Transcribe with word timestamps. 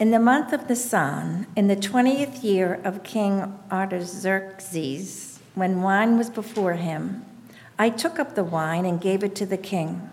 In 0.00 0.12
the 0.12 0.18
month 0.18 0.54
of 0.54 0.66
Nisan, 0.66 1.46
in 1.54 1.68
the 1.68 1.76
twentieth 1.76 2.42
year 2.42 2.80
of 2.84 3.02
King 3.02 3.60
Artaxerxes, 3.70 5.40
when 5.54 5.82
wine 5.82 6.16
was 6.16 6.30
before 6.30 6.72
him, 6.72 7.22
I 7.78 7.90
took 7.90 8.18
up 8.18 8.34
the 8.34 8.42
wine 8.42 8.86
and 8.86 8.98
gave 8.98 9.22
it 9.22 9.34
to 9.34 9.44
the 9.44 9.58
king. 9.58 10.08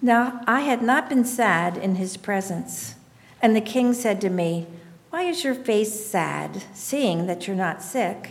Now 0.00 0.40
I 0.48 0.62
had 0.62 0.82
not 0.82 1.08
been 1.08 1.24
sad 1.24 1.76
in 1.76 1.94
his 1.94 2.16
presence. 2.16 2.96
And 3.40 3.54
the 3.54 3.60
king 3.60 3.92
said 3.94 4.20
to 4.22 4.28
me, 4.28 4.66
Why 5.10 5.22
is 5.22 5.44
your 5.44 5.54
face 5.54 6.04
sad, 6.04 6.64
seeing 6.74 7.26
that 7.26 7.46
you're 7.46 7.54
not 7.54 7.80
sick? 7.80 8.30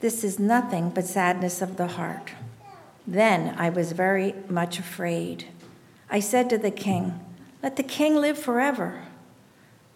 This 0.00 0.22
is 0.22 0.38
nothing 0.38 0.90
but 0.90 1.06
sadness 1.06 1.62
of 1.62 1.78
the 1.78 1.86
heart. 1.86 2.32
Then 3.06 3.54
I 3.56 3.70
was 3.70 3.92
very 3.92 4.34
much 4.50 4.78
afraid. 4.78 5.46
I 6.10 6.20
said 6.20 6.50
to 6.50 6.58
the 6.58 6.70
king, 6.70 7.18
Let 7.62 7.76
the 7.76 7.82
king 7.82 8.16
live 8.16 8.38
forever. 8.38 9.04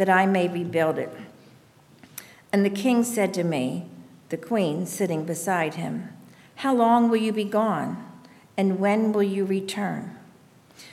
that 0.00 0.08
I 0.08 0.24
may 0.24 0.48
rebuild 0.48 0.96
it. 0.96 1.14
And 2.54 2.64
the 2.64 2.70
king 2.70 3.04
said 3.04 3.34
to 3.34 3.44
me, 3.44 3.84
the 4.30 4.38
queen 4.38 4.86
sitting 4.86 5.26
beside 5.26 5.74
him, 5.74 6.08
How 6.54 6.74
long 6.74 7.10
will 7.10 7.18
you 7.18 7.34
be 7.34 7.44
gone? 7.44 8.02
And 8.56 8.80
when 8.80 9.12
will 9.12 9.22
you 9.22 9.44
return? 9.44 10.16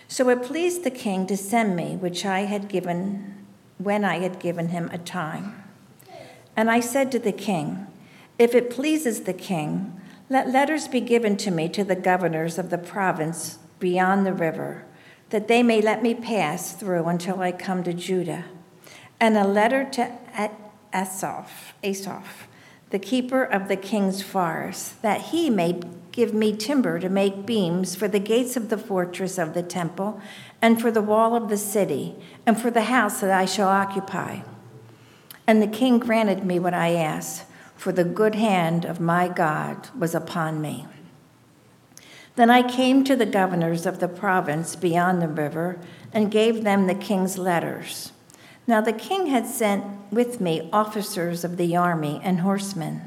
So 0.09 0.27
it 0.27 0.43
pleased 0.43 0.83
the 0.83 0.91
king 0.91 1.25
to 1.27 1.37
send 1.37 1.73
me, 1.73 1.95
which 1.95 2.25
I 2.25 2.41
had 2.41 2.67
given 2.67 3.45
when 3.77 4.03
I 4.03 4.17
had 4.19 4.41
given 4.41 4.69
him 4.69 4.89
a 4.91 4.97
time. 4.97 5.63
And 6.57 6.69
I 6.69 6.81
said 6.81 7.09
to 7.13 7.19
the 7.19 7.31
king, 7.31 7.87
If 8.37 8.53
it 8.53 8.69
pleases 8.69 9.21
the 9.21 9.31
king, 9.31 10.01
let 10.29 10.49
letters 10.49 10.89
be 10.89 10.99
given 10.99 11.37
to 11.37 11.49
me 11.49 11.69
to 11.69 11.85
the 11.85 11.95
governors 11.95 12.57
of 12.57 12.71
the 12.71 12.77
province 12.77 13.57
beyond 13.79 14.25
the 14.25 14.33
river, 14.33 14.83
that 15.29 15.47
they 15.47 15.63
may 15.63 15.79
let 15.79 16.03
me 16.03 16.13
pass 16.13 16.73
through 16.73 17.05
until 17.05 17.39
I 17.39 17.53
come 17.53 17.85
to 17.85 17.93
Judah 17.93 18.43
and 19.19 19.37
a 19.37 19.47
letter 19.47 19.83
to 19.83 20.11
Asaph, 20.93 21.73
Asaph, 21.83 22.47
the 22.89 22.99
keeper 22.99 23.43
of 23.43 23.67
the 23.67 23.75
king's 23.75 24.21
forest, 24.21 25.01
that 25.01 25.21
he 25.21 25.49
may 25.49 25.79
give 26.11 26.33
me 26.33 26.55
timber 26.55 26.99
to 26.99 27.09
make 27.09 27.45
beams 27.45 27.95
for 27.95 28.07
the 28.07 28.19
gates 28.19 28.55
of 28.55 28.69
the 28.69 28.77
fortress 28.77 29.37
of 29.37 29.53
the 29.53 29.63
temple, 29.63 30.21
and 30.61 30.81
for 30.81 30.89
the 30.89 31.01
wall 31.01 31.35
of 31.35 31.49
the 31.49 31.57
city, 31.57 32.15
and 32.45 32.59
for 32.59 32.71
the 32.71 32.83
house 32.83 33.21
that 33.21 33.31
I 33.31 33.45
shall 33.45 33.67
occupy. 33.67 34.39
And 35.45 35.61
the 35.61 35.67
king 35.67 35.99
granted 35.99 36.43
me 36.43 36.59
what 36.59 36.73
I 36.73 36.95
asked, 36.95 37.45
for 37.75 37.91
the 37.91 38.03
good 38.03 38.35
hand 38.35 38.85
of 38.85 38.99
my 38.99 39.27
God 39.27 39.89
was 39.97 40.15
upon 40.15 40.61
me. 40.61 40.87
Then 42.35 42.49
I 42.49 42.67
came 42.67 43.03
to 43.03 43.15
the 43.15 43.25
governors 43.25 43.85
of 43.85 43.99
the 43.99 44.07
province 44.07 44.75
beyond 44.75 45.21
the 45.21 45.27
river 45.27 45.79
and 46.13 46.31
gave 46.31 46.63
them 46.63 46.87
the 46.87 46.95
king's 46.95 47.37
letters. 47.37 48.11
Now 48.67 48.81
the 48.81 48.91
king 48.91 49.27
had 49.27 49.47
sent 49.47 49.85
with 50.11 50.41
me 50.41 50.69
officers 50.73 51.45
of 51.45 51.55
the 51.55 51.77
army 51.77 52.19
and 52.21 52.41
horsemen. 52.41 53.01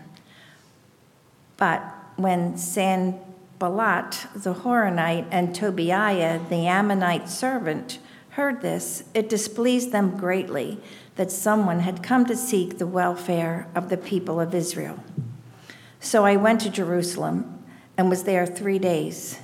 But 1.58 1.83
when 2.17 2.56
Sanballat 2.56 4.27
the 4.35 4.55
Horonite 4.55 5.27
and 5.30 5.55
Tobiah 5.55 6.40
the 6.48 6.67
Ammonite 6.67 7.29
servant 7.29 7.98
heard 8.30 8.62
this, 8.62 9.05
it 9.12 9.29
displeased 9.29 9.92
them 9.92 10.17
greatly 10.17 10.80
that 11.17 11.30
someone 11.30 11.80
had 11.80 12.02
come 12.02 12.24
to 12.24 12.36
seek 12.36 12.79
the 12.79 12.86
welfare 12.86 13.68
of 13.74 13.90
the 13.90 13.98
people 13.98 14.40
of 14.40 14.55
Israel. 14.55 14.98
So 16.01 16.24
I 16.24 16.36
went 16.36 16.62
to 16.62 16.70
Jerusalem 16.70 17.62
and 17.98 18.08
was 18.08 18.23
there 18.23 18.46
three 18.46 18.79
days. 18.79 19.39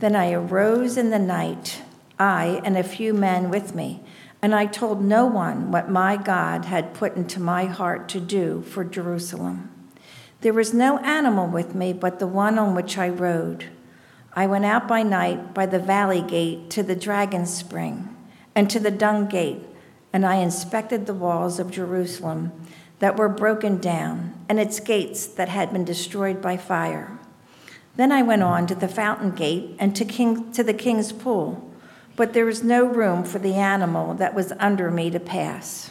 Then 0.00 0.14
I 0.14 0.32
arose 0.32 0.98
in 0.98 1.08
the 1.08 1.18
night, 1.18 1.82
I 2.18 2.60
and 2.64 2.76
a 2.76 2.82
few 2.82 3.14
men 3.14 3.48
with 3.48 3.74
me 3.74 4.02
and 4.42 4.54
I 4.54 4.66
told 4.66 5.04
no 5.04 5.26
one 5.26 5.70
what 5.70 5.90
my 5.90 6.16
God 6.16 6.64
had 6.64 6.94
put 6.94 7.16
into 7.16 7.40
my 7.40 7.66
heart 7.66 8.08
to 8.10 8.20
do 8.20 8.62
for 8.62 8.84
Jerusalem. 8.84 9.70
There 10.40 10.54
was 10.54 10.72
no 10.72 10.98
animal 10.98 11.46
with 11.46 11.74
me 11.74 11.92
but 11.92 12.18
the 12.18 12.26
one 12.26 12.58
on 12.58 12.74
which 12.74 12.96
I 12.96 13.08
rode. 13.08 13.66
I 14.32 14.46
went 14.46 14.64
out 14.64 14.88
by 14.88 15.02
night 15.02 15.52
by 15.52 15.66
the 15.66 15.78
valley 15.78 16.22
gate 16.22 16.70
to 16.70 16.82
the 16.82 16.96
dragon 16.96 17.44
spring 17.44 18.16
and 18.54 18.70
to 18.70 18.80
the 18.80 18.90
dung 18.90 19.26
gate, 19.26 19.62
and 20.12 20.24
I 20.24 20.36
inspected 20.36 21.04
the 21.06 21.14
walls 21.14 21.58
of 21.58 21.70
Jerusalem 21.70 22.52
that 23.00 23.16
were 23.16 23.28
broken 23.28 23.78
down 23.78 24.34
and 24.48 24.58
its 24.58 24.80
gates 24.80 25.26
that 25.26 25.48
had 25.48 25.72
been 25.72 25.84
destroyed 25.84 26.40
by 26.40 26.56
fire. 26.56 27.18
Then 27.96 28.12
I 28.12 28.22
went 28.22 28.42
on 28.42 28.66
to 28.68 28.74
the 28.74 28.88
fountain 28.88 29.32
gate 29.32 29.76
and 29.78 29.94
to, 29.96 30.04
king, 30.04 30.52
to 30.52 30.62
the 30.62 30.74
king's 30.74 31.12
pool 31.12 31.69
but 32.20 32.34
there 32.34 32.44
was 32.44 32.62
no 32.62 32.84
room 32.84 33.24
for 33.24 33.38
the 33.38 33.54
animal 33.54 34.12
that 34.12 34.34
was 34.34 34.52
under 34.58 34.90
me 34.90 35.08
to 35.08 35.18
pass. 35.18 35.90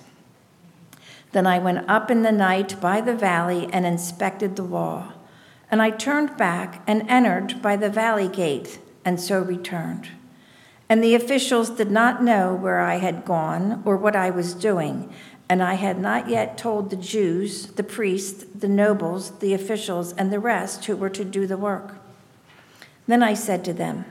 Then 1.31 1.47
I 1.47 1.57
went 1.57 1.89
up 1.89 2.11
in 2.11 2.21
the 2.21 2.31
night 2.31 2.79
by 2.79 3.01
the 3.01 3.15
valley 3.15 3.67
and 3.73 3.83
inspected 3.83 4.55
the 4.55 4.63
wall. 4.63 5.11
And 5.71 5.81
I 5.81 5.89
turned 5.89 6.37
back 6.37 6.83
and 6.85 7.09
entered 7.09 7.63
by 7.63 7.77
the 7.77 7.89
valley 7.89 8.27
gate, 8.27 8.77
and 9.03 9.19
so 9.19 9.41
returned. 9.41 10.09
And 10.87 11.03
the 11.03 11.15
officials 11.15 11.71
did 11.71 11.89
not 11.89 12.21
know 12.21 12.53
where 12.53 12.79
I 12.79 12.97
had 12.97 13.25
gone 13.25 13.81
or 13.83 13.97
what 13.97 14.15
I 14.15 14.29
was 14.29 14.53
doing, 14.53 15.11
and 15.49 15.63
I 15.63 15.73
had 15.73 15.97
not 15.97 16.29
yet 16.29 16.59
told 16.59 16.91
the 16.91 16.95
Jews, 16.95 17.65
the 17.71 17.83
priests, 17.83 18.45
the 18.53 18.69
nobles, 18.69 19.31
the 19.39 19.55
officials, 19.55 20.13
and 20.13 20.31
the 20.31 20.39
rest 20.39 20.85
who 20.85 20.95
were 20.95 21.09
to 21.09 21.25
do 21.25 21.47
the 21.47 21.57
work. 21.57 21.95
Then 23.07 23.23
I 23.23 23.33
said 23.33 23.65
to 23.65 23.73
them, 23.73 24.05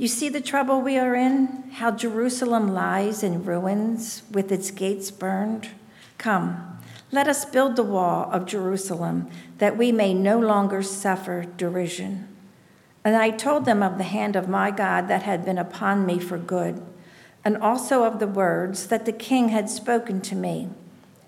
you 0.00 0.08
see 0.08 0.30
the 0.30 0.40
trouble 0.40 0.80
we 0.80 0.96
are 0.96 1.14
in? 1.14 1.70
How 1.72 1.90
Jerusalem 1.90 2.72
lies 2.72 3.22
in 3.22 3.44
ruins 3.44 4.22
with 4.30 4.50
its 4.50 4.70
gates 4.70 5.10
burned? 5.10 5.68
Come, 6.16 6.78
let 7.12 7.28
us 7.28 7.44
build 7.44 7.76
the 7.76 7.82
wall 7.82 8.30
of 8.32 8.46
Jerusalem 8.46 9.28
that 9.58 9.76
we 9.76 9.92
may 9.92 10.14
no 10.14 10.38
longer 10.38 10.82
suffer 10.82 11.44
derision. 11.58 12.26
And 13.04 13.14
I 13.14 13.28
told 13.28 13.66
them 13.66 13.82
of 13.82 13.98
the 13.98 14.04
hand 14.04 14.36
of 14.36 14.48
my 14.48 14.70
God 14.70 15.06
that 15.08 15.24
had 15.24 15.44
been 15.44 15.58
upon 15.58 16.06
me 16.06 16.18
for 16.18 16.38
good, 16.38 16.80
and 17.44 17.58
also 17.58 18.04
of 18.04 18.20
the 18.20 18.26
words 18.26 18.86
that 18.86 19.04
the 19.04 19.12
king 19.12 19.50
had 19.50 19.68
spoken 19.68 20.22
to 20.22 20.34
me. 20.34 20.70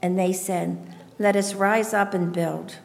And 0.00 0.18
they 0.18 0.32
said, 0.32 0.96
Let 1.18 1.36
us 1.36 1.52
rise 1.52 1.92
up 1.92 2.14
and 2.14 2.32
build. 2.32 2.76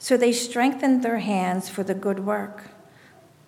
So 0.00 0.16
they 0.16 0.32
strengthened 0.32 1.04
their 1.04 1.18
hands 1.18 1.68
for 1.68 1.84
the 1.84 1.94
good 1.94 2.26
work. 2.26 2.64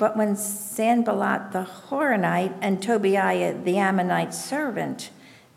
But 0.00 0.16
when 0.16 0.34
Sanballat 0.34 1.52
the 1.52 1.68
Horonite 1.90 2.54
and 2.62 2.82
Tobiah 2.82 3.52
the 3.52 3.76
Ammonite 3.76 4.32
servant 4.32 5.10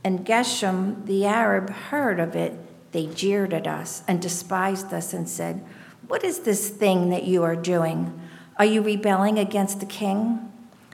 and 0.04 0.26
Geshem 0.26 1.06
the 1.06 1.26
Arab 1.26 1.70
heard 1.70 2.20
of 2.20 2.36
it, 2.36 2.60
they 2.92 3.06
jeered 3.06 3.54
at 3.54 3.68
us 3.68 4.04
and 4.06 4.22
despised 4.22 4.94
us 4.94 5.14
and 5.14 5.30
said, 5.30 5.64
What 6.10 6.26
is 6.26 6.40
this 6.40 6.68
thing 6.68 7.10
that 7.10 7.24
you 7.24 7.42
are 7.44 7.56
doing? 7.56 8.20
Are 8.58 8.66
you 8.66 8.82
rebelling 8.82 9.40
against 9.40 9.80
the 9.80 9.86
king? 9.86 10.52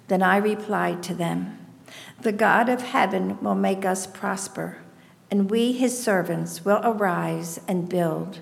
Then 0.09 0.21
I 0.21 0.37
replied 0.37 1.01
to 1.03 1.15
them, 1.15 1.57
The 2.21 2.31
God 2.31 2.69
of 2.69 2.83
heaven 2.83 3.41
will 3.41 3.55
make 3.55 3.83
us 3.83 4.05
prosper, 4.05 4.77
and 5.31 5.49
we, 5.49 5.71
his 5.71 5.99
servants, 5.99 6.63
will 6.63 6.81
arise 6.83 7.59
and 7.67 7.89
build. 7.89 8.41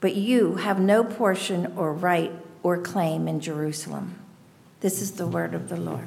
But 0.00 0.14
you 0.14 0.54
have 0.58 0.78
no 0.78 1.02
portion 1.02 1.72
or 1.74 1.92
right 1.92 2.30
or 2.62 2.78
claim 2.78 3.26
in 3.26 3.40
Jerusalem. 3.40 4.20
This 4.80 5.00
is 5.00 5.12
the 5.12 5.26
word 5.26 5.54
of 5.54 5.68
the 5.68 5.76
Lord. 5.76 6.06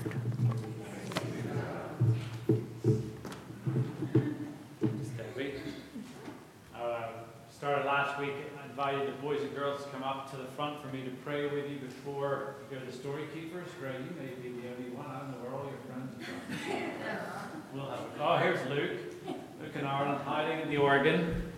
Started 7.52 7.86
last 7.86 8.18
week. 8.22 8.32
I 8.58 8.70
invited 8.70 9.08
the 9.10 9.22
boys 9.22 9.42
and 9.42 9.54
girls 9.54 9.84
to 9.84 9.90
come 9.90 10.02
up 10.02 10.32
to 10.32 10.38
the 10.38 10.46
front 10.56 10.82
for 10.82 10.88
me 10.96 11.04
to 11.04 11.10
pray 11.26 11.44
with 11.44 11.70
you 11.70 11.78
before 11.80 12.56
you 12.72 12.78
go 12.78 12.86
to 12.86 12.92
Story 12.92 13.24
Keepers. 13.34 13.68
Greg, 13.82 13.96
you 13.96 14.16
may 14.18 14.34
be 14.42 14.62
the 14.62 14.70
only 14.70 14.96
one. 14.96 15.06
I 15.06 15.20
don't 15.20 15.32
know 15.32 15.38
where 15.44 15.54
all 15.54 15.66
your 15.66 15.80
friends 15.86 16.16
are. 16.16 17.20
We'll 17.74 17.90
have, 17.90 18.00
oh, 18.22 18.38
here's 18.38 18.66
Luke. 18.70 19.02
Luke 19.62 19.76
and 19.76 19.86
Ireland 19.86 20.22
hiding 20.24 20.62
in 20.62 20.70
the 20.70 20.78
organ. 20.78 21.52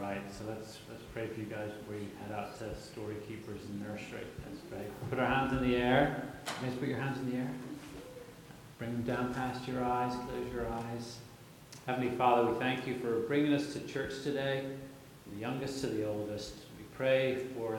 Right, 0.00 0.22
so 0.32 0.44
let's, 0.48 0.78
let's 0.90 1.02
pray 1.12 1.26
for 1.26 1.40
you 1.40 1.46
guys 1.46 1.70
before 1.80 1.94
you 1.94 2.08
head 2.22 2.36
out 2.36 2.58
to 2.58 2.74
Story 2.80 3.16
Keepers 3.26 3.60
and 3.68 3.80
Nursery. 3.80 4.26
Let's 4.46 4.60
pray. 4.70 4.84
Put 5.10 5.18
our 5.18 5.26
hands 5.26 5.52
in 5.52 5.62
the 5.68 5.76
air. 5.76 6.24
Guys, 6.62 6.74
put 6.78 6.88
your 6.88 6.98
hands 6.98 7.18
in 7.18 7.30
the 7.30 7.36
air. 7.38 7.50
Bring 8.78 8.92
them 8.92 9.02
down 9.02 9.34
past 9.34 9.66
your 9.68 9.84
eyes. 9.84 10.12
Close 10.14 10.52
your 10.52 10.68
eyes. 10.68 11.18
Heavenly 11.86 12.10
Father, 12.16 12.50
we 12.50 12.58
thank 12.58 12.86
you 12.86 12.98
for 12.98 13.20
bringing 13.20 13.52
us 13.52 13.72
to 13.72 13.80
church 13.80 14.22
today, 14.22 14.64
the 15.32 15.40
youngest 15.40 15.80
to 15.80 15.86
the 15.88 16.08
oldest. 16.08 16.54
We 16.76 16.84
pray 16.96 17.46
for 17.54 17.78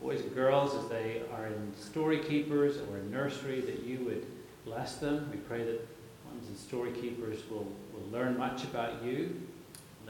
boys 0.00 0.20
and 0.20 0.34
girls 0.34 0.74
as 0.74 0.88
they 0.88 1.22
are 1.34 1.46
in 1.46 1.72
story 1.78 2.18
keepers 2.18 2.78
or 2.90 2.98
in 2.98 3.10
nursery 3.10 3.60
that 3.60 3.84
you 3.84 3.98
would 4.04 4.26
bless 4.64 4.96
them. 4.96 5.28
We 5.30 5.38
pray 5.38 5.64
that 5.64 5.86
ones 6.26 6.48
in 6.48 6.56
story 6.56 6.92
keepers 6.92 7.38
will, 7.50 7.68
will 7.92 8.08
learn 8.10 8.38
much 8.38 8.64
about 8.64 9.04
you, 9.04 9.40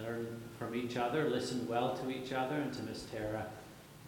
learn 0.02 0.40
from 0.58 0.74
each 0.74 0.96
other, 0.96 1.28
listen 1.28 1.66
well 1.68 1.94
to 1.96 2.10
each 2.10 2.32
other 2.32 2.56
and 2.56 2.72
to 2.72 2.82
Miss 2.82 3.04
Tara. 3.04 3.46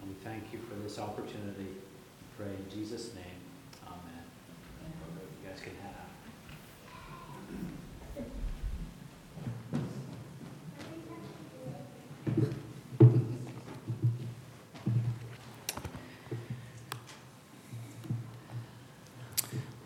And 0.00 0.08
we 0.08 0.14
thank 0.24 0.52
you 0.52 0.58
for 0.68 0.74
this 0.82 0.98
opportunity. 0.98 1.64
We 1.64 2.44
pray 2.44 2.48
in 2.48 2.70
Jesus' 2.70 3.14
name. 3.14 3.24
Amen. 3.86 4.24
You 5.42 5.48
guys 5.48 5.60
can 5.60 5.72
have. 5.82 5.92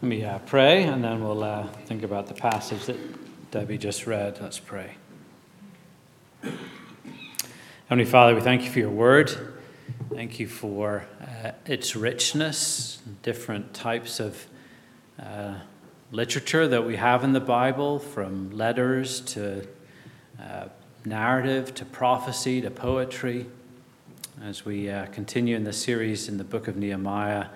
Let 0.01 0.09
me 0.09 0.25
uh, 0.25 0.39
pray, 0.39 0.85
and 0.85 1.05
then 1.05 1.23
we'll 1.23 1.43
uh, 1.43 1.67
think 1.87 2.03
about 2.03 2.29
the 2.29 2.35
passage 2.35 2.87
that 2.87 3.51
Debbie 3.51 3.79
just 3.79 4.07
read. 4.07 4.39
Let's 4.41 4.59
pray. 4.59 4.95
Heavenly 7.89 8.05
Father, 8.05 8.35
we 8.35 8.43
thank 8.43 8.65
you 8.65 8.71
for 8.71 8.81
your 8.81 8.91
word. 8.91 9.35
Thank 10.13 10.39
you 10.39 10.47
for 10.47 11.07
uh, 11.23 11.53
its 11.65 11.97
richness, 11.97 13.01
different 13.23 13.73
types 13.73 14.21
of 14.21 14.47
uh, 15.19 15.55
literature 16.13 16.69
that 16.69 16.85
we 16.85 16.97
have 16.97 17.25
in 17.25 17.33
the 17.33 17.41
Bible, 17.41 17.99
from 17.99 18.51
letters 18.51 19.23
to 19.23 19.67
uh, 20.39 20.67
narrative 21.07 21.75
to 21.77 21.87
prophecy 21.87 22.61
to 22.61 22.71
poetry. 22.71 23.47
As 24.45 24.67
we 24.67 24.91
uh, 24.91 25.07
continue 25.07 25.57
in 25.57 25.65
the 25.65 25.73
series 25.73 26.29
in 26.29 26.37
the 26.37 26.45
book 26.45 26.69
of 26.69 26.77
Nehemiah, 26.77 27.47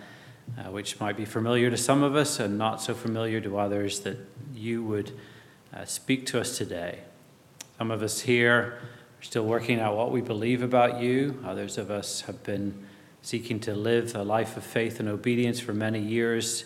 uh, 0.56 0.70
which 0.70 0.99
might 0.99 1.19
be 1.19 1.26
familiar 1.26 1.69
to 1.69 1.76
some 1.76 2.02
of 2.02 2.17
us 2.17 2.40
and 2.40 2.56
not 2.56 2.81
so 2.81 2.94
familiar 2.94 3.43
to 3.43 3.58
others, 3.58 4.00
that 4.00 4.17
you 4.55 4.82
would 4.82 5.12
uh, 5.76 5.85
speak 5.85 6.25
to 6.25 6.40
us 6.40 6.56
today. 6.56 7.00
Some 7.76 7.90
of 7.90 8.02
us 8.02 8.20
here 8.20 8.78
are 9.23 9.25
still 9.25 9.47
working 9.47 9.79
out 9.79 9.97
what 9.97 10.11
we 10.11 10.21
believe 10.21 10.63
about 10.63 11.01
you, 11.01 11.41
others 11.47 11.79
of 11.79 11.93
us 11.93 12.23
have 12.23 12.43
been 12.43 12.75
seeking 13.23 13.61
to 13.61 13.73
live 13.73 14.17
a 14.17 14.23
life 14.25 14.57
of 14.57 14.65
faith 14.65 14.99
and 14.99 15.09
obedience 15.09 15.61
for 15.61 15.73
many 15.73 16.01
years. 16.01 16.65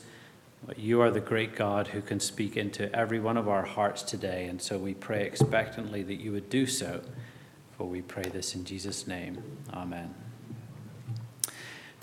But 0.66 0.78
you 0.78 1.02
are 1.02 1.10
the 1.10 1.20
great 1.20 1.54
God 1.54 1.88
who 1.88 2.00
can 2.00 2.18
speak 2.18 2.56
into 2.56 2.90
every 2.96 3.20
one 3.20 3.36
of 3.36 3.46
our 3.46 3.66
hearts 3.66 4.02
today, 4.02 4.46
and 4.46 4.60
so 4.60 4.78
we 4.78 4.94
pray 4.94 5.26
expectantly 5.26 6.02
that 6.04 6.14
you 6.14 6.32
would 6.32 6.48
do 6.48 6.64
so. 6.66 7.02
For 7.76 7.84
we 7.86 8.00
pray 8.00 8.24
this 8.24 8.54
in 8.54 8.64
Jesus' 8.64 9.06
name. 9.06 9.42
Amen. 9.74 10.25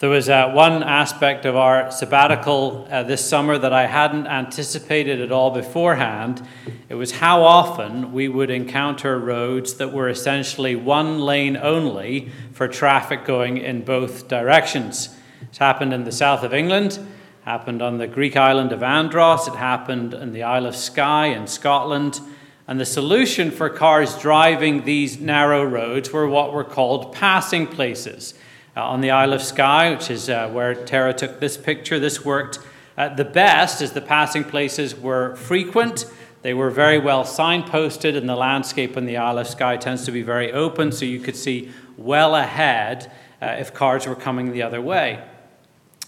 There 0.04 0.10
was 0.10 0.28
uh, 0.28 0.52
one 0.52 0.84
aspect 0.84 1.46
of 1.46 1.56
our 1.56 1.90
sabbatical 1.90 2.86
uh, 2.92 3.04
this 3.04 3.26
summer 3.26 3.58
that 3.58 3.72
I 3.72 3.86
hadn't 3.86 4.28
anticipated 4.28 5.22
at 5.22 5.32
all 5.32 5.50
beforehand. 5.50 6.46
It 6.90 6.96
was 6.96 7.14
how 7.14 7.44
often 7.44 8.12
we 8.12 8.28
would 8.28 8.50
encounter 8.50 9.18
roads 9.18 9.76
that 9.76 9.94
were 9.94 10.10
essentially 10.10 10.76
one 10.76 11.22
lane 11.22 11.56
only 11.56 12.34
for 12.52 12.68
traffic 12.68 13.24
going 13.24 13.60
in 13.60 13.86
both 13.86 14.28
directions. 14.28 15.16
It's 15.44 15.60
happened 15.60 15.94
in 15.94 16.04
the 16.04 16.12
south 16.12 16.44
of 16.44 16.54
England, 16.54 17.00
happened 17.46 17.82
on 17.82 17.98
the 17.98 18.08
Greek 18.08 18.36
island 18.36 18.74
of 18.74 18.84
Andros, 18.84 19.48
it 19.48 19.56
happened 19.56 20.14
in 20.14 20.34
the 20.34 20.44
Isle 20.44 20.66
of 20.66 20.76
Skye 20.76 21.28
in 21.28 21.48
Scotland. 21.48 22.20
And 22.68 22.78
the 22.78 22.86
solution 22.86 23.52
for 23.52 23.70
cars 23.70 24.18
driving 24.18 24.84
these 24.84 25.22
narrow 25.22 25.64
roads 25.64 26.12
were 26.12 26.28
what 26.28 26.52
were 26.52 26.66
called 26.66 27.14
passing 27.14 27.68
places. 27.68 28.34
Uh, 28.76 28.84
on 28.84 29.02
the 29.02 29.12
Isle 29.12 29.34
of 29.34 29.44
Skye, 29.44 29.92
which 29.92 30.10
is 30.10 30.32
uh, 30.32 30.50
where 30.50 30.74
Tara 30.74 31.14
took 31.14 31.40
this 31.40 31.58
picture. 31.58 32.00
This 32.00 32.26
worked 32.26 32.58
uh, 32.98 33.10
the 33.10 33.24
best 33.24 33.84
as 33.84 33.92
the 33.92 34.02
passing 34.02 34.44
places 34.44 34.96
were 34.96 35.36
frequent. 35.36 36.08
They 36.42 36.56
were 36.56 36.72
very 36.72 36.98
well 36.98 37.24
signposted, 37.24 38.18
and 38.18 38.28
the 38.28 38.36
landscape 38.36 38.98
on 38.98 39.06
the 39.06 39.18
Isle 39.18 39.38
of 39.38 39.48
Skye 39.48 39.78
tends 39.78 40.06
to 40.06 40.12
be 40.12 40.24
very 40.24 40.52
open, 40.52 40.92
so 40.92 41.06
you 41.06 41.20
could 41.20 41.36
see 41.36 41.72
well 41.98 42.36
ahead 42.36 43.12
uh, 43.40 43.58
if 43.60 43.76
cars 43.76 44.08
were 44.08 44.16
coming 44.16 44.52
the 44.52 44.64
other 44.64 44.82
way. 44.82 45.24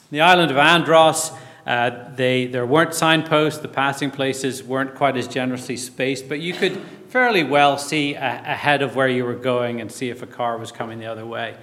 The 0.09 0.21
island 0.21 0.49
of 0.49 0.57
Andros, 0.57 1.31
uh, 1.67 2.15
they, 2.15 2.47
there 2.47 2.65
weren't 2.65 2.95
signposts, 2.95 3.59
the 3.59 3.67
passing 3.67 4.09
places 4.09 4.63
weren't 4.63 4.95
quite 4.95 5.17
as 5.17 5.27
generously 5.27 5.77
spaced, 5.77 6.27
but 6.27 6.39
you 6.39 6.53
could 6.53 6.81
fairly 7.09 7.43
well 7.43 7.77
see 7.77 8.15
a- 8.15 8.19
ahead 8.19 8.81
of 8.81 8.95
where 8.95 9.07
you 9.07 9.23
were 9.23 9.35
going 9.35 9.81
and 9.81 9.91
see 9.91 10.09
if 10.09 10.23
a 10.23 10.27
car 10.27 10.57
was 10.57 10.71
coming 10.71 10.97
the 10.99 11.05
other 11.05 11.27
way. 11.27 11.55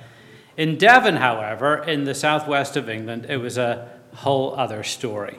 In 0.57 0.77
Devon, 0.77 1.17
however, 1.17 1.83
in 1.83 2.05
the 2.05 2.15
southwest 2.15 2.77
of 2.77 2.91
England, 2.91 3.27
it 3.29 3.39
was 3.39 3.57
a 3.57 3.89
whole 4.15 4.55
other 4.55 4.83
story. 4.83 5.39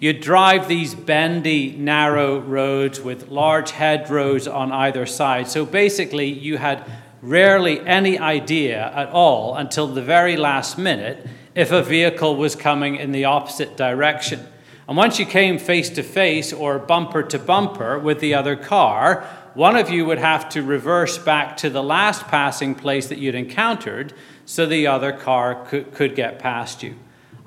You'd 0.00 0.20
drive 0.20 0.68
these 0.68 0.94
bendy, 0.94 1.76
narrow 1.76 2.38
roads 2.40 3.00
with 3.00 3.28
large 3.28 3.70
hedgerows 3.70 4.46
on 4.48 4.72
either 4.72 5.06
side. 5.06 5.48
So 5.48 5.64
basically, 5.64 6.26
you 6.26 6.56
had 6.56 6.84
rarely 7.20 7.80
any 7.80 8.18
idea 8.18 8.92
at 8.94 9.10
all 9.10 9.56
until 9.56 9.88
the 9.88 10.02
very 10.02 10.36
last 10.36 10.78
minute 10.78 11.26
if 11.54 11.72
a 11.72 11.82
vehicle 11.82 12.36
was 12.36 12.54
coming 12.54 12.96
in 12.96 13.10
the 13.10 13.24
opposite 13.24 13.76
direction. 13.76 14.46
And 14.86 14.96
once 14.96 15.18
you 15.18 15.26
came 15.26 15.58
face 15.58 15.90
to 15.90 16.02
face 16.02 16.52
or 16.52 16.78
bumper 16.78 17.22
to 17.24 17.38
bumper 17.38 17.98
with 17.98 18.20
the 18.20 18.34
other 18.34 18.56
car, 18.56 19.24
one 19.54 19.76
of 19.76 19.90
you 19.90 20.06
would 20.06 20.18
have 20.18 20.48
to 20.50 20.62
reverse 20.62 21.18
back 21.18 21.56
to 21.58 21.70
the 21.70 21.82
last 21.82 22.28
passing 22.28 22.76
place 22.76 23.08
that 23.08 23.18
you'd 23.18 23.34
encountered 23.34 24.14
so 24.48 24.64
the 24.64 24.86
other 24.86 25.12
car 25.12 25.66
could, 25.66 25.92
could 25.92 26.16
get 26.16 26.38
past 26.38 26.82
you. 26.82 26.94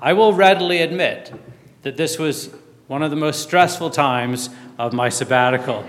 I 0.00 0.12
will 0.12 0.32
readily 0.32 0.78
admit 0.82 1.32
that 1.82 1.96
this 1.96 2.16
was 2.16 2.54
one 2.86 3.02
of 3.02 3.10
the 3.10 3.16
most 3.16 3.42
stressful 3.42 3.90
times 3.90 4.50
of 4.78 4.92
my 4.92 5.08
sabbatical. 5.08 5.84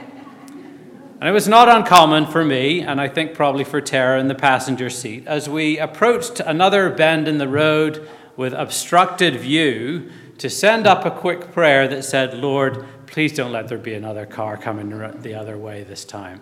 And 0.47 1.29
it 1.29 1.31
was 1.31 1.47
not 1.47 1.69
uncommon 1.69 2.25
for 2.25 2.43
me, 2.43 2.81
and 2.81 2.99
I 2.99 3.09
think 3.09 3.35
probably 3.35 3.63
for 3.63 3.79
Tara 3.79 4.19
in 4.19 4.27
the 4.27 4.33
passenger 4.33 4.89
seat, 4.89 5.27
as 5.27 5.47
we 5.47 5.77
approached 5.77 6.39
another 6.39 6.89
bend 6.89 7.27
in 7.27 7.37
the 7.37 7.47
road 7.47 8.09
with 8.35 8.53
obstructed 8.53 9.39
view, 9.39 10.09
to 10.39 10.49
send 10.49 10.87
up 10.87 11.05
a 11.05 11.11
quick 11.11 11.51
prayer 11.51 11.87
that 11.89 12.03
said, 12.03 12.33
Lord, 12.33 12.87
please 13.05 13.33
don't 13.33 13.51
let 13.51 13.67
there 13.67 13.77
be 13.77 13.93
another 13.93 14.25
car 14.25 14.57
coming 14.57 14.89
the 15.21 15.35
other 15.35 15.59
way 15.59 15.83
this 15.83 16.05
time. 16.05 16.41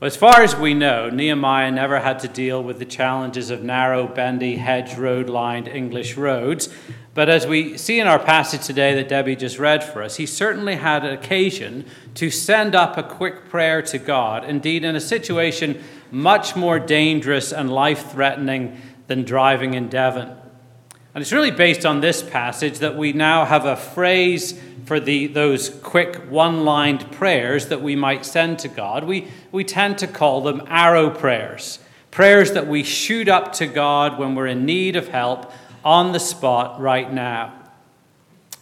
But 0.00 0.06
as 0.06 0.16
far 0.16 0.42
as 0.42 0.56
we 0.56 0.72
know, 0.72 1.10
Nehemiah 1.10 1.70
never 1.70 2.00
had 2.00 2.20
to 2.20 2.28
deal 2.28 2.62
with 2.62 2.78
the 2.78 2.86
challenges 2.86 3.50
of 3.50 3.62
narrow, 3.62 4.08
bendy, 4.08 4.56
hedge 4.56 4.96
road 4.96 5.28
lined 5.28 5.68
English 5.68 6.16
roads. 6.16 6.70
But 7.12 7.28
as 7.28 7.46
we 7.46 7.76
see 7.76 8.00
in 8.00 8.06
our 8.06 8.18
passage 8.18 8.64
today 8.64 8.94
that 8.94 9.10
Debbie 9.10 9.36
just 9.36 9.58
read 9.58 9.84
for 9.84 10.02
us, 10.02 10.16
he 10.16 10.24
certainly 10.24 10.76
had 10.76 11.04
occasion 11.04 11.84
to 12.14 12.30
send 12.30 12.74
up 12.74 12.96
a 12.96 13.02
quick 13.02 13.50
prayer 13.50 13.82
to 13.82 13.98
God, 13.98 14.42
indeed, 14.42 14.84
in 14.84 14.96
a 14.96 15.00
situation 15.00 15.82
much 16.10 16.56
more 16.56 16.78
dangerous 16.78 17.52
and 17.52 17.70
life 17.70 18.10
threatening 18.10 18.80
than 19.06 19.22
driving 19.22 19.74
in 19.74 19.90
Devon. 19.90 20.39
And 21.14 21.22
it's 21.22 21.32
really 21.32 21.50
based 21.50 21.84
on 21.84 22.00
this 22.00 22.22
passage 22.22 22.78
that 22.78 22.96
we 22.96 23.12
now 23.12 23.44
have 23.44 23.64
a 23.64 23.76
phrase 23.76 24.60
for 24.84 25.00
the, 25.00 25.26
those 25.26 25.68
quick 25.68 26.16
one 26.30 26.64
lined 26.64 27.10
prayers 27.12 27.66
that 27.68 27.82
we 27.82 27.96
might 27.96 28.24
send 28.24 28.60
to 28.60 28.68
God. 28.68 29.04
We, 29.04 29.28
we 29.50 29.64
tend 29.64 29.98
to 29.98 30.06
call 30.06 30.42
them 30.42 30.62
arrow 30.68 31.10
prayers, 31.10 31.80
prayers 32.10 32.52
that 32.52 32.68
we 32.68 32.84
shoot 32.84 33.28
up 33.28 33.52
to 33.54 33.66
God 33.66 34.18
when 34.18 34.34
we're 34.34 34.46
in 34.46 34.64
need 34.64 34.94
of 34.94 35.08
help 35.08 35.52
on 35.84 36.12
the 36.12 36.20
spot 36.20 36.80
right 36.80 37.12
now. 37.12 37.54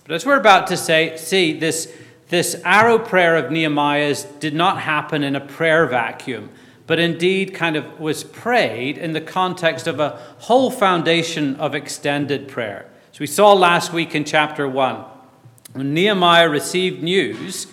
But 0.05 0.15
as 0.15 0.25
we're 0.25 0.41
about 0.41 0.69
to 0.69 0.77
say, 0.77 1.19
see, 1.19 1.59
this, 1.59 1.93
this 2.29 2.61
arrow 2.65 2.99
prayer 2.99 3.37
of 3.37 3.51
Nehemiah's 3.51 4.25
did 4.25 4.55
not 4.55 4.81
happen 4.81 5.23
in 5.23 5.37
a 5.37 5.41
prayer 5.41 5.87
vacuum 5.87 6.49
but 6.89 6.99
indeed 6.99 7.55
kind 7.55 7.77
of 7.77 8.01
was 8.01 8.25
prayed 8.25 8.97
in 8.97 9.13
the 9.13 9.21
context 9.21 9.87
of 9.87 10.01
a 10.01 10.19
whole 10.39 10.71
foundation 10.71 11.55
of 11.57 11.75
extended 11.75 12.49
prayer. 12.49 12.91
So 13.13 13.19
we 13.21 13.27
saw 13.27 13.53
last 13.53 13.93
week 13.93 14.15
in 14.15 14.25
chapter 14.25 14.67
1 14.67 15.05
when 15.75 15.93
Nehemiah 15.93 16.49
received 16.49 17.03
news 17.03 17.67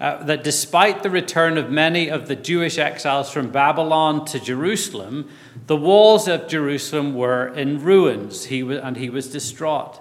uh, 0.00 0.24
that 0.24 0.42
despite 0.42 1.02
the 1.02 1.10
return 1.10 1.58
of 1.58 1.70
many 1.70 2.08
of 2.08 2.28
the 2.28 2.34
Jewish 2.34 2.78
exiles 2.78 3.30
from 3.30 3.50
Babylon 3.50 4.24
to 4.24 4.40
Jerusalem, 4.40 5.28
the 5.66 5.76
walls 5.76 6.26
of 6.26 6.48
Jerusalem 6.48 7.14
were 7.14 7.48
in 7.48 7.84
ruins, 7.84 8.46
he 8.46 8.62
was, 8.62 8.78
and 8.78 8.96
he 8.96 9.10
was 9.10 9.30
distraught. 9.30 10.00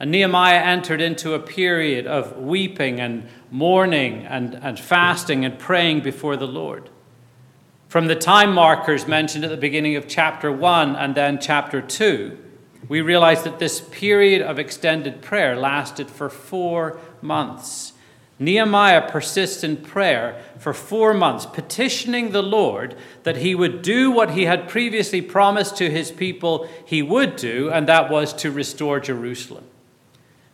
And 0.00 0.10
Nehemiah 0.10 0.60
entered 0.60 1.00
into 1.00 1.34
a 1.34 1.38
period 1.38 2.08
of 2.08 2.36
weeping 2.38 3.00
and 3.00 3.28
mourning 3.52 4.26
and, 4.26 4.54
and 4.56 4.80
fasting 4.80 5.44
and 5.44 5.60
praying 5.60 6.00
before 6.00 6.36
the 6.36 6.48
Lord. 6.48 6.90
From 7.88 8.06
the 8.06 8.16
time 8.16 8.52
markers 8.52 9.06
mentioned 9.06 9.44
at 9.44 9.50
the 9.50 9.56
beginning 9.56 9.96
of 9.96 10.08
chapter 10.08 10.50
1 10.50 10.96
and 10.96 11.14
then 11.14 11.38
chapter 11.40 11.80
2, 11.80 12.38
we 12.88 13.00
realize 13.00 13.44
that 13.44 13.58
this 13.58 13.80
period 13.80 14.42
of 14.42 14.58
extended 14.58 15.22
prayer 15.22 15.56
lasted 15.56 16.10
for 16.10 16.28
four 16.28 16.98
months. 17.22 17.92
Nehemiah 18.38 19.08
persists 19.08 19.62
in 19.62 19.76
prayer 19.76 20.42
for 20.58 20.74
four 20.74 21.14
months, 21.14 21.46
petitioning 21.46 22.32
the 22.32 22.42
Lord 22.42 22.96
that 23.22 23.36
he 23.36 23.54
would 23.54 23.80
do 23.82 24.10
what 24.10 24.30
he 24.30 24.44
had 24.44 24.68
previously 24.68 25.22
promised 25.22 25.76
to 25.76 25.88
his 25.88 26.10
people 26.10 26.68
he 26.84 27.00
would 27.00 27.36
do, 27.36 27.70
and 27.70 27.86
that 27.88 28.10
was 28.10 28.32
to 28.34 28.50
restore 28.50 28.98
Jerusalem. 28.98 29.64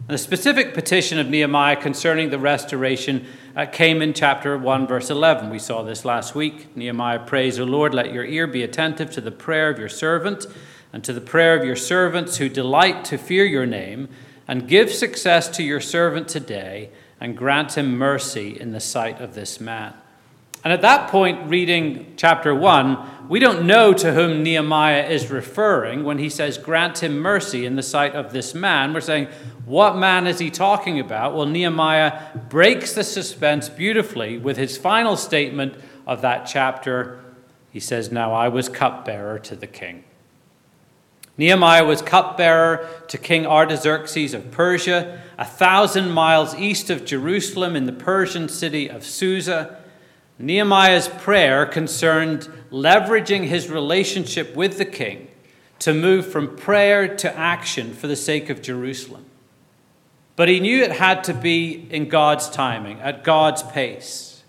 The 0.06 0.18
specific 0.18 0.74
petition 0.74 1.18
of 1.18 1.28
Nehemiah 1.28 1.76
concerning 1.76 2.30
the 2.30 2.38
restoration 2.38 3.26
uh, 3.54 3.66
came 3.66 4.02
in 4.02 4.12
chapter 4.12 4.58
1, 4.58 4.86
verse 4.86 5.10
11. 5.10 5.50
We 5.50 5.58
saw 5.58 5.82
this 5.82 6.04
last 6.04 6.34
week. 6.34 6.76
Nehemiah 6.76 7.20
prays, 7.20 7.60
O 7.60 7.64
Lord, 7.64 7.94
let 7.94 8.12
your 8.12 8.24
ear 8.24 8.46
be 8.46 8.62
attentive 8.62 9.10
to 9.12 9.20
the 9.20 9.30
prayer 9.30 9.70
of 9.70 9.78
your 9.78 9.88
servant 9.88 10.46
and 10.92 11.04
to 11.04 11.12
the 11.12 11.20
prayer 11.20 11.56
of 11.56 11.64
your 11.64 11.76
servants 11.76 12.38
who 12.38 12.48
delight 12.48 13.04
to 13.04 13.18
fear 13.18 13.44
your 13.44 13.66
name, 13.66 14.08
and 14.48 14.66
give 14.66 14.90
success 14.90 15.48
to 15.48 15.62
your 15.62 15.80
servant 15.80 16.26
today 16.26 16.90
and 17.20 17.36
grant 17.36 17.78
him 17.78 17.96
mercy 17.96 18.58
in 18.58 18.72
the 18.72 18.80
sight 18.80 19.20
of 19.20 19.34
this 19.34 19.60
man. 19.60 19.94
And 20.62 20.72
at 20.72 20.82
that 20.82 21.10
point, 21.10 21.48
reading 21.48 22.12
chapter 22.16 22.54
1, 22.54 23.28
we 23.30 23.38
don't 23.38 23.66
know 23.66 23.92
to 23.94 24.12
whom 24.12 24.42
Nehemiah 24.42 25.08
is 25.08 25.30
referring 25.30 26.04
when 26.04 26.18
he 26.18 26.28
says, 26.28 26.58
Grant 26.58 27.02
him 27.02 27.18
mercy 27.18 27.64
in 27.64 27.76
the 27.76 27.82
sight 27.82 28.14
of 28.14 28.32
this 28.32 28.54
man. 28.54 28.92
We're 28.92 29.00
saying, 29.00 29.28
What 29.64 29.96
man 29.96 30.26
is 30.26 30.38
he 30.38 30.50
talking 30.50 31.00
about? 31.00 31.34
Well, 31.34 31.46
Nehemiah 31.46 32.36
breaks 32.50 32.92
the 32.92 33.04
suspense 33.04 33.68
beautifully 33.68 34.36
with 34.36 34.56
his 34.56 34.76
final 34.76 35.16
statement 35.16 35.76
of 36.06 36.22
that 36.22 36.44
chapter. 36.44 37.20
He 37.70 37.80
says, 37.80 38.10
Now 38.10 38.32
I 38.32 38.48
was 38.48 38.68
cupbearer 38.68 39.38
to 39.38 39.56
the 39.56 39.68
king. 39.68 40.04
Nehemiah 41.38 41.86
was 41.86 42.02
cupbearer 42.02 42.86
to 43.08 43.16
King 43.16 43.46
Artaxerxes 43.46 44.34
of 44.34 44.50
Persia, 44.50 45.22
a 45.38 45.44
thousand 45.46 46.10
miles 46.10 46.54
east 46.54 46.90
of 46.90 47.06
Jerusalem 47.06 47.76
in 47.76 47.86
the 47.86 47.92
Persian 47.92 48.46
city 48.48 48.90
of 48.90 49.06
Susa. 49.06 49.79
Nehemiah's 50.40 51.08
prayer 51.08 51.66
concerned 51.66 52.48
leveraging 52.70 53.44
his 53.44 53.68
relationship 53.68 54.56
with 54.56 54.78
the 54.78 54.84
king 54.84 55.28
to 55.80 55.92
move 55.92 56.26
from 56.26 56.56
prayer 56.56 57.14
to 57.16 57.36
action 57.36 57.92
for 57.92 58.06
the 58.06 58.16
sake 58.16 58.48
of 58.48 58.62
Jerusalem. 58.62 59.26
But 60.36 60.48
he 60.48 60.60
knew 60.60 60.82
it 60.82 60.92
had 60.92 61.24
to 61.24 61.34
be 61.34 61.86
in 61.90 62.08
God's 62.08 62.48
timing, 62.48 63.00
at 63.00 63.24
God's 63.24 63.62
pace. 63.62 64.42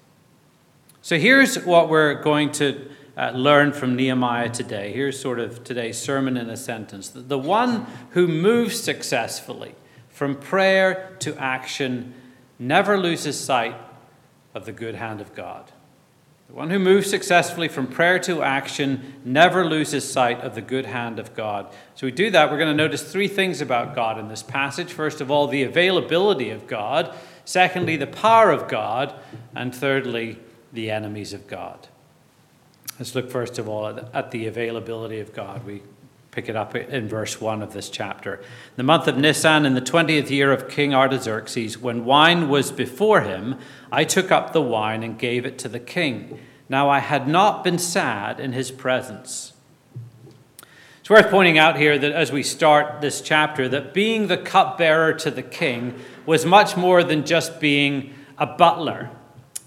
So 1.02 1.18
here's 1.18 1.58
what 1.66 1.90
we're 1.90 2.22
going 2.22 2.52
to 2.54 2.90
uh, 3.18 3.32
learn 3.32 3.74
from 3.74 3.96
Nehemiah 3.96 4.50
today. 4.50 4.94
Here's 4.94 5.20
sort 5.20 5.40
of 5.40 5.64
today's 5.64 5.98
sermon 5.98 6.38
in 6.38 6.50
a 6.50 6.56
sentence. 6.56 7.10
The 7.10 7.38
one 7.38 7.86
who 8.12 8.28
moves 8.28 8.80
successfully 8.80 9.76
from 10.10 10.36
prayer 10.36 11.16
to 11.20 11.36
action 11.38 12.14
never 12.60 12.98
loses 12.98 13.38
sight 13.38 13.76
of 14.54 14.66
the 14.66 14.72
good 14.72 14.96
hand 14.96 15.20
of 15.20 15.34
God. 15.36 15.72
The 16.52 16.58
one 16.58 16.70
who 16.70 16.80
moves 16.80 17.10
successfully 17.10 17.70
from 17.70 17.88
prayer 17.88 18.20
to 18.20 18.44
action 18.44 19.14
never 19.24 19.66
loses 19.66 20.12
sight 20.12 20.42
of 20.42 20.54
the 20.54 20.62
good 20.62 20.86
hand 20.86 21.18
of 21.18 21.34
God. 21.34 21.74
So, 21.96 22.06
we 22.06 22.12
do 22.12 22.30
that. 22.30 22.52
We're 22.52 22.58
going 22.58 22.68
to 22.68 22.76
notice 22.76 23.10
three 23.10 23.30
things 23.30 23.62
about 23.62 23.96
God 23.96 24.20
in 24.20 24.28
this 24.28 24.44
passage. 24.44 24.92
First 24.92 25.22
of 25.22 25.32
all, 25.32 25.48
the 25.48 25.64
availability 25.64 26.50
of 26.50 26.68
God. 26.68 27.16
Secondly, 27.46 27.96
the 27.96 28.06
power 28.06 28.52
of 28.52 28.68
God. 28.68 29.14
And 29.56 29.74
thirdly, 29.74 30.40
the 30.74 30.92
enemies 30.92 31.32
of 31.32 31.48
God. 31.48 31.88
Let's 33.00 33.16
look 33.16 33.32
first 33.32 33.58
of 33.58 33.70
all 33.70 33.88
at 34.14 34.32
the 34.32 34.46
availability 34.46 35.22
of 35.22 35.32
God. 35.32 35.66
We 35.66 35.82
pick 36.32 36.48
it 36.48 36.56
up 36.56 36.76
in 36.76 37.10
verse 37.10 37.42
1 37.42 37.62
of 37.62 37.74
this 37.74 37.90
chapter. 37.90 38.42
The 38.78 38.84
month 38.84 39.08
of 39.08 39.18
Nisan, 39.18 39.66
in 39.66 39.74
the 39.74 39.82
20th 39.82 40.30
year 40.30 40.54
of 40.54 40.70
King 40.70 40.96
Artaxerxes, 40.96 41.78
when 41.78 42.06
wine 42.06 42.48
was 42.48 42.72
before 42.72 43.22
him, 43.22 43.58
I 43.92 44.06
took 44.06 44.32
up 44.32 44.54
the 44.54 44.62
wine 44.62 45.04
and 45.04 45.20
gave 45.20 45.46
it 45.46 45.60
to 45.60 45.68
the 45.68 45.80
king. 45.80 46.40
Now 46.70 46.90
I 46.90 47.00
had 47.00 47.28
not 47.28 47.66
been 47.66 47.78
sad 47.78 48.40
in 48.40 48.54
his 48.54 48.72
presence. 48.72 49.52
It's 51.02 51.10
worth 51.10 51.30
pointing 51.30 51.58
out 51.58 51.78
here 51.78 51.98
that 51.98 52.14
as 52.14 52.32
we 52.32 52.44
start 52.44 53.02
this 53.02 53.20
chapter, 53.20 53.68
that 53.68 53.94
being 53.94 54.28
the 54.28 54.38
cupbearer 54.38 55.14
to 55.16 55.32
the 55.32 55.44
king 55.44 56.00
was 56.26 56.46
much 56.46 56.78
more 56.78 57.04
than 57.04 57.26
just 57.26 57.60
being 57.60 58.14
a 58.38 58.46
butler. 58.46 59.10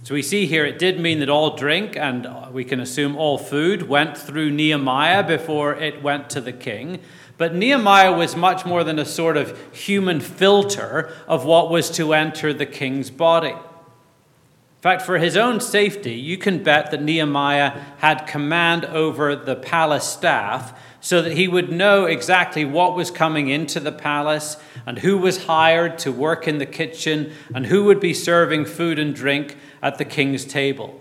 So 0.05 0.13
we 0.13 0.21
see 0.21 0.45
here 0.45 0.67
it 0.67 0.79
did 0.79 1.01
mean 1.01 1.21
that 1.21 1.31
all 1.31 1.57
drink, 1.57 1.97
and 1.97 2.29
we 2.53 2.63
can 2.63 2.79
assume 2.79 3.17
all 3.17 3.39
food, 3.39 3.89
went 3.89 4.19
through 4.19 4.51
Nehemiah 4.51 5.27
before 5.27 5.75
it 5.75 6.03
went 6.03 6.29
to 6.31 6.43
the 6.43 6.53
king. 6.53 7.01
But 7.39 7.55
Nehemiah 7.55 8.13
was 8.13 8.37
much 8.37 8.67
more 8.67 8.85
than 8.85 8.99
a 8.99 9.07
sort 9.07 9.39
of 9.39 9.59
human 9.75 10.21
filter 10.21 11.11
of 11.27 11.47
what 11.47 11.71
was 11.71 11.89
to 11.93 12.13
enter 12.13 12.53
the 12.53 12.67
king's 12.67 13.09
body. 13.09 13.53
In 13.53 14.83
fact, 14.83 15.01
for 15.01 15.17
his 15.17 15.39
own 15.39 15.59
safety, 15.59 16.13
you 16.13 16.37
can 16.37 16.63
bet 16.63 16.91
that 16.91 17.03
Nehemiah 17.03 17.71
had 17.97 18.27
command 18.27 18.85
over 18.85 19.35
the 19.35 19.57
palace 19.57 20.07
staff 20.07 20.79
so 21.05 21.21
that 21.21 21.33
he 21.33 21.47
would 21.47 21.71
know 21.71 22.07
exactly 22.07 22.65
what 22.65 22.97
was 22.97 23.11
coming 23.11 23.49
into 23.49 23.79
the 23.79 23.93
palace 23.93 24.57
and 24.87 25.01
who 25.01 25.19
was 25.19 25.45
hired 25.45 25.99
to 25.99 26.11
work 26.11 26.49
in 26.49 26.57
the 26.57 26.65
kitchen 26.65 27.31
and 27.55 27.67
who 27.67 27.85
would 27.85 28.01
be 28.01 28.15
serving 28.15 28.65
food 28.65 28.99
and 28.99 29.15
drink 29.15 29.55
at 29.83 29.99
the 29.99 30.05
king's 30.07 30.47
table. 30.47 30.99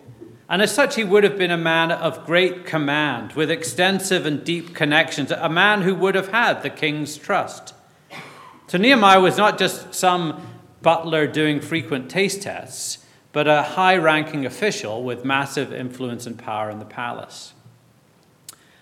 And 0.49 0.61
as 0.61 0.75
such, 0.75 0.97
he 0.97 1.05
would 1.05 1.23
have 1.23 1.37
been 1.37 1.51
a 1.51 1.57
man 1.57 1.89
of 1.89 2.25
great 2.25 2.65
command, 2.65 3.31
with 3.31 3.49
extensive 3.49 4.25
and 4.25 4.43
deep 4.43 4.75
connections, 4.75 5.31
a 5.31 5.47
man 5.47 5.83
who 5.83 5.95
would 5.95 6.15
have 6.15 6.27
had 6.27 6.63
the 6.63 6.69
king's 6.69 7.15
trust. 7.15 7.73
So 8.67 8.77
Nehemiah 8.77 9.21
was 9.21 9.37
not 9.37 9.57
just 9.57 9.93
some 9.93 10.45
butler 10.81 11.27
doing 11.27 11.61
frequent 11.61 12.09
taste 12.09 12.41
tests, 12.41 13.05
but 13.31 13.47
a 13.47 13.63
high 13.63 13.95
ranking 13.95 14.45
official 14.45 15.01
with 15.01 15.23
massive 15.23 15.71
influence 15.71 16.27
and 16.27 16.37
power 16.37 16.69
in 16.69 16.79
the 16.79 16.85
palace. 16.85 17.53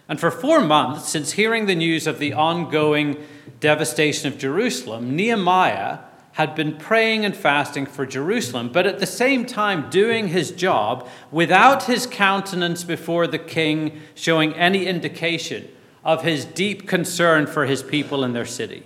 And 0.07 0.19
for 0.19 0.31
four 0.31 0.61
months, 0.61 1.09
since 1.09 1.33
hearing 1.33 1.65
the 1.65 1.75
news 1.75 2.07
of 2.07 2.19
the 2.19 2.33
ongoing 2.33 3.17
devastation 3.59 4.27
of 4.27 4.37
Jerusalem, 4.37 5.15
Nehemiah 5.15 5.99
had 6.33 6.55
been 6.55 6.77
praying 6.77 7.25
and 7.25 7.35
fasting 7.35 7.85
for 7.85 8.05
Jerusalem, 8.05 8.69
but 8.71 8.87
at 8.87 8.99
the 8.99 9.05
same 9.05 9.45
time 9.45 9.89
doing 9.89 10.29
his 10.29 10.51
job 10.51 11.07
without 11.29 11.83
his 11.83 12.05
countenance 12.05 12.83
before 12.83 13.27
the 13.27 13.39
king 13.39 14.01
showing 14.15 14.53
any 14.53 14.85
indication 14.85 15.67
of 16.03 16.23
his 16.23 16.45
deep 16.45 16.87
concern 16.87 17.45
for 17.45 17.65
his 17.65 17.83
people 17.83 18.23
and 18.23 18.35
their 18.35 18.45
city. 18.45 18.83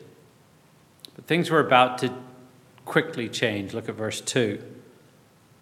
But 1.16 1.28
things 1.28 1.50
were 1.50 1.60
about 1.60 2.00
to 2.00 2.14
quickly 2.84 3.30
change. 3.30 3.74
Look 3.74 3.90
at 3.90 3.96
verse 3.96 4.22
2. 4.22 4.62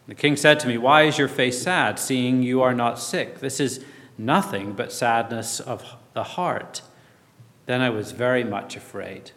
The 0.08 0.16
king 0.16 0.36
said 0.36 0.60
to 0.62 0.68
me, 0.68 0.78
Why 0.78 1.04
is 1.04 1.18
your 1.18 1.28
face 1.28 1.62
sad, 1.62 2.00
seeing 2.00 2.44
you 2.44 2.62
are 2.62 2.74
not 2.74 3.00
sick? 3.00 3.40
This 3.40 3.60
is 3.60 3.84
nothing 4.18 4.74
but 4.74 4.92
sadness 4.92 5.60
of 5.60 5.96
the 6.14 6.24
heart. 6.24 6.82
Then 7.66 7.82
I 7.82 7.90
was 7.90 8.12
very 8.12 8.44
much 8.44 8.76
afraid. 8.76 9.32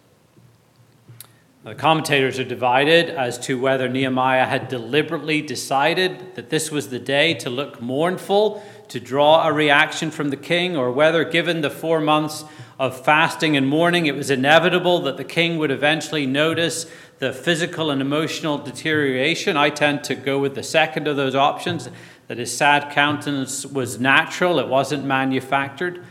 The 1.64 1.74
commentators 1.74 2.38
are 2.38 2.44
divided 2.44 3.10
as 3.10 3.38
to 3.40 3.58
whether 3.58 3.88
Nehemiah 3.88 4.46
had 4.46 4.68
deliberately 4.68 5.42
decided 5.42 6.36
that 6.36 6.48
this 6.48 6.70
was 6.70 6.90
the 6.90 7.00
day 7.00 7.34
to 7.34 7.50
look 7.50 7.82
mournful, 7.82 8.62
to 8.86 9.00
draw 9.00 9.48
a 9.48 9.52
reaction 9.52 10.12
from 10.12 10.30
the 10.30 10.36
king, 10.36 10.76
or 10.76 10.92
whether, 10.92 11.24
given 11.24 11.62
the 11.62 11.70
four 11.70 12.00
months 12.00 12.44
of 12.78 13.04
fasting 13.04 13.56
and 13.56 13.66
mourning, 13.66 14.06
it 14.06 14.14
was 14.14 14.30
inevitable 14.30 15.00
that 15.00 15.16
the 15.16 15.24
king 15.24 15.58
would 15.58 15.72
eventually 15.72 16.24
notice 16.24 16.86
the 17.18 17.32
physical 17.32 17.90
and 17.90 18.00
emotional 18.00 18.58
deterioration. 18.58 19.56
I 19.56 19.70
tend 19.70 20.04
to 20.04 20.14
go 20.14 20.38
with 20.38 20.54
the 20.54 20.62
second 20.62 21.08
of 21.08 21.16
those 21.16 21.34
options, 21.34 21.88
that 22.28 22.38
his 22.38 22.56
sad 22.56 22.92
countenance 22.92 23.64
was 23.64 24.00
natural, 24.00 24.58
it 24.58 24.68
wasn't 24.68 25.04
manufactured. 25.04 26.04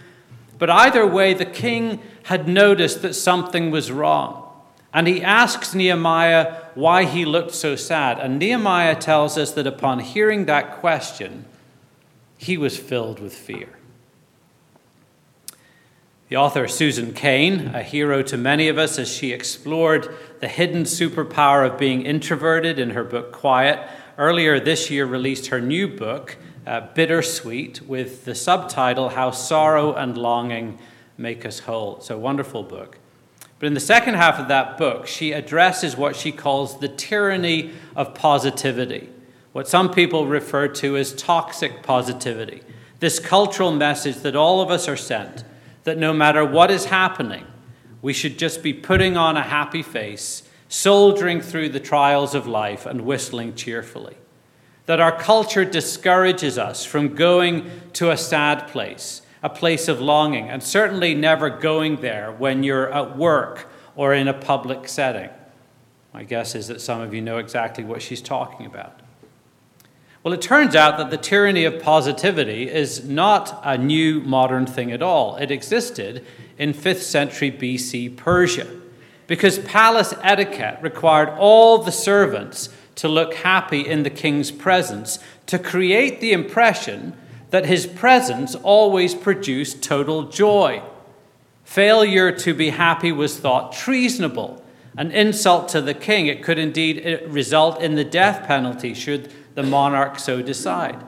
But 0.57 0.69
either 0.69 1.05
way, 1.05 1.33
the 1.33 1.45
king 1.45 2.01
had 2.23 2.47
noticed 2.47 3.01
that 3.01 3.13
something 3.13 3.71
was 3.71 3.91
wrong. 3.91 4.41
And 4.93 5.07
he 5.07 5.21
asks 5.21 5.75
Nehemiah 5.75 6.55
why 6.73 7.03
he 7.03 7.25
looked 7.25 7.53
so 7.53 7.75
sad. 7.75 8.17
And 8.17 8.39
Nehemiah 8.39 8.95
tells 8.95 9.37
us 9.37 9.51
that 9.51 9.67
upon 9.67 9.99
hearing 9.99 10.45
that 10.45 10.77
question, 10.79 11.45
he 12.37 12.57
was 12.57 12.77
filled 12.77 13.19
with 13.19 13.35
fear. 13.35 13.69
The 16.29 16.37
author 16.37 16.67
Susan 16.67 17.13
Cain, 17.13 17.75
a 17.75 17.83
hero 17.83 18.23
to 18.23 18.37
many 18.37 18.67
of 18.67 18.77
us 18.77 18.97
as 18.97 19.11
she 19.11 19.31
explored 19.31 20.15
the 20.39 20.47
hidden 20.47 20.83
superpower 20.83 21.69
of 21.69 21.77
being 21.77 22.01
introverted 22.01 22.79
in 22.79 22.91
her 22.91 23.03
book 23.03 23.31
Quiet, 23.31 23.79
earlier 24.17 24.59
this 24.59 24.89
year 24.89 25.05
released 25.05 25.47
her 25.47 25.59
new 25.59 25.87
book, 25.87 26.37
uh, 26.65 26.81
Bittersweet, 26.93 27.81
with 27.81 28.25
the 28.25 28.35
subtitle 28.35 29.09
How 29.09 29.31
Sorrow 29.31 29.93
and 29.93 30.17
Longing 30.17 30.79
Make 31.17 31.45
Us 31.45 31.59
Whole. 31.59 31.97
It's 31.97 32.09
a 32.09 32.17
wonderful 32.17 32.63
book. 32.63 32.97
But 33.59 33.67
in 33.67 33.73
the 33.73 33.79
second 33.79 34.15
half 34.15 34.39
of 34.39 34.47
that 34.49 34.77
book, 34.77 35.07
she 35.07 35.31
addresses 35.31 35.95
what 35.95 36.15
she 36.15 36.31
calls 36.31 36.79
the 36.79 36.89
tyranny 36.89 37.71
of 37.95 38.13
positivity, 38.13 39.09
what 39.53 39.67
some 39.67 39.91
people 39.91 40.27
refer 40.27 40.67
to 40.67 40.97
as 40.97 41.13
toxic 41.13 41.81
positivity. 41.81 42.61
This 42.99 43.19
cultural 43.19 43.71
message 43.71 44.17
that 44.17 44.35
all 44.35 44.61
of 44.61 44.69
us 44.69 44.87
are 44.87 44.97
sent 44.97 45.43
that 45.83 45.97
no 45.97 46.13
matter 46.13 46.43
what 46.43 46.71
is 46.71 46.85
happening, 46.85 47.45
we 48.01 48.11
should 48.11 48.37
just 48.37 48.61
be 48.61 48.73
putting 48.73 49.15
on 49.15 49.37
a 49.37 49.43
happy 49.43 49.81
face, 49.81 50.43
soldiering 50.67 51.41
through 51.41 51.69
the 51.69 51.79
trials 51.79 52.33
of 52.35 52.47
life, 52.47 52.85
and 52.85 53.01
whistling 53.01 53.55
cheerfully. 53.55 54.17
That 54.85 54.99
our 54.99 55.17
culture 55.17 55.65
discourages 55.65 56.57
us 56.57 56.85
from 56.85 57.15
going 57.15 57.69
to 57.93 58.11
a 58.11 58.17
sad 58.17 58.67
place, 58.67 59.21
a 59.41 59.49
place 59.49 59.87
of 59.87 60.01
longing, 60.01 60.49
and 60.49 60.61
certainly 60.61 61.15
never 61.15 61.49
going 61.49 61.97
there 61.97 62.31
when 62.31 62.63
you're 62.63 62.91
at 62.91 63.17
work 63.17 63.67
or 63.95 64.13
in 64.13 64.27
a 64.27 64.33
public 64.33 64.87
setting. 64.87 65.29
My 66.13 66.23
guess 66.23 66.55
is 66.55 66.67
that 66.67 66.81
some 66.81 67.01
of 67.01 67.13
you 67.13 67.21
know 67.21 67.39
exactly 67.39 67.83
what 67.83 68.01
she's 68.01 68.21
talking 68.21 68.65
about. 68.65 69.01
Well, 70.23 70.33
it 70.33 70.41
turns 70.41 70.75
out 70.75 70.97
that 70.97 71.11
the 71.11 71.17
tyranny 71.17 71.65
of 71.65 71.81
positivity 71.81 72.67
is 72.67 73.07
not 73.07 73.61
a 73.63 73.77
new 73.77 74.21
modern 74.21 74.65
thing 74.65 74.91
at 74.91 75.03
all. 75.03 75.35
It 75.35 75.51
existed 75.51 76.25
in 76.57 76.73
5th 76.73 77.01
century 77.01 77.51
BC 77.51 78.15
Persia 78.17 78.67
because 79.27 79.59
palace 79.59 80.13
etiquette 80.21 80.79
required 80.81 81.29
all 81.37 81.79
the 81.79 81.91
servants 81.91 82.69
to 82.95 83.07
look 83.07 83.35
happy 83.35 83.81
in 83.81 84.03
the 84.03 84.09
king's 84.09 84.51
presence 84.51 85.19
to 85.47 85.59
create 85.59 86.21
the 86.21 86.31
impression 86.31 87.15
that 87.51 87.65
his 87.65 87.85
presence 87.85 88.55
always 88.55 89.13
produced 89.13 89.83
total 89.83 90.23
joy. 90.23 90.81
Failure 91.63 92.31
to 92.31 92.53
be 92.53 92.69
happy 92.69 93.11
was 93.11 93.37
thought 93.37 93.71
treasonable, 93.71 94.63
an 94.97 95.11
insult 95.11 95.69
to 95.69 95.81
the 95.81 95.93
king. 95.93 96.27
It 96.27 96.43
could 96.43 96.57
indeed 96.57 97.01
eh, 97.03 97.19
result 97.27 97.81
in 97.81 97.95
the 97.95 98.03
death 98.03 98.47
penalty 98.47 98.93
should 98.93 99.31
the 99.55 99.63
monarch 99.63 100.19
so 100.19 100.41
decide. 100.41 101.01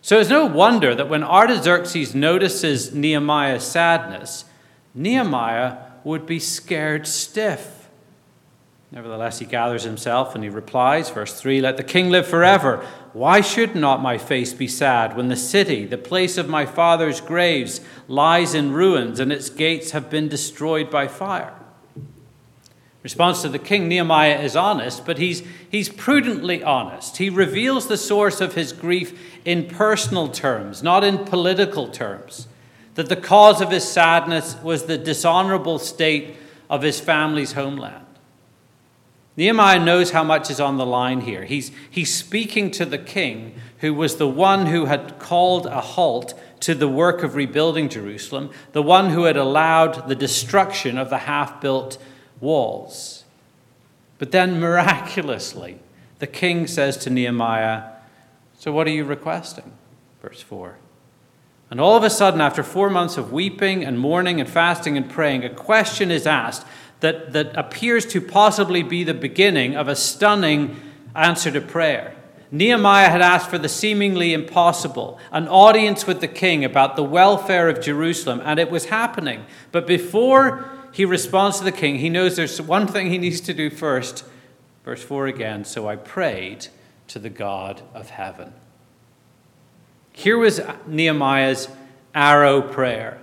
So 0.00 0.18
it's 0.18 0.30
no 0.30 0.46
wonder 0.46 0.94
that 0.94 1.08
when 1.08 1.22
Artaxerxes 1.22 2.14
notices 2.14 2.92
Nehemiah's 2.92 3.64
sadness, 3.64 4.44
Nehemiah 4.94 5.91
would 6.04 6.26
be 6.26 6.38
scared 6.38 7.06
stiff. 7.06 7.88
Nevertheless, 8.90 9.38
he 9.38 9.46
gathers 9.46 9.84
himself 9.84 10.34
and 10.34 10.44
he 10.44 10.50
replies, 10.50 11.08
verse 11.08 11.40
3 11.40 11.62
Let 11.62 11.78
the 11.78 11.82
king 11.82 12.10
live 12.10 12.26
forever. 12.26 12.86
Why 13.14 13.40
should 13.40 13.74
not 13.74 14.02
my 14.02 14.18
face 14.18 14.52
be 14.52 14.68
sad 14.68 15.16
when 15.16 15.28
the 15.28 15.36
city, 15.36 15.86
the 15.86 15.96
place 15.96 16.36
of 16.36 16.48
my 16.48 16.66
father's 16.66 17.20
graves, 17.20 17.80
lies 18.06 18.54
in 18.54 18.72
ruins 18.72 19.18
and 19.18 19.32
its 19.32 19.48
gates 19.48 19.92
have 19.92 20.10
been 20.10 20.28
destroyed 20.28 20.90
by 20.90 21.08
fire? 21.08 21.54
Response 23.02 23.42
to 23.42 23.48
the 23.48 23.58
king, 23.58 23.88
Nehemiah 23.88 24.40
is 24.40 24.54
honest, 24.54 25.04
but 25.04 25.18
he's, 25.18 25.42
he's 25.68 25.88
prudently 25.88 26.62
honest. 26.62 27.16
He 27.16 27.30
reveals 27.30 27.88
the 27.88 27.96
source 27.96 28.40
of 28.40 28.54
his 28.54 28.72
grief 28.72 29.18
in 29.44 29.66
personal 29.66 30.28
terms, 30.28 30.82
not 30.82 31.02
in 31.02 31.24
political 31.24 31.88
terms. 31.88 32.46
That 32.94 33.08
the 33.08 33.16
cause 33.16 33.60
of 33.60 33.70
his 33.70 33.88
sadness 33.88 34.56
was 34.62 34.84
the 34.84 34.98
dishonorable 34.98 35.78
state 35.78 36.36
of 36.68 36.82
his 36.82 37.00
family's 37.00 37.52
homeland. 37.52 38.06
Nehemiah 39.36 39.80
knows 39.80 40.10
how 40.10 40.22
much 40.22 40.50
is 40.50 40.60
on 40.60 40.76
the 40.76 40.84
line 40.84 41.22
here. 41.22 41.44
He's, 41.44 41.70
he's 41.90 42.14
speaking 42.14 42.70
to 42.72 42.84
the 42.84 42.98
king, 42.98 43.54
who 43.78 43.94
was 43.94 44.16
the 44.16 44.28
one 44.28 44.66
who 44.66 44.84
had 44.84 45.18
called 45.18 45.66
a 45.66 45.80
halt 45.80 46.38
to 46.60 46.74
the 46.74 46.88
work 46.88 47.22
of 47.22 47.34
rebuilding 47.34 47.88
Jerusalem, 47.88 48.50
the 48.72 48.82
one 48.82 49.10
who 49.10 49.24
had 49.24 49.36
allowed 49.36 50.08
the 50.08 50.14
destruction 50.14 50.98
of 50.98 51.08
the 51.08 51.18
half 51.18 51.60
built 51.60 51.96
walls. 52.40 53.24
But 54.18 54.30
then 54.30 54.60
miraculously, 54.60 55.80
the 56.18 56.26
king 56.26 56.66
says 56.66 56.96
to 56.98 57.10
Nehemiah, 57.10 57.84
So 58.58 58.70
what 58.70 58.86
are 58.86 58.90
you 58.90 59.04
requesting? 59.04 59.72
Verse 60.20 60.42
4. 60.42 60.76
And 61.72 61.80
all 61.80 61.96
of 61.96 62.04
a 62.04 62.10
sudden, 62.10 62.42
after 62.42 62.62
four 62.62 62.90
months 62.90 63.16
of 63.16 63.32
weeping 63.32 63.82
and 63.82 63.98
mourning 63.98 64.40
and 64.40 64.48
fasting 64.48 64.98
and 64.98 65.08
praying, 65.08 65.42
a 65.42 65.48
question 65.48 66.10
is 66.10 66.26
asked 66.26 66.66
that, 67.00 67.32
that 67.32 67.56
appears 67.56 68.04
to 68.08 68.20
possibly 68.20 68.82
be 68.82 69.04
the 69.04 69.14
beginning 69.14 69.74
of 69.74 69.88
a 69.88 69.96
stunning 69.96 70.76
answer 71.16 71.50
to 71.50 71.62
prayer. 71.62 72.14
Nehemiah 72.50 73.08
had 73.08 73.22
asked 73.22 73.48
for 73.48 73.56
the 73.56 73.70
seemingly 73.70 74.34
impossible, 74.34 75.18
an 75.30 75.48
audience 75.48 76.06
with 76.06 76.20
the 76.20 76.28
king 76.28 76.62
about 76.62 76.94
the 76.94 77.02
welfare 77.02 77.70
of 77.70 77.80
Jerusalem, 77.80 78.42
and 78.44 78.60
it 78.60 78.70
was 78.70 78.84
happening. 78.84 79.46
But 79.70 79.86
before 79.86 80.70
he 80.92 81.06
responds 81.06 81.56
to 81.58 81.64
the 81.64 81.72
king. 81.72 81.96
He 81.96 82.10
knows 82.10 82.36
there's 82.36 82.60
one 82.60 82.86
thing 82.86 83.08
he 83.08 83.16
needs 83.16 83.40
to 83.40 83.54
do 83.54 83.70
first. 83.70 84.24
Verse 84.84 85.02
4 85.02 85.26
again 85.26 85.64
So 85.64 85.88
I 85.88 85.96
prayed 85.96 86.68
to 87.08 87.18
the 87.18 87.30
God 87.30 87.80
of 87.94 88.10
heaven. 88.10 88.52
Here 90.12 90.38
was 90.38 90.60
Nehemiah's 90.86 91.68
arrow 92.14 92.62
prayer. 92.62 93.18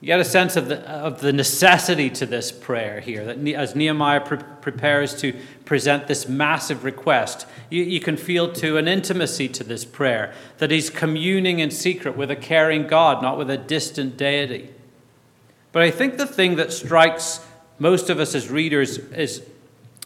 You 0.00 0.08
get 0.08 0.20
a 0.20 0.24
sense 0.24 0.56
of 0.56 0.68
the, 0.68 0.86
of 0.90 1.22
the 1.22 1.32
necessity 1.32 2.10
to 2.10 2.26
this 2.26 2.52
prayer 2.52 3.00
here, 3.00 3.24
that 3.24 3.38
as 3.54 3.74
Nehemiah 3.74 4.20
pre- 4.20 4.36
prepares 4.60 5.14
to 5.22 5.34
present 5.64 6.08
this 6.08 6.28
massive 6.28 6.84
request, 6.84 7.46
you, 7.70 7.82
you 7.82 8.00
can 8.00 8.18
feel 8.18 8.52
to 8.52 8.76
an 8.76 8.86
intimacy 8.86 9.48
to 9.48 9.64
this 9.64 9.86
prayer, 9.86 10.34
that 10.58 10.70
he's 10.70 10.90
communing 10.90 11.60
in 11.60 11.70
secret 11.70 12.18
with 12.18 12.30
a 12.30 12.36
caring 12.36 12.86
God, 12.86 13.22
not 13.22 13.38
with 13.38 13.48
a 13.48 13.56
distant 13.56 14.18
deity. 14.18 14.68
But 15.72 15.82
I 15.82 15.90
think 15.90 16.18
the 16.18 16.26
thing 16.26 16.56
that 16.56 16.70
strikes 16.70 17.40
most 17.78 18.10
of 18.10 18.20
us 18.20 18.34
as 18.34 18.50
readers 18.50 18.98
is 18.98 19.42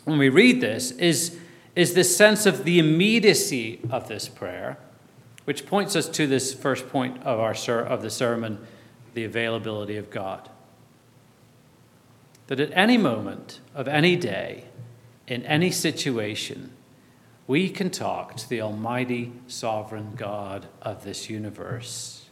when 0.05 0.19
we 0.19 0.29
read 0.29 0.61
this 0.61 0.93
is, 0.93 1.37
is 1.75 1.95
this 1.95 2.17
sense 2.17 2.47
of 2.47 2.63
the 2.63 2.79
immediacy 2.79 3.81
of 3.91 4.07
this 4.07 4.29
prayer, 4.29 4.79
which 5.49 5.65
points 5.65 5.97
us 5.97 6.07
to 6.11 6.27
this 6.27 6.53
first 6.53 6.91
point 6.91 7.17
of, 7.23 7.41
our, 7.41 7.55
of 7.81 8.03
the 8.03 8.11
sermon 8.11 8.59
the 9.15 9.25
availability 9.25 9.97
of 9.97 10.11
God. 10.11 10.47
That 12.49 12.61
at 12.61 12.71
any 12.75 12.99
moment 12.99 13.61
of 13.75 13.89
any 13.89 14.15
day, 14.15 14.65
in 15.27 15.43
any 15.47 15.71
situation, 15.71 16.75
we 17.47 17.71
can 17.71 17.89
talk 17.89 18.37
to 18.37 18.47
the 18.47 18.61
Almighty 18.61 19.33
Sovereign 19.47 20.13
God 20.17 20.67
of 20.83 21.05
this 21.05 21.31
universe. 21.31 22.27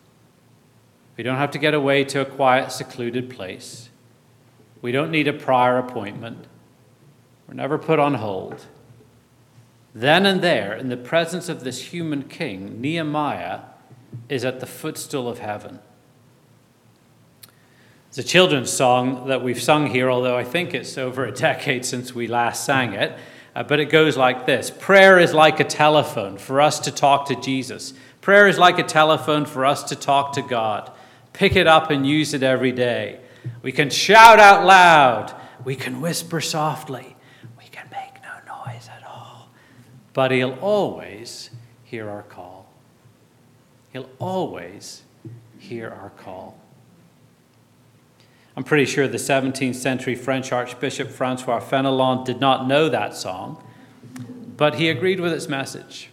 We 1.16 1.24
don't 1.24 1.38
have 1.38 1.52
to 1.52 1.58
get 1.58 1.72
away 1.72 2.04
to 2.04 2.20
a 2.20 2.26
quiet, 2.26 2.70
secluded 2.70 3.30
place. 3.30 3.88
We 4.82 4.92
don't 4.92 5.10
need 5.10 5.26
a 5.26 5.32
prior 5.32 5.78
appointment. 5.78 6.46
We're 7.48 7.54
never 7.54 7.78
put 7.78 7.98
on 7.98 8.12
hold. 8.12 8.66
Then 9.98 10.26
and 10.26 10.42
there, 10.42 10.74
in 10.74 10.90
the 10.90 10.96
presence 10.96 11.48
of 11.48 11.64
this 11.64 11.84
human 11.92 12.24
king, 12.24 12.80
Nehemiah 12.80 13.60
is 14.28 14.44
at 14.44 14.60
the 14.60 14.66
footstool 14.66 15.28
of 15.28 15.38
heaven. 15.38 15.78
It's 18.08 18.18
a 18.18 18.22
children's 18.22 18.70
song 18.70 19.28
that 19.28 19.42
we've 19.42 19.60
sung 19.60 19.86
here, 19.86 20.10
although 20.10 20.36
I 20.36 20.44
think 20.44 20.74
it's 20.74 20.98
over 20.98 21.24
a 21.24 21.32
decade 21.32 21.84
since 21.84 22.14
we 22.14 22.26
last 22.26 22.64
sang 22.64 22.92
it. 22.92 23.18
Uh, 23.54 23.62
but 23.62 23.80
it 23.80 23.86
goes 23.86 24.18
like 24.18 24.44
this 24.44 24.70
Prayer 24.70 25.18
is 25.18 25.32
like 25.32 25.60
a 25.60 25.64
telephone 25.64 26.36
for 26.36 26.60
us 26.60 26.78
to 26.80 26.92
talk 26.92 27.26
to 27.28 27.40
Jesus. 27.40 27.94
Prayer 28.20 28.48
is 28.48 28.58
like 28.58 28.78
a 28.78 28.82
telephone 28.82 29.46
for 29.46 29.64
us 29.64 29.82
to 29.84 29.96
talk 29.96 30.32
to 30.34 30.42
God 30.42 30.92
pick 31.36 31.54
it 31.54 31.66
up 31.66 31.90
and 31.90 32.06
use 32.06 32.32
it 32.32 32.42
every 32.42 32.72
day. 32.72 33.20
We 33.62 33.70
can 33.70 33.90
shout 33.90 34.38
out 34.40 34.64
loud. 34.64 35.34
We 35.64 35.76
can 35.76 36.00
whisper 36.00 36.40
softly. 36.40 37.14
We 37.58 37.64
can 37.70 37.88
make 37.90 38.22
no 38.22 38.64
noise 38.64 38.88
at 38.88 39.06
all. 39.06 39.50
But 40.16 40.30
He'll 40.30 40.56
always 40.62 41.50
hear 41.84 42.08
our 42.08 42.22
call. 42.22 42.66
He'll 43.92 44.08
always 44.18 45.02
hear 45.58 45.90
our 45.90 46.08
call. 46.08 46.58
I'm 48.56 48.64
pretty 48.64 48.86
sure 48.86 49.06
the 49.06 49.18
17th 49.18 49.74
century 49.74 50.14
French 50.14 50.52
Archbishop 50.52 51.10
Francois 51.10 51.60
Fenelon 51.60 52.24
did 52.24 52.40
not 52.40 52.66
know 52.66 52.88
that 52.88 53.14
song, 53.14 53.62
but 54.56 54.76
he 54.76 54.88
agreed 54.88 55.20
with 55.20 55.34
its 55.34 55.48
message. 55.48 56.08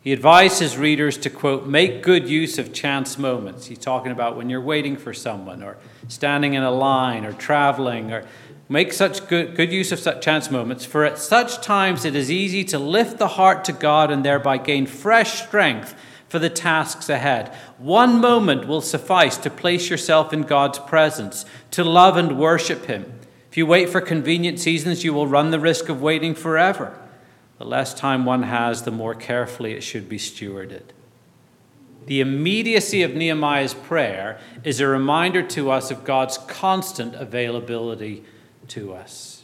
He 0.00 0.12
advised 0.12 0.60
his 0.60 0.78
readers 0.78 1.18
to, 1.18 1.28
quote, 1.28 1.66
make 1.66 2.04
good 2.04 2.28
use 2.28 2.56
of 2.56 2.72
chance 2.72 3.18
moments. 3.18 3.66
He's 3.66 3.80
talking 3.80 4.12
about 4.12 4.36
when 4.36 4.48
you're 4.48 4.60
waiting 4.60 4.96
for 4.96 5.12
someone 5.12 5.60
or 5.64 5.76
standing 6.06 6.54
in 6.54 6.62
a 6.62 6.70
line 6.70 7.24
or 7.24 7.32
traveling 7.32 8.12
or 8.12 8.24
make 8.68 8.92
such 8.92 9.26
good, 9.28 9.54
good 9.54 9.72
use 9.72 9.92
of 9.92 9.98
such 9.98 10.22
chance 10.22 10.50
moments, 10.50 10.84
for 10.84 11.04
at 11.04 11.18
such 11.18 11.62
times 11.62 12.04
it 12.04 12.14
is 12.14 12.30
easy 12.30 12.64
to 12.64 12.78
lift 12.78 13.18
the 13.18 13.28
heart 13.28 13.64
to 13.64 13.72
God 13.72 14.10
and 14.10 14.24
thereby 14.24 14.58
gain 14.58 14.86
fresh 14.86 15.42
strength 15.42 15.94
for 16.28 16.38
the 16.38 16.50
tasks 16.50 17.08
ahead. 17.08 17.54
One 17.78 18.20
moment 18.20 18.68
will 18.68 18.82
suffice 18.82 19.38
to 19.38 19.50
place 19.50 19.88
yourself 19.88 20.32
in 20.32 20.42
God's 20.42 20.78
presence, 20.78 21.46
to 21.70 21.82
love 21.82 22.16
and 22.16 22.38
worship 22.38 22.84
Him. 22.84 23.20
If 23.50 23.56
you 23.56 23.64
wait 23.64 23.88
for 23.88 24.02
convenient 24.02 24.60
seasons, 24.60 25.04
you 25.04 25.14
will 25.14 25.26
run 25.26 25.50
the 25.50 25.60
risk 25.60 25.88
of 25.88 26.02
waiting 26.02 26.34
forever. 26.34 26.98
The 27.56 27.64
less 27.64 27.94
time 27.94 28.26
one 28.26 28.42
has, 28.42 28.82
the 28.82 28.90
more 28.90 29.14
carefully 29.14 29.72
it 29.72 29.82
should 29.82 30.08
be 30.08 30.18
stewarded. 30.18 30.82
The 32.06 32.20
immediacy 32.20 33.02
of 33.02 33.14
Nehemiah's 33.14 33.74
prayer 33.74 34.38
is 34.64 34.80
a 34.80 34.86
reminder 34.86 35.42
to 35.42 35.70
us 35.70 35.90
of 35.90 36.04
God's 36.04 36.38
constant 36.38 37.14
availability 37.14 38.24
to 38.68 38.94
us. 38.94 39.42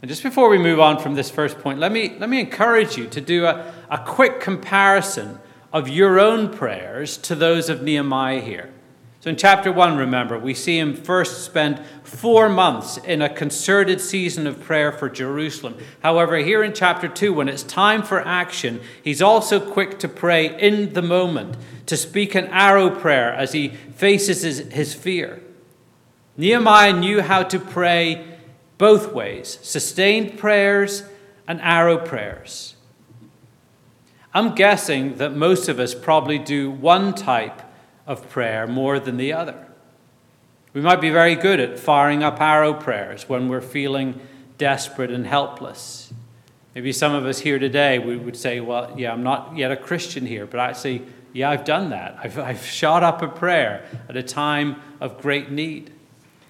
And 0.00 0.08
just 0.08 0.22
before 0.22 0.48
we 0.48 0.58
move 0.58 0.78
on 0.78 0.98
from 0.98 1.14
this 1.14 1.30
first 1.30 1.58
point, 1.58 1.80
let 1.80 1.90
me, 1.90 2.16
let 2.18 2.28
me 2.28 2.38
encourage 2.38 2.96
you 2.96 3.06
to 3.08 3.20
do 3.20 3.46
a, 3.46 3.72
a 3.90 3.98
quick 3.98 4.40
comparison 4.40 5.38
of 5.72 5.88
your 5.88 6.20
own 6.20 6.56
prayers 6.56 7.16
to 7.18 7.34
those 7.34 7.68
of 7.68 7.82
Nehemiah 7.82 8.40
here. 8.40 8.70
So 9.20 9.30
in 9.30 9.36
chapter 9.36 9.72
1, 9.72 9.96
remember, 9.96 10.38
we 10.38 10.54
see 10.54 10.78
him 10.78 10.94
first 10.94 11.44
spend 11.44 11.82
four 12.04 12.48
months 12.48 12.98
in 12.98 13.20
a 13.20 13.28
concerted 13.28 14.00
season 14.00 14.46
of 14.46 14.62
prayer 14.62 14.92
for 14.92 15.10
Jerusalem. 15.10 15.76
However, 16.04 16.36
here 16.36 16.62
in 16.62 16.72
chapter 16.72 17.08
2, 17.08 17.34
when 17.34 17.48
it's 17.48 17.64
time 17.64 18.04
for 18.04 18.20
action, 18.20 18.80
he's 19.02 19.20
also 19.20 19.58
quick 19.58 19.98
to 19.98 20.08
pray 20.08 20.56
in 20.60 20.92
the 20.92 21.02
moment, 21.02 21.56
to 21.86 21.96
speak 21.96 22.36
an 22.36 22.46
arrow 22.46 22.90
prayer 22.90 23.34
as 23.34 23.52
he 23.52 23.70
faces 23.70 24.42
his, 24.42 24.58
his 24.70 24.94
fear. 24.94 25.42
Nehemiah 26.38 26.92
knew 26.92 27.20
how 27.20 27.42
to 27.42 27.58
pray 27.58 28.24
both 28.78 29.12
ways 29.12 29.58
sustained 29.60 30.38
prayers 30.38 31.02
and 31.48 31.60
arrow 31.60 31.98
prayers. 31.98 32.76
I'm 34.32 34.54
guessing 34.54 35.16
that 35.16 35.34
most 35.34 35.68
of 35.68 35.80
us 35.80 35.94
probably 35.94 36.38
do 36.38 36.70
one 36.70 37.12
type 37.12 37.60
of 38.06 38.30
prayer 38.30 38.68
more 38.68 39.00
than 39.00 39.16
the 39.16 39.32
other. 39.32 39.66
We 40.72 40.80
might 40.80 41.00
be 41.00 41.10
very 41.10 41.34
good 41.34 41.58
at 41.58 41.78
firing 41.78 42.22
up 42.22 42.40
arrow 42.40 42.72
prayers 42.72 43.28
when 43.28 43.48
we're 43.48 43.60
feeling 43.60 44.20
desperate 44.58 45.10
and 45.10 45.26
helpless. 45.26 46.12
Maybe 46.72 46.92
some 46.92 47.14
of 47.14 47.26
us 47.26 47.40
here 47.40 47.58
today, 47.58 47.98
we 47.98 48.16
would 48.16 48.36
say, 48.36 48.60
Well, 48.60 48.94
yeah, 48.96 49.12
I'm 49.12 49.24
not 49.24 49.56
yet 49.56 49.72
a 49.72 49.76
Christian 49.76 50.24
here, 50.24 50.46
but 50.46 50.60
actually, 50.60 51.02
yeah, 51.32 51.50
I've 51.50 51.64
done 51.64 51.90
that. 51.90 52.16
I've, 52.22 52.38
I've 52.38 52.64
shot 52.64 53.02
up 53.02 53.22
a 53.22 53.28
prayer 53.28 53.84
at 54.08 54.16
a 54.16 54.22
time 54.22 54.80
of 55.00 55.20
great 55.20 55.50
need. 55.50 55.92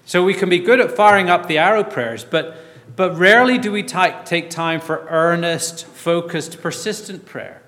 So 0.09 0.23
we 0.23 0.33
can 0.33 0.49
be 0.49 0.57
good 0.57 0.79
at 0.79 0.95
firing 0.95 1.29
up 1.29 1.45
the 1.45 1.59
arrow 1.59 1.83
prayers, 1.83 2.23
but, 2.23 2.57
but 2.95 3.15
rarely 3.15 3.59
do 3.59 3.71
we 3.71 3.83
t- 3.83 4.11
take 4.25 4.49
time 4.49 4.81
for 4.81 5.05
earnest, 5.07 5.85
focused, 5.85 6.63
persistent 6.63 7.27
prayer. 7.27 7.61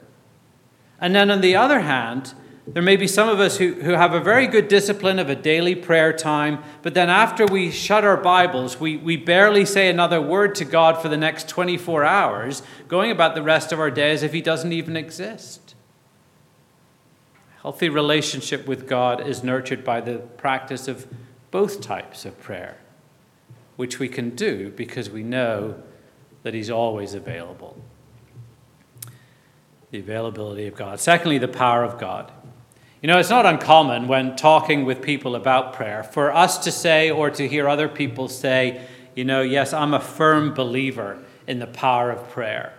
And 0.99 1.13
then 1.13 1.29
on 1.29 1.41
the 1.41 1.55
other 1.55 1.81
hand, 1.81 2.33
there 2.65 2.81
may 2.81 2.95
be 2.95 3.05
some 3.05 3.29
of 3.29 3.39
us 3.39 3.59
who, 3.59 3.75
who 3.75 3.91
have 3.91 4.15
a 4.15 4.19
very 4.19 4.47
good 4.47 4.69
discipline 4.69 5.19
of 5.19 5.29
a 5.29 5.35
daily 5.35 5.75
prayer 5.75 6.11
time, 6.11 6.63
but 6.81 6.95
then 6.95 7.11
after 7.11 7.45
we 7.45 7.69
shut 7.69 8.03
our 8.03 8.17
Bibles, 8.17 8.79
we, 8.79 8.97
we 8.97 9.17
barely 9.17 9.63
say 9.63 9.87
another 9.87 10.19
word 10.19 10.55
to 10.55 10.65
God 10.65 10.99
for 10.99 11.09
the 11.09 11.17
next 11.17 11.47
24 11.47 12.03
hours, 12.03 12.63
going 12.87 13.11
about 13.11 13.35
the 13.35 13.43
rest 13.43 13.71
of 13.71 13.79
our 13.79 13.91
day 13.91 14.09
as 14.09 14.23
if 14.23 14.33
He 14.33 14.41
doesn't 14.41 14.73
even 14.73 14.97
exist. 14.97 15.75
A 17.59 17.61
healthy 17.61 17.89
relationship 17.89 18.65
with 18.65 18.87
God 18.87 19.27
is 19.27 19.43
nurtured 19.43 19.83
by 19.83 20.01
the 20.01 20.17
practice 20.37 20.87
of 20.87 21.05
both 21.51 21.81
types 21.81 22.25
of 22.25 22.39
prayer, 22.41 22.77
which 23.75 23.99
we 23.99 24.07
can 24.07 24.31
do 24.31 24.71
because 24.71 25.09
we 25.09 25.21
know 25.21 25.81
that 26.43 26.53
He's 26.53 26.69
always 26.69 27.13
available. 27.13 27.77
The 29.91 29.99
availability 29.99 30.67
of 30.67 30.75
God. 30.75 30.99
Secondly, 30.99 31.37
the 31.37 31.47
power 31.47 31.83
of 31.83 31.99
God. 31.99 32.31
You 33.01 33.07
know, 33.07 33.17
it's 33.17 33.29
not 33.29 33.45
uncommon 33.45 34.07
when 34.07 34.35
talking 34.35 34.85
with 34.85 35.01
people 35.01 35.35
about 35.35 35.73
prayer 35.73 36.03
for 36.03 36.33
us 36.33 36.59
to 36.59 36.71
say 36.71 37.09
or 37.09 37.29
to 37.31 37.47
hear 37.47 37.67
other 37.67 37.89
people 37.89 38.27
say, 38.27 38.85
you 39.15 39.25
know, 39.25 39.41
yes, 39.41 39.73
I'm 39.73 39.93
a 39.93 39.99
firm 39.99 40.53
believer 40.53 41.21
in 41.47 41.59
the 41.59 41.67
power 41.67 42.11
of 42.11 42.29
prayer. 42.29 42.73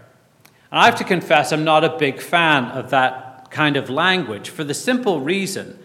And 0.71 0.81
I 0.81 0.87
have 0.87 0.97
to 0.97 1.05
confess, 1.05 1.53
I'm 1.53 1.65
not 1.65 1.85
a 1.85 1.99
big 1.99 2.21
fan 2.21 2.67
of 2.67 2.91
that 2.91 3.51
kind 3.51 3.77
of 3.77 3.91
language 3.91 4.49
for 4.49 4.65
the 4.65 4.75
simple 4.75 5.21
reason 5.21 5.79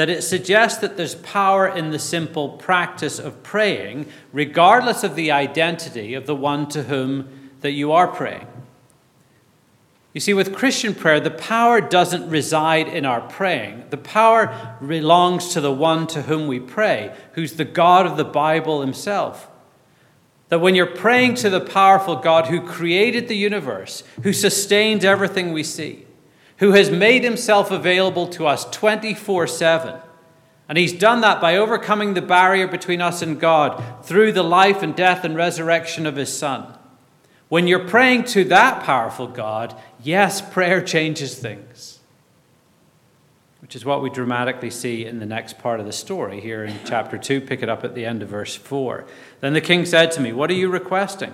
that 0.00 0.08
it 0.08 0.22
suggests 0.22 0.78
that 0.78 0.96
there's 0.96 1.16
power 1.16 1.68
in 1.68 1.90
the 1.90 1.98
simple 1.98 2.48
practice 2.48 3.18
of 3.18 3.42
praying, 3.42 4.06
regardless 4.32 5.04
of 5.04 5.14
the 5.14 5.30
identity 5.30 6.14
of 6.14 6.24
the 6.24 6.34
one 6.34 6.66
to 6.66 6.84
whom 6.84 7.28
that 7.60 7.72
you 7.72 7.92
are 7.92 8.08
praying. 8.08 8.46
You 10.14 10.22
see, 10.22 10.32
with 10.32 10.54
Christian 10.54 10.94
prayer, 10.94 11.20
the 11.20 11.30
power 11.30 11.82
doesn't 11.82 12.30
reside 12.30 12.88
in 12.88 13.04
our 13.04 13.20
praying. 13.20 13.84
The 13.90 13.98
power 13.98 14.78
belongs 14.80 15.52
to 15.52 15.60
the 15.60 15.70
one 15.70 16.06
to 16.06 16.22
whom 16.22 16.46
we 16.46 16.60
pray, 16.60 17.14
who's 17.32 17.52
the 17.52 17.66
God 17.66 18.06
of 18.06 18.16
the 18.16 18.24
Bible 18.24 18.80
himself. 18.80 19.50
That 20.48 20.62
when 20.62 20.74
you're 20.74 20.86
praying 20.86 21.34
to 21.34 21.50
the 21.50 21.60
powerful 21.60 22.16
God 22.16 22.46
who 22.46 22.62
created 22.62 23.28
the 23.28 23.36
universe, 23.36 24.02
who 24.22 24.32
sustains 24.32 25.04
everything 25.04 25.52
we 25.52 25.62
see, 25.62 26.06
who 26.60 26.72
has 26.72 26.90
made 26.90 27.24
himself 27.24 27.70
available 27.70 28.28
to 28.28 28.46
us 28.46 28.64
24 28.70 29.46
7, 29.46 30.00
and 30.68 30.78
he's 30.78 30.92
done 30.92 31.22
that 31.22 31.40
by 31.40 31.56
overcoming 31.56 32.14
the 32.14 32.22
barrier 32.22 32.68
between 32.68 33.00
us 33.00 33.22
and 33.22 33.40
God 33.40 34.04
through 34.04 34.32
the 34.32 34.44
life 34.44 34.82
and 34.82 34.94
death 34.94 35.24
and 35.24 35.34
resurrection 35.34 36.06
of 36.06 36.16
his 36.16 36.32
Son. 36.32 36.76
When 37.48 37.66
you're 37.66 37.88
praying 37.88 38.24
to 38.24 38.44
that 38.44 38.84
powerful 38.84 39.26
God, 39.26 39.74
yes, 40.00 40.40
prayer 40.40 40.80
changes 40.80 41.36
things. 41.36 41.98
Which 43.60 43.74
is 43.74 43.84
what 43.84 44.02
we 44.02 44.10
dramatically 44.10 44.70
see 44.70 45.04
in 45.04 45.18
the 45.18 45.26
next 45.26 45.58
part 45.58 45.80
of 45.80 45.86
the 45.86 45.92
story 45.92 46.40
here 46.40 46.64
in 46.64 46.78
chapter 46.84 47.18
2. 47.18 47.40
Pick 47.40 47.62
it 47.62 47.68
up 47.68 47.84
at 47.84 47.94
the 47.94 48.04
end 48.04 48.22
of 48.22 48.28
verse 48.28 48.54
4. 48.54 49.04
Then 49.40 49.54
the 49.54 49.60
king 49.60 49.84
said 49.84 50.12
to 50.12 50.20
me, 50.20 50.32
What 50.32 50.50
are 50.50 50.54
you 50.54 50.68
requesting? 50.68 51.32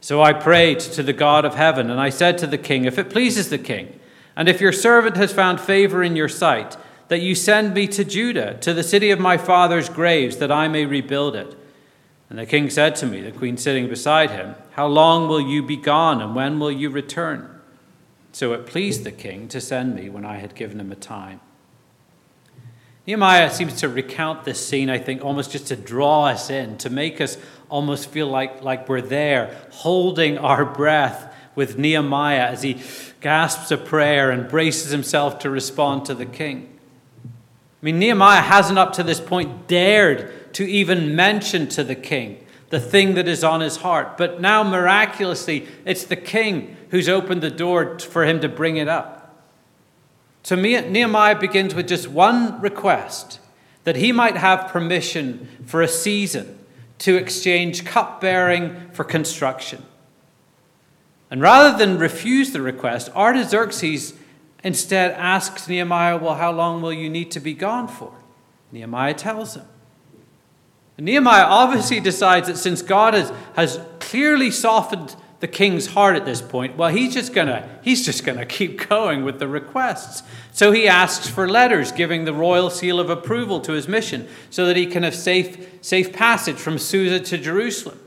So 0.00 0.22
I 0.22 0.32
prayed 0.32 0.80
to 0.80 1.02
the 1.02 1.12
God 1.12 1.44
of 1.44 1.54
heaven, 1.54 1.90
and 1.90 2.00
I 2.00 2.10
said 2.10 2.38
to 2.38 2.46
the 2.46 2.58
king, 2.58 2.84
If 2.84 2.98
it 2.98 3.10
pleases 3.10 3.50
the 3.50 3.58
king, 3.58 3.98
and 4.36 4.48
if 4.48 4.60
your 4.60 4.72
servant 4.72 5.16
has 5.16 5.32
found 5.32 5.60
favor 5.60 6.02
in 6.02 6.14
your 6.14 6.28
sight, 6.28 6.76
that 7.08 7.22
you 7.22 7.34
send 7.34 7.72
me 7.72 7.86
to 7.88 8.04
Judah, 8.04 8.54
to 8.60 8.74
the 8.74 8.82
city 8.82 9.10
of 9.10 9.18
my 9.18 9.38
father's 9.38 9.88
graves, 9.88 10.36
that 10.36 10.52
I 10.52 10.68
may 10.68 10.84
rebuild 10.84 11.34
it. 11.34 11.56
And 12.28 12.38
the 12.38 12.46
king 12.46 12.68
said 12.68 12.96
to 12.96 13.06
me, 13.06 13.20
the 13.22 13.32
queen 13.32 13.56
sitting 13.56 13.88
beside 13.88 14.30
him, 14.30 14.56
How 14.72 14.86
long 14.86 15.28
will 15.28 15.40
you 15.40 15.62
be 15.62 15.76
gone, 15.76 16.20
and 16.20 16.34
when 16.34 16.58
will 16.58 16.72
you 16.72 16.90
return? 16.90 17.48
So 18.32 18.52
it 18.52 18.66
pleased 18.66 19.04
the 19.04 19.12
king 19.12 19.48
to 19.48 19.60
send 19.60 19.94
me 19.94 20.10
when 20.10 20.24
I 20.24 20.36
had 20.36 20.54
given 20.54 20.80
him 20.80 20.92
a 20.92 20.96
time. 20.96 21.40
Nehemiah 23.06 23.50
seems 23.50 23.80
to 23.80 23.88
recount 23.88 24.44
this 24.44 24.66
scene, 24.66 24.90
I 24.90 24.98
think, 24.98 25.24
almost 25.24 25.52
just 25.52 25.68
to 25.68 25.76
draw 25.76 26.24
us 26.26 26.50
in, 26.50 26.76
to 26.78 26.90
make 26.90 27.20
us 27.20 27.38
almost 27.68 28.10
feel 28.10 28.26
like, 28.26 28.62
like 28.62 28.88
we're 28.88 29.00
there, 29.00 29.56
holding 29.70 30.38
our 30.38 30.64
breath 30.64 31.32
with 31.54 31.78
Nehemiah 31.78 32.48
as 32.48 32.62
he 32.62 32.74
gasps 33.20 33.70
a 33.70 33.76
prayer 33.76 34.30
and 34.30 34.48
braces 34.48 34.90
himself 34.90 35.38
to 35.40 35.50
respond 35.50 36.04
to 36.06 36.14
the 36.14 36.26
king. 36.26 36.78
I 37.24 37.84
mean, 37.84 37.98
Nehemiah 37.98 38.40
hasn't 38.40 38.78
up 38.78 38.92
to 38.94 39.02
this 39.02 39.20
point 39.20 39.66
dared 39.66 40.54
to 40.54 40.64
even 40.64 41.14
mention 41.14 41.68
to 41.68 41.84
the 41.84 41.94
king 41.94 42.44
the 42.70 42.80
thing 42.80 43.14
that 43.14 43.28
is 43.28 43.44
on 43.44 43.60
his 43.60 43.76
heart. 43.76 44.16
But 44.16 44.40
now, 44.40 44.62
miraculously, 44.62 45.66
it's 45.84 46.04
the 46.04 46.16
king 46.16 46.76
who's 46.90 47.08
opened 47.08 47.42
the 47.42 47.50
door 47.50 47.98
for 47.98 48.24
him 48.24 48.40
to 48.40 48.48
bring 48.48 48.76
it 48.76 48.88
up. 48.88 49.44
So 50.42 50.56
Nehemiah 50.56 51.38
begins 51.38 51.74
with 51.74 51.88
just 51.88 52.08
one 52.08 52.60
request 52.60 53.40
that 53.84 53.96
he 53.96 54.12
might 54.12 54.36
have 54.36 54.68
permission 54.68 55.48
for 55.64 55.82
a 55.82 55.88
season 55.88 56.58
to 56.98 57.16
exchange 57.16 57.84
cupbearing 57.84 58.90
for 58.92 59.04
construction. 59.04 59.84
And 61.30 61.40
rather 61.40 61.76
than 61.76 61.98
refuse 61.98 62.52
the 62.52 62.62
request, 62.62 63.08
Artaxerxes 63.14 64.14
instead 64.62 65.12
asks 65.12 65.68
Nehemiah, 65.68 66.16
Well, 66.16 66.36
how 66.36 66.52
long 66.52 66.82
will 66.82 66.92
you 66.92 67.10
need 67.10 67.30
to 67.32 67.40
be 67.40 67.54
gone 67.54 67.88
for? 67.88 68.12
Nehemiah 68.72 69.14
tells 69.14 69.54
him. 69.54 69.66
Nehemiah 70.98 71.44
obviously 71.44 72.00
decides 72.00 72.48
that 72.48 72.56
since 72.56 72.80
God 72.80 73.14
has, 73.14 73.32
has 73.54 73.80
clearly 74.00 74.50
softened 74.50 75.14
the 75.40 75.46
king's 75.46 75.88
heart 75.88 76.16
at 76.16 76.24
this 76.24 76.40
point, 76.40 76.76
well, 76.76 76.88
he's 76.88 77.12
just 77.12 77.34
gonna 77.34 77.68
he's 77.82 78.04
just 78.06 78.24
gonna 78.24 78.46
keep 78.58 78.88
going 78.88 79.24
with 79.24 79.38
the 79.38 79.48
requests. 79.48 80.22
So 80.52 80.72
he 80.72 80.88
asks 80.88 81.28
for 81.28 81.48
letters 81.48 81.92
giving 81.92 82.24
the 82.24 82.32
royal 82.32 82.70
seal 82.70 82.98
of 82.98 83.10
approval 83.10 83.60
to 83.60 83.72
his 83.72 83.86
mission, 83.86 84.28
so 84.48 84.64
that 84.66 84.76
he 84.76 84.86
can 84.86 85.02
have 85.02 85.14
safe 85.14 85.84
safe 85.84 86.12
passage 86.12 86.56
from 86.56 86.78
Susa 86.78 87.20
to 87.20 87.36
Jerusalem. 87.36 88.00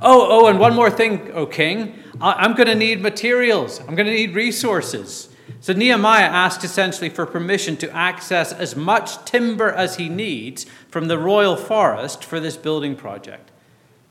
Oh, 0.00 0.26
oh, 0.28 0.46
and 0.48 0.58
one 0.58 0.74
more 0.74 0.90
thing, 0.90 1.30
O 1.32 1.46
king, 1.46 1.94
I'm 2.20 2.54
going 2.54 2.68
to 2.68 2.74
need 2.74 3.00
materials. 3.00 3.80
I'm 3.80 3.94
going 3.94 4.06
to 4.06 4.12
need 4.12 4.34
resources. 4.34 5.28
So 5.60 5.72
Nehemiah 5.72 6.24
asks 6.24 6.64
essentially 6.64 7.08
for 7.08 7.26
permission 7.26 7.76
to 7.78 7.90
access 7.90 8.52
as 8.52 8.76
much 8.76 9.24
timber 9.24 9.70
as 9.70 9.96
he 9.96 10.08
needs 10.08 10.64
from 10.88 11.08
the 11.08 11.18
royal 11.18 11.56
forest 11.56 12.24
for 12.24 12.40
this 12.40 12.56
building 12.56 12.96
project. 12.96 13.50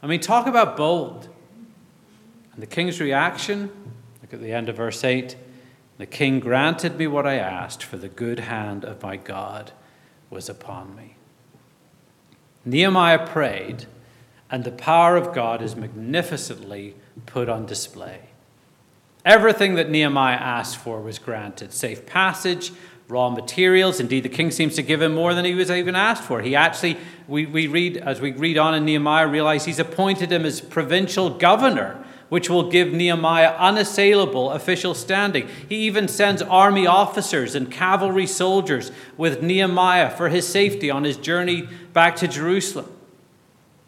I 0.01 0.07
mean, 0.07 0.19
talk 0.19 0.47
about 0.47 0.77
bold. 0.77 1.29
And 2.53 2.61
the 2.61 2.67
king's 2.67 3.01
reaction 3.01 3.71
look 4.21 4.33
at 4.33 4.41
the 4.41 4.51
end 4.51 4.69
of 4.69 4.77
verse 4.77 5.03
8 5.03 5.35
the 5.97 6.05
king 6.05 6.39
granted 6.39 6.97
me 6.97 7.07
what 7.07 7.25
I 7.25 7.35
asked, 7.35 7.83
for 7.83 7.97
the 7.97 8.09
good 8.09 8.39
hand 8.39 8.83
of 8.83 9.01
my 9.01 9.15
God 9.15 9.71
was 10.29 10.49
upon 10.49 10.95
me. 10.95 11.15
Nehemiah 12.65 13.25
prayed, 13.25 13.85
and 14.55 14.63
the 14.63 14.71
power 14.71 15.17
of 15.17 15.33
God 15.33 15.61
is 15.61 15.75
magnificently 15.75 16.95
put 17.25 17.49
on 17.49 17.65
display. 17.65 18.21
Everything 19.25 19.75
that 19.75 19.89
Nehemiah 19.89 20.37
asked 20.37 20.77
for 20.77 21.01
was 21.01 21.19
granted 21.19 21.73
safe 21.73 22.05
passage, 22.05 22.71
raw 23.09 23.29
materials. 23.29 23.99
Indeed, 23.99 24.23
the 24.23 24.29
king 24.29 24.51
seems 24.51 24.75
to 24.75 24.81
give 24.81 25.01
him 25.01 25.13
more 25.13 25.33
than 25.33 25.43
he 25.43 25.53
was 25.53 25.69
even 25.69 25.93
asked 25.93 26.23
for. 26.23 26.41
He 26.41 26.55
actually, 26.55 26.95
we, 27.27 27.45
we 27.45 27.67
read, 27.67 27.97
as 27.97 28.21
we 28.21 28.31
read 28.31 28.57
on 28.57 28.73
in 28.73 28.85
Nehemiah, 28.85 29.27
realize 29.27 29.65
he's 29.65 29.77
appointed 29.77 30.31
him 30.31 30.45
as 30.45 30.61
provincial 30.61 31.31
governor 31.31 32.01
which 32.29 32.49
will 32.49 32.71
give 32.71 32.91
Nehemiah 32.93 33.55
unassailable 33.57 34.51
official 34.51 34.95
standing. 34.95 35.47
He 35.67 35.75
even 35.85 36.07
sends 36.07 36.41
army 36.41 36.87
officers 36.87 37.55
and 37.55 37.69
cavalry 37.69 38.25
soldiers 38.25 38.91
with 39.15 39.43
Nehemiah 39.43 40.09
for 40.09 40.29
his 40.29 40.47
safety 40.47 40.89
on 40.89 41.03
his 41.03 41.17
journey 41.17 41.67
back 41.93 42.15
to 42.15 42.27
Jerusalem. 42.27 42.94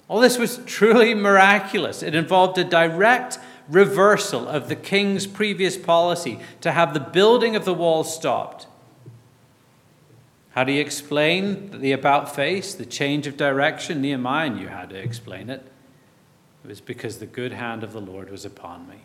All 0.09 0.19
this 0.19 0.37
was 0.37 0.59
truly 0.65 1.13
miraculous. 1.13 2.01
It 2.01 2.15
involved 2.15 2.57
a 2.57 2.63
direct 2.63 3.39
reversal 3.67 4.47
of 4.47 4.69
the 4.69 4.75
king's 4.75 5.27
previous 5.27 5.77
policy 5.77 6.39
to 6.61 6.71
have 6.71 6.93
the 6.93 6.99
building 6.99 7.55
of 7.55 7.65
the 7.65 7.73
wall 7.73 8.03
stopped. 8.03 8.67
How 10.51 10.63
do 10.63 10.71
you 10.71 10.81
explain 10.81 11.81
the 11.81 11.91
about 11.91 12.33
face, 12.33 12.73
the 12.73 12.85
change 12.85 13.27
of 13.27 13.37
direction? 13.37 14.01
Nehemiah 14.01 14.49
knew 14.49 14.69
how 14.69 14.85
to 14.85 14.95
explain 14.95 15.49
it. 15.49 15.63
It 16.63 16.67
was 16.67 16.81
because 16.81 17.19
the 17.19 17.25
good 17.25 17.51
hand 17.51 17.83
of 17.83 17.93
the 17.93 18.01
Lord 18.01 18.31
was 18.31 18.45
upon 18.45 18.87
me. 18.89 18.97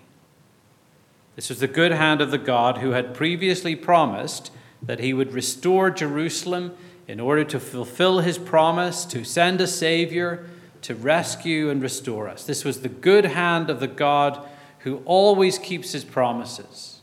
This 1.37 1.49
was 1.49 1.61
the 1.61 1.69
good 1.69 1.93
hand 1.93 2.21
of 2.21 2.31
the 2.31 2.38
God 2.38 2.79
who 2.79 2.91
had 2.91 3.15
previously 3.15 3.75
promised 3.75 4.51
that 4.83 5.01
he 5.01 5.12
would 5.12 5.33
restore 5.33 5.91
Jerusalem 5.91 6.77
in 7.09 7.21
order 7.21 7.45
to 7.45 7.61
fulfill 7.61 8.21
his 8.21 8.38
promise 8.38 9.05
to 9.07 9.25
send 9.25 9.61
a 9.61 9.67
Savior 9.67 10.49
to 10.83 10.95
rescue 10.95 11.71
and 11.71 11.83
restore 11.83 12.29
us. 12.29 12.45
This 12.45 12.64
was 12.64 12.81
the 12.81 12.88
good 12.88 13.25
hand 13.25 13.71
of 13.71 13.81
the 13.81 13.88
God 13.88 14.47
who 14.81 15.03
always 15.05 15.59
keeps 15.59 15.92
his 15.92 16.05
promises. 16.05 17.01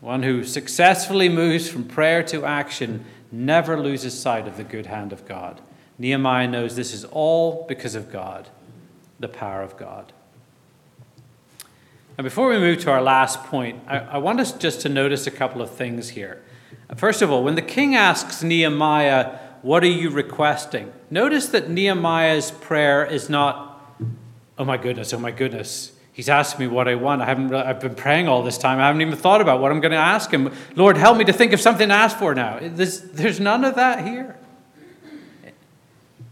One 0.00 0.22
who 0.22 0.44
successfully 0.44 1.28
moves 1.28 1.68
from 1.68 1.84
prayer 1.84 2.22
to 2.24 2.44
action 2.44 3.04
never 3.30 3.78
loses 3.78 4.18
sight 4.18 4.46
of 4.46 4.56
the 4.56 4.64
good 4.64 4.86
hand 4.86 5.12
of 5.12 5.26
God. 5.26 5.60
Nehemiah 5.98 6.48
knows 6.48 6.76
this 6.76 6.94
is 6.94 7.04
all 7.04 7.66
because 7.68 7.94
of 7.94 8.10
God, 8.10 8.48
the 9.18 9.28
power 9.28 9.62
of 9.62 9.76
God. 9.76 10.12
And 12.16 12.24
before 12.24 12.48
we 12.48 12.58
move 12.58 12.80
to 12.80 12.90
our 12.90 13.02
last 13.02 13.44
point, 13.44 13.82
I, 13.86 13.98
I 13.98 14.18
want 14.18 14.40
us 14.40 14.52
just 14.52 14.80
to 14.82 14.88
notice 14.88 15.26
a 15.26 15.30
couple 15.30 15.60
of 15.60 15.70
things 15.70 16.10
here. 16.10 16.42
First 16.96 17.20
of 17.20 17.30
all, 17.30 17.44
when 17.44 17.54
the 17.54 17.62
king 17.62 17.94
asks 17.94 18.42
Nehemiah, 18.42 19.38
What 19.62 19.82
are 19.82 19.86
you 19.88 20.10
requesting? 20.10 20.92
Notice 21.10 21.46
that 21.48 21.68
Nehemiah's 21.68 22.50
prayer 22.50 23.04
is 23.04 23.28
not, 23.28 23.80
Oh 24.56 24.64
my 24.64 24.76
goodness, 24.76 25.12
oh 25.12 25.18
my 25.18 25.30
goodness. 25.30 25.92
He's 26.12 26.28
asked 26.28 26.58
me 26.58 26.66
what 26.66 26.88
I 26.88 26.96
want. 26.96 27.22
I 27.22 27.26
haven't, 27.26 27.54
I've 27.54 27.78
been 27.78 27.94
praying 27.94 28.26
all 28.26 28.42
this 28.42 28.58
time. 28.58 28.80
I 28.80 28.86
haven't 28.86 29.02
even 29.02 29.14
thought 29.14 29.40
about 29.40 29.60
what 29.60 29.70
I'm 29.70 29.80
going 29.80 29.92
to 29.92 29.98
ask 29.98 30.32
him. 30.32 30.52
Lord, 30.74 30.96
help 30.96 31.16
me 31.16 31.24
to 31.26 31.32
think 31.32 31.52
of 31.52 31.60
something 31.60 31.88
to 31.88 31.94
ask 31.94 32.18
for 32.18 32.34
now. 32.34 32.58
There's, 32.60 33.02
there's 33.02 33.38
none 33.38 33.64
of 33.64 33.76
that 33.76 34.04
here. 34.04 34.36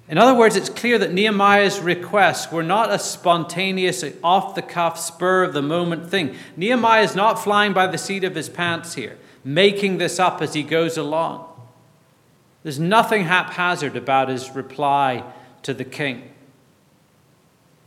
In 0.08 0.18
other 0.18 0.34
words, 0.34 0.56
it's 0.56 0.68
clear 0.68 0.98
that 0.98 1.12
Nehemiah's 1.12 1.80
requests 1.80 2.52
were 2.52 2.62
not 2.62 2.92
a 2.92 2.98
spontaneous, 2.98 4.04
off 4.22 4.54
the 4.54 4.62
cuff, 4.62 4.98
spur 4.98 5.44
of 5.44 5.52
the 5.52 5.62
moment 5.62 6.10
thing. 6.10 6.36
Nehemiah 6.56 7.02
is 7.02 7.16
not 7.16 7.42
flying 7.42 7.72
by 7.72 7.88
the 7.88 7.98
seat 7.98 8.22
of 8.22 8.34
his 8.34 8.48
pants 8.48 8.94
here, 8.94 9.18
making 9.44 9.98
this 9.98 10.20
up 10.20 10.42
as 10.42 10.54
he 10.54 10.62
goes 10.62 10.96
along. 10.96 11.55
There's 12.66 12.81
nothing 12.81 13.26
haphazard 13.26 13.96
about 13.96 14.29
his 14.29 14.50
reply 14.50 15.22
to 15.62 15.72
the 15.72 15.85
king. 15.85 16.33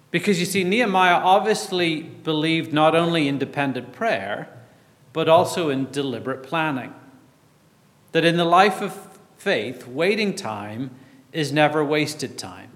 Because 0.10 0.40
you 0.40 0.46
see, 0.46 0.64
Nehemiah 0.64 1.16
obviously 1.16 2.02
believed 2.02 2.72
not 2.72 2.96
only 2.96 3.28
independent 3.28 3.92
prayer, 3.92 4.48
but 5.12 5.28
also 5.28 5.68
in 5.68 5.92
deliberate 5.92 6.44
planning. 6.44 6.94
That 8.14 8.24
in 8.24 8.38
the 8.38 8.46
life 8.46 8.82
of 8.82 8.98
faith, 9.38 9.86
waiting 9.86 10.34
time 10.34 10.92
is 11.34 11.52
never 11.52 11.84
wasted 11.84 12.38
time. 12.38 12.72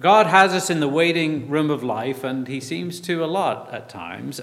God 0.00 0.26
has 0.26 0.52
us 0.52 0.68
in 0.68 0.80
the 0.80 0.88
waiting 0.88 1.48
room 1.48 1.70
of 1.70 1.84
life, 1.84 2.24
and 2.24 2.48
He 2.48 2.58
seems 2.58 2.98
to 3.02 3.22
a 3.22 3.26
lot 3.26 3.72
at 3.72 3.88
times 3.88 4.40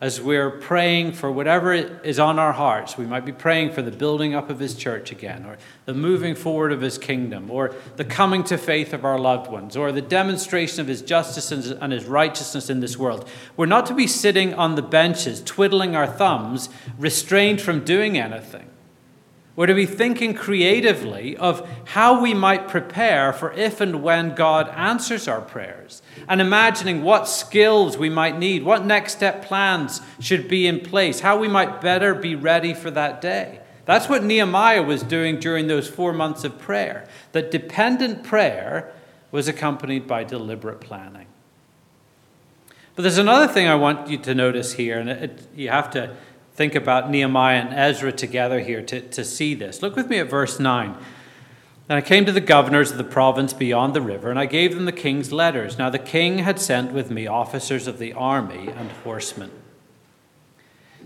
as 0.00 0.20
we're 0.20 0.50
praying 0.50 1.12
for 1.12 1.30
whatever 1.30 1.72
is 1.72 2.20
on 2.20 2.38
our 2.38 2.52
hearts. 2.52 2.96
We 2.96 3.04
might 3.04 3.24
be 3.24 3.32
praying 3.32 3.72
for 3.72 3.82
the 3.82 3.90
building 3.90 4.32
up 4.32 4.48
of 4.48 4.60
His 4.60 4.76
church 4.76 5.10
again, 5.10 5.44
or 5.44 5.58
the 5.86 5.94
moving 5.94 6.36
forward 6.36 6.70
of 6.70 6.80
His 6.80 6.98
kingdom, 6.98 7.50
or 7.50 7.74
the 7.96 8.04
coming 8.04 8.44
to 8.44 8.56
faith 8.56 8.92
of 8.92 9.04
our 9.04 9.18
loved 9.18 9.50
ones, 9.50 9.76
or 9.76 9.90
the 9.90 10.00
demonstration 10.00 10.80
of 10.80 10.86
His 10.86 11.02
justice 11.02 11.50
and 11.50 11.92
His 11.92 12.04
righteousness 12.04 12.70
in 12.70 12.78
this 12.78 12.96
world. 12.96 13.28
We're 13.56 13.66
not 13.66 13.86
to 13.86 13.94
be 13.94 14.06
sitting 14.06 14.54
on 14.54 14.76
the 14.76 14.82
benches, 14.82 15.42
twiddling 15.42 15.96
our 15.96 16.06
thumbs, 16.06 16.68
restrained 16.96 17.60
from 17.60 17.84
doing 17.84 18.16
anything. 18.16 18.70
We're 19.58 19.66
to 19.66 19.74
be 19.74 19.86
thinking 19.86 20.34
creatively 20.34 21.36
of 21.36 21.68
how 21.86 22.22
we 22.22 22.32
might 22.32 22.68
prepare 22.68 23.32
for 23.32 23.52
if 23.54 23.80
and 23.80 24.04
when 24.04 24.36
God 24.36 24.68
answers 24.68 25.26
our 25.26 25.40
prayers, 25.40 26.00
and 26.28 26.40
imagining 26.40 27.02
what 27.02 27.26
skills 27.26 27.98
we 27.98 28.08
might 28.08 28.38
need, 28.38 28.62
what 28.62 28.86
next 28.86 29.14
step 29.14 29.44
plans 29.44 30.00
should 30.20 30.46
be 30.46 30.68
in 30.68 30.78
place, 30.78 31.18
how 31.18 31.36
we 31.36 31.48
might 31.48 31.80
better 31.80 32.14
be 32.14 32.36
ready 32.36 32.72
for 32.72 32.92
that 32.92 33.20
day. 33.20 33.58
That's 33.84 34.08
what 34.08 34.22
Nehemiah 34.22 34.84
was 34.84 35.02
doing 35.02 35.40
during 35.40 35.66
those 35.66 35.88
four 35.88 36.12
months 36.12 36.44
of 36.44 36.56
prayer. 36.60 37.08
That 37.32 37.50
dependent 37.50 38.22
prayer 38.22 38.92
was 39.32 39.48
accompanied 39.48 40.06
by 40.06 40.22
deliberate 40.22 40.80
planning. 40.80 41.26
But 42.94 43.02
there's 43.02 43.18
another 43.18 43.52
thing 43.52 43.66
I 43.66 43.74
want 43.74 44.08
you 44.08 44.18
to 44.18 44.36
notice 44.36 44.74
here, 44.74 45.00
and 45.00 45.10
it, 45.10 45.48
you 45.56 45.70
have 45.70 45.90
to 45.90 46.16
think 46.58 46.74
about 46.74 47.08
Nehemiah 47.08 47.60
and 47.60 47.72
Ezra 47.72 48.10
together 48.10 48.58
here 48.58 48.82
to, 48.82 49.00
to 49.00 49.24
see 49.24 49.54
this. 49.54 49.80
Look 49.80 49.94
with 49.94 50.08
me 50.08 50.18
at 50.18 50.28
verse 50.28 50.58
9. 50.58 50.96
And 51.88 51.96
I 51.96 52.00
came 52.00 52.24
to 52.24 52.32
the 52.32 52.40
governors 52.40 52.90
of 52.90 52.98
the 52.98 53.04
province 53.04 53.52
beyond 53.52 53.94
the 53.94 54.00
river, 54.00 54.28
and 54.28 54.40
I 54.40 54.46
gave 54.46 54.74
them 54.74 54.84
the 54.84 54.90
king's 54.90 55.30
letters. 55.30 55.78
Now 55.78 55.88
the 55.88 56.00
king 56.00 56.38
had 56.38 56.58
sent 56.58 56.92
with 56.92 57.12
me 57.12 57.28
officers 57.28 57.86
of 57.86 58.00
the 58.00 58.12
army 58.12 58.70
and 58.76 58.90
horsemen. 58.90 59.52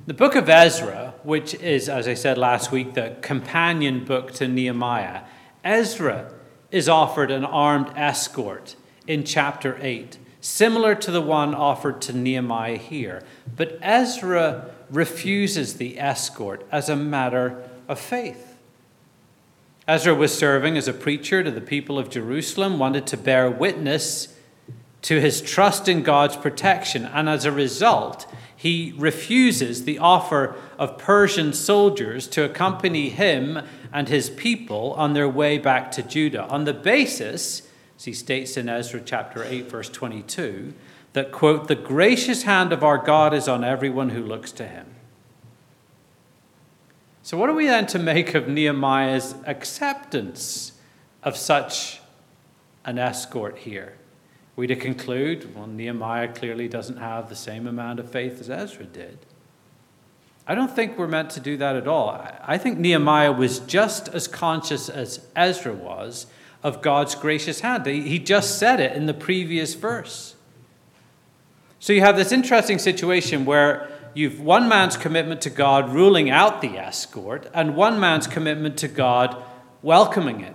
The 0.06 0.14
book 0.14 0.34
of 0.36 0.48
Ezra, 0.48 1.12
which 1.22 1.52
is, 1.56 1.86
as 1.86 2.08
I 2.08 2.14
said 2.14 2.38
last 2.38 2.72
week, 2.72 2.94
the 2.94 3.16
companion 3.20 4.06
book 4.06 4.32
to 4.32 4.48
Nehemiah, 4.48 5.20
Ezra 5.62 6.32
is 6.70 6.88
offered 6.88 7.30
an 7.30 7.44
armed 7.44 7.92
escort 7.94 8.74
in 9.06 9.22
chapter 9.22 9.76
8, 9.82 10.16
similar 10.40 10.94
to 10.94 11.10
the 11.10 11.20
one 11.20 11.54
offered 11.54 12.00
to 12.02 12.14
Nehemiah 12.14 12.78
here. 12.78 13.22
But 13.54 13.78
Ezra 13.82 14.70
refuses 14.92 15.74
the 15.74 15.98
escort 15.98 16.64
as 16.70 16.88
a 16.88 16.96
matter 16.96 17.68
of 17.88 17.98
faith. 17.98 18.58
Ezra 19.88 20.14
was 20.14 20.36
serving 20.36 20.76
as 20.76 20.86
a 20.86 20.92
preacher 20.92 21.42
to 21.42 21.50
the 21.50 21.60
people 21.60 21.98
of 21.98 22.10
Jerusalem, 22.10 22.78
wanted 22.78 23.06
to 23.08 23.16
bear 23.16 23.50
witness 23.50 24.36
to 25.02 25.20
his 25.20 25.40
trust 25.40 25.88
in 25.88 26.02
God's 26.02 26.36
protection, 26.36 27.04
and 27.06 27.28
as 27.28 27.44
a 27.44 27.50
result, 27.50 28.32
he 28.54 28.94
refuses 28.96 29.84
the 29.84 29.98
offer 29.98 30.54
of 30.78 30.98
Persian 30.98 31.52
soldiers 31.52 32.28
to 32.28 32.44
accompany 32.44 33.08
him 33.08 33.58
and 33.92 34.08
his 34.08 34.30
people 34.30 34.92
on 34.92 35.14
their 35.14 35.28
way 35.28 35.58
back 35.58 35.90
to 35.92 36.02
Judah 36.02 36.44
on 36.44 36.64
the 36.64 36.72
basis, 36.72 37.68
as 37.96 38.04
he 38.04 38.12
states 38.12 38.56
in 38.56 38.68
Ezra 38.68 39.00
chapter 39.04 39.42
8, 39.42 39.68
verse 39.68 39.88
22, 39.88 40.72
that, 41.12 41.32
quote, 41.32 41.68
the 41.68 41.74
gracious 41.74 42.44
hand 42.44 42.72
of 42.72 42.82
our 42.82 42.98
God 42.98 43.34
is 43.34 43.48
on 43.48 43.64
everyone 43.64 44.10
who 44.10 44.22
looks 44.22 44.52
to 44.52 44.66
him. 44.66 44.86
So, 47.22 47.36
what 47.36 47.48
are 47.48 47.54
we 47.54 47.66
then 47.66 47.86
to 47.88 47.98
make 47.98 48.34
of 48.34 48.48
Nehemiah's 48.48 49.34
acceptance 49.46 50.72
of 51.22 51.36
such 51.36 52.00
an 52.84 52.98
escort 52.98 53.58
here? 53.58 53.94
we 54.54 54.66
to 54.66 54.76
conclude, 54.76 55.54
well, 55.54 55.66
Nehemiah 55.66 56.28
clearly 56.28 56.68
doesn't 56.68 56.98
have 56.98 57.28
the 57.28 57.36
same 57.36 57.66
amount 57.66 57.98
of 57.98 58.10
faith 58.10 58.38
as 58.40 58.50
Ezra 58.50 58.84
did. 58.84 59.18
I 60.46 60.54
don't 60.54 60.74
think 60.74 60.98
we're 60.98 61.08
meant 61.08 61.30
to 61.30 61.40
do 61.40 61.56
that 61.56 61.76
at 61.76 61.88
all. 61.88 62.10
I 62.10 62.58
think 62.58 62.78
Nehemiah 62.78 63.32
was 63.32 63.60
just 63.60 64.08
as 64.08 64.28
conscious 64.28 64.88
as 64.88 65.26
Ezra 65.36 65.72
was 65.72 66.26
of 66.62 66.82
God's 66.82 67.14
gracious 67.14 67.60
hand. 67.60 67.86
He 67.86 68.18
just 68.18 68.58
said 68.58 68.80
it 68.80 68.94
in 68.94 69.06
the 69.06 69.14
previous 69.14 69.74
verse. 69.74 70.31
So 71.82 71.92
you 71.92 72.02
have 72.02 72.16
this 72.16 72.30
interesting 72.30 72.78
situation 72.78 73.44
where 73.44 73.90
you've 74.14 74.38
one 74.38 74.68
man's 74.68 74.96
commitment 74.96 75.40
to 75.40 75.50
God 75.50 75.92
ruling 75.92 76.30
out 76.30 76.60
the 76.60 76.78
escort, 76.78 77.50
and 77.52 77.74
one 77.74 77.98
man's 77.98 78.28
commitment 78.28 78.76
to 78.76 78.86
God 78.86 79.42
welcoming 79.82 80.42
it. 80.42 80.54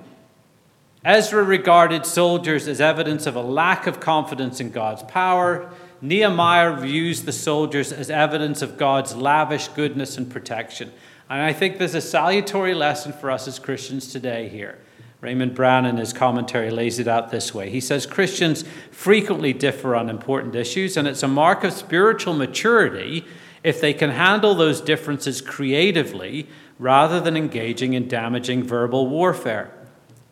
Ezra 1.03 1.43
regarded 1.43 2.05
soldiers 2.05 2.65
as 2.69 2.79
evidence 2.79 3.25
of 3.25 3.35
a 3.35 3.41
lack 3.41 3.87
of 3.87 3.99
confidence 3.99 4.61
in 4.61 4.71
God's 4.71 5.03
power. 5.03 5.69
Nehemiah 6.01 6.77
views 6.77 7.23
the 7.23 7.33
soldiers 7.33 7.91
as 7.91 8.09
evidence 8.09 8.61
of 8.61 8.77
God's 8.77 9.13
lavish 9.13 9.67
goodness 9.67 10.17
and 10.17 10.31
protection. 10.31 10.93
And 11.29 11.41
I 11.41 11.51
think 11.51 11.77
there's 11.77 11.93
a 11.93 11.99
salutary 11.99 12.73
lesson 12.73 13.11
for 13.11 13.29
us 13.29 13.49
as 13.49 13.59
Christians 13.59 14.13
today 14.13 14.47
here. 14.47 14.79
Raymond 15.19 15.55
Brown, 15.55 15.85
in 15.85 15.97
his 15.97 16.13
commentary, 16.13 16.69
lays 16.69 16.99
it 16.99 17.07
out 17.07 17.31
this 17.31 17.53
way. 17.53 17.71
He 17.71 17.81
says 17.81 18.05
Christians 18.05 18.63
frequently 18.91 19.51
differ 19.51 19.95
on 19.95 20.09
important 20.09 20.55
issues, 20.55 20.95
and 20.95 21.07
it's 21.07 21.23
a 21.23 21.27
mark 21.27 21.63
of 21.63 21.73
spiritual 21.73 22.33
maturity 22.35 23.25
if 23.63 23.81
they 23.81 23.93
can 23.93 24.11
handle 24.11 24.53
those 24.53 24.79
differences 24.79 25.41
creatively 25.41 26.47
rather 26.77 27.19
than 27.19 27.35
engaging 27.35 27.93
in 27.93 28.07
damaging 28.07 28.63
verbal 28.63 29.07
warfare. 29.07 29.71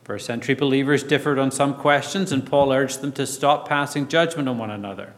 First 0.03 0.27
century 0.27 0.53
believers 0.53 1.01
differed 1.01 1.39
on 1.39 1.49
some 1.49 1.73
questions, 1.73 2.31
and 2.31 2.45
Paul 2.45 2.71
urged 2.71 3.01
them 3.01 3.11
to 3.13 3.25
stop 3.25 3.67
passing 3.67 4.07
judgment 4.07 4.47
on 4.47 4.59
one 4.59 4.69
another. 4.69 5.13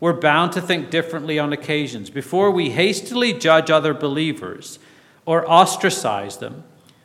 we're 0.00 0.12
bound 0.12 0.52
to 0.52 0.60
think 0.60 0.90
differently 0.90 1.38
on 1.38 1.52
occasions. 1.52 2.10
Before 2.10 2.50
we 2.50 2.70
hastily 2.70 3.32
judge 3.32 3.70
other 3.70 3.94
believers 3.94 4.78
or 5.24 5.48
ostracize 5.48 6.38
them, 6.38 6.64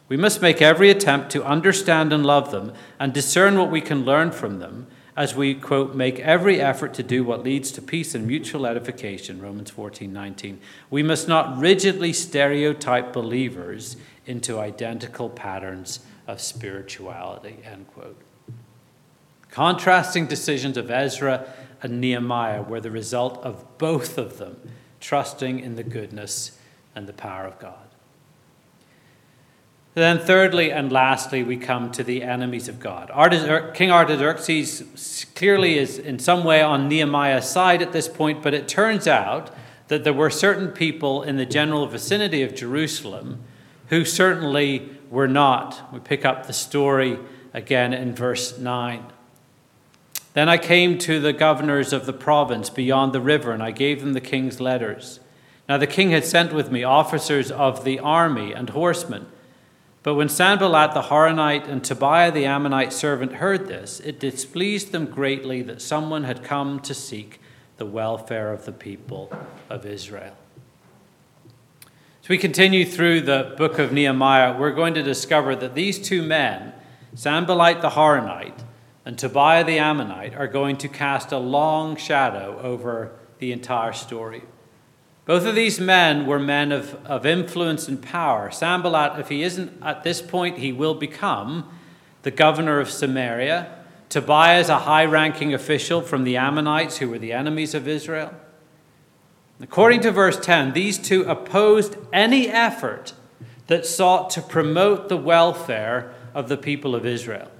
we 0.09 0.17
must 0.17 0.41
make 0.41 0.61
every 0.61 0.89
attempt 0.89 1.29
to 1.31 1.45
understand 1.45 2.11
and 2.11 2.25
love 2.25 2.51
them 2.51 2.73
and 2.99 3.13
discern 3.13 3.57
what 3.57 3.71
we 3.71 3.79
can 3.79 4.03
learn 4.03 4.31
from 4.31 4.59
them 4.59 4.87
as 5.15 5.35
we, 5.35 5.53
quote, 5.53 5.93
make 5.93 6.19
every 6.19 6.61
effort 6.61 6.93
to 6.93 7.03
do 7.03 7.23
what 7.23 7.43
leads 7.43 7.71
to 7.73 7.81
peace 7.81 8.15
and 8.15 8.25
mutual 8.25 8.65
edification, 8.65 9.41
Romans 9.41 9.69
14 9.69 10.11
19. 10.11 10.59
We 10.89 11.03
must 11.03 11.27
not 11.27 11.57
rigidly 11.59 12.13
stereotype 12.13 13.13
believers 13.13 13.97
into 14.25 14.59
identical 14.59 15.29
patterns 15.29 15.99
of 16.25 16.39
spirituality, 16.39 17.59
end 17.63 17.87
quote. 17.93 18.19
Contrasting 19.51 20.25
decisions 20.25 20.77
of 20.77 20.89
Ezra 20.89 21.53
and 21.83 21.99
Nehemiah 21.99 22.61
were 22.61 22.79
the 22.79 22.91
result 22.91 23.37
of 23.43 23.77
both 23.77 24.17
of 24.17 24.37
them 24.37 24.57
trusting 24.99 25.59
in 25.59 25.75
the 25.75 25.83
goodness 25.83 26.57
and 26.95 27.07
the 27.07 27.13
power 27.13 27.45
of 27.45 27.59
God. 27.59 27.88
Then, 29.99 30.17
thirdly 30.17 30.71
and 30.71 30.93
lastly, 30.93 31.43
we 31.43 31.57
come 31.57 31.91
to 31.91 32.05
the 32.05 32.23
enemies 32.23 32.69
of 32.69 32.79
God. 32.79 33.11
King 33.73 33.91
Artaxerxes 33.91 35.25
clearly 35.35 35.77
is 35.77 35.99
in 35.99 36.19
some 36.19 36.45
way 36.45 36.61
on 36.61 36.87
Nehemiah's 36.87 37.49
side 37.49 37.81
at 37.81 37.91
this 37.91 38.07
point, 38.07 38.41
but 38.41 38.53
it 38.53 38.69
turns 38.69 39.09
out 39.09 39.53
that 39.89 40.05
there 40.05 40.13
were 40.13 40.29
certain 40.29 40.69
people 40.69 41.21
in 41.21 41.35
the 41.35 41.45
general 41.45 41.85
vicinity 41.85 42.43
of 42.43 42.55
Jerusalem 42.55 43.43
who 43.87 44.05
certainly 44.05 44.89
were 45.11 45.27
not. 45.27 45.91
We 45.91 45.99
pick 45.99 46.23
up 46.23 46.47
the 46.47 46.53
story 46.53 47.19
again 47.53 47.91
in 47.93 48.15
verse 48.15 48.57
9. 48.57 49.03
Then 50.33 50.47
I 50.47 50.57
came 50.57 50.97
to 50.99 51.19
the 51.19 51.33
governors 51.33 51.91
of 51.91 52.05
the 52.05 52.13
province 52.13 52.69
beyond 52.69 53.11
the 53.11 53.19
river, 53.19 53.51
and 53.51 53.61
I 53.61 53.71
gave 53.71 53.99
them 53.99 54.13
the 54.13 54.21
king's 54.21 54.61
letters. 54.61 55.19
Now 55.67 55.75
the 55.75 55.87
king 55.87 56.11
had 56.11 56.23
sent 56.23 56.53
with 56.53 56.71
me 56.71 56.85
officers 56.85 57.51
of 57.51 57.83
the 57.83 57.99
army 57.99 58.53
and 58.53 58.69
horsemen. 58.69 59.25
But 60.01 60.15
when 60.15 60.29
Sanballat 60.29 60.93
the 60.93 61.03
Horonite 61.03 61.67
and 61.67 61.83
Tobiah 61.83 62.31
the 62.31 62.45
Ammonite 62.45 62.93
servant 62.93 63.33
heard 63.33 63.67
this, 63.67 63.99
it 63.99 64.19
displeased 64.19 64.91
them 64.91 65.05
greatly 65.05 65.61
that 65.63 65.81
someone 65.81 66.23
had 66.23 66.43
come 66.43 66.79
to 66.81 66.93
seek 66.93 67.41
the 67.77 67.85
welfare 67.85 68.53
of 68.53 68.65
the 68.65 68.71
people 68.71 69.31
of 69.69 69.85
Israel. 69.85 70.35
As 72.23 72.29
we 72.29 72.37
continue 72.37 72.85
through 72.85 73.21
the 73.21 73.55
book 73.57 73.77
of 73.77 73.91
Nehemiah, 73.91 74.57
we're 74.57 74.71
going 74.71 74.93
to 74.93 75.03
discover 75.03 75.55
that 75.55 75.75
these 75.75 75.99
two 75.99 76.21
men, 76.21 76.73
Sanballat 77.15 77.81
the 77.81 77.89
Horonite 77.89 78.63
and 79.03 79.17
Tobiah 79.17 79.65
the 79.65 79.79
Ammonite, 79.79 80.35
are 80.35 80.47
going 80.47 80.77
to 80.77 80.87
cast 80.87 81.33
a 81.33 81.37
long 81.37 81.97
shadow 81.97 82.57
over 82.61 83.11
the 83.39 83.51
entire 83.51 83.93
story. 83.93 84.43
Both 85.29 85.45
of 85.45 85.53
these 85.53 85.79
men 85.79 86.25
were 86.25 86.39
men 86.39 86.71
of, 86.71 86.95
of 87.05 87.23
influence 87.23 87.87
and 87.87 88.01
power. 88.01 88.49
Sanballat, 88.49 89.19
if 89.19 89.29
he 89.29 89.43
isn't 89.43 89.71
at 89.79 90.01
this 90.01 90.23
point, 90.23 90.57
he 90.57 90.73
will 90.73 90.95
become 90.95 91.69
the 92.23 92.31
governor 92.31 92.79
of 92.79 92.89
Samaria. 92.89 93.71
Tobiah 94.09 94.59
is 94.59 94.69
a 94.69 94.79
high 94.79 95.05
ranking 95.05 95.53
official 95.53 96.01
from 96.01 96.23
the 96.23 96.35
Ammonites, 96.35 96.97
who 96.97 97.07
were 97.07 97.19
the 97.19 97.31
enemies 97.31 97.75
of 97.75 97.87
Israel. 97.87 98.33
According 99.61 100.01
to 100.01 100.11
verse 100.11 100.39
10, 100.39 100.73
these 100.73 100.97
two 100.97 101.21
opposed 101.25 101.95
any 102.11 102.47
effort 102.47 103.13
that 103.67 103.85
sought 103.85 104.31
to 104.31 104.41
promote 104.41 105.09
the 105.09 105.17
welfare 105.17 106.11
of 106.33 106.49
the 106.49 106.57
people 106.57 106.95
of 106.95 107.05
Israel. 107.05 107.51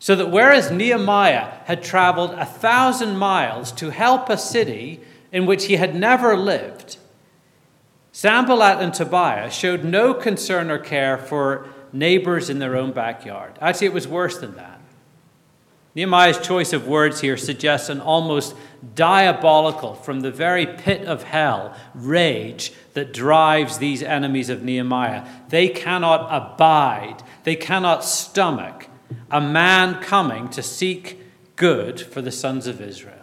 So 0.00 0.16
that 0.16 0.32
whereas 0.32 0.72
Nehemiah 0.72 1.60
had 1.66 1.84
traveled 1.84 2.32
a 2.32 2.44
thousand 2.44 3.16
miles 3.16 3.70
to 3.70 3.90
help 3.90 4.28
a 4.28 4.36
city 4.36 5.02
in 5.32 5.46
which 5.46 5.66
he 5.66 5.76
had 5.76 5.94
never 5.94 6.36
lived, 6.36 6.98
Sanballat 8.12 8.82
and 8.82 8.92
Tobiah 8.92 9.50
showed 9.50 9.84
no 9.84 10.14
concern 10.14 10.70
or 10.70 10.78
care 10.78 11.18
for 11.18 11.68
neighbors 11.92 12.50
in 12.50 12.58
their 12.58 12.76
own 12.76 12.92
backyard. 12.92 13.58
Actually, 13.60 13.88
it 13.88 13.92
was 13.92 14.08
worse 14.08 14.38
than 14.38 14.56
that. 14.56 14.80
Nehemiah's 15.94 16.38
choice 16.38 16.72
of 16.72 16.86
words 16.86 17.20
here 17.20 17.36
suggests 17.36 17.88
an 17.88 18.00
almost 18.00 18.54
diabolical, 18.94 19.94
from 19.94 20.20
the 20.20 20.30
very 20.30 20.66
pit 20.66 21.04
of 21.06 21.24
hell, 21.24 21.74
rage 21.94 22.72
that 22.94 23.12
drives 23.12 23.78
these 23.78 24.02
enemies 24.02 24.48
of 24.48 24.62
Nehemiah. 24.62 25.26
They 25.48 25.68
cannot 25.68 26.28
abide, 26.30 27.22
they 27.44 27.56
cannot 27.56 28.04
stomach 28.04 28.86
a 29.30 29.40
man 29.40 30.00
coming 30.02 30.48
to 30.50 30.62
seek 30.62 31.20
good 31.56 32.00
for 32.00 32.22
the 32.22 32.32
sons 32.32 32.66
of 32.66 32.80
Israel. 32.80 33.17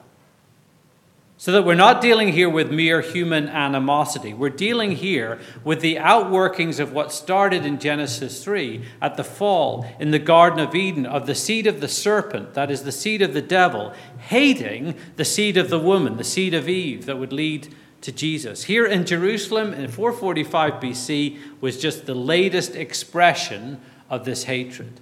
So 1.46 1.52
that 1.52 1.62
we're 1.64 1.76
not 1.76 2.02
dealing 2.02 2.30
here 2.30 2.50
with 2.50 2.72
mere 2.72 3.02
human 3.02 3.48
animosity. 3.48 4.34
We're 4.34 4.50
dealing 4.50 4.94
here 4.94 5.38
with 5.64 5.80
the 5.80 5.98
outworkings 5.98 6.80
of 6.80 6.92
what 6.92 7.12
started 7.12 7.68
in 7.68 7.78
Genesis 7.78 8.44
3 8.44 8.84
at 9.00 9.16
the 9.16 9.24
fall 9.24 9.86
in 10.00 10.10
the 10.10 10.18
Garden 10.18 10.58
of 10.58 10.74
Eden 10.74 11.06
of 11.06 11.28
the 11.28 11.36
seed 11.36 11.68
of 11.68 11.82
the 11.82 11.88
serpent, 11.88 12.56
that 12.56 12.72
is, 12.72 12.82
the 12.82 12.92
seed 12.92 13.22
of 13.22 13.36
the 13.36 13.44
devil, 13.44 13.94
hating 14.22 14.96
the 15.18 15.24
seed 15.24 15.56
of 15.56 15.70
the 15.70 15.78
woman, 15.78 16.18
the 16.18 16.24
seed 16.24 16.56
of 16.56 16.68
Eve, 16.68 17.06
that 17.06 17.20
would 17.20 17.32
lead 17.32 17.68
to 18.02 18.12
Jesus. 18.12 18.64
Here 18.64 18.88
in 18.88 19.06
Jerusalem 19.06 19.72
in 19.72 19.88
445 19.88 20.74
BC 20.82 21.38
was 21.62 21.80
just 21.80 22.08
the 22.08 22.16
latest 22.16 22.74
expression 22.76 23.80
of 24.10 24.26
this 24.26 24.46
hatred. 24.46 25.00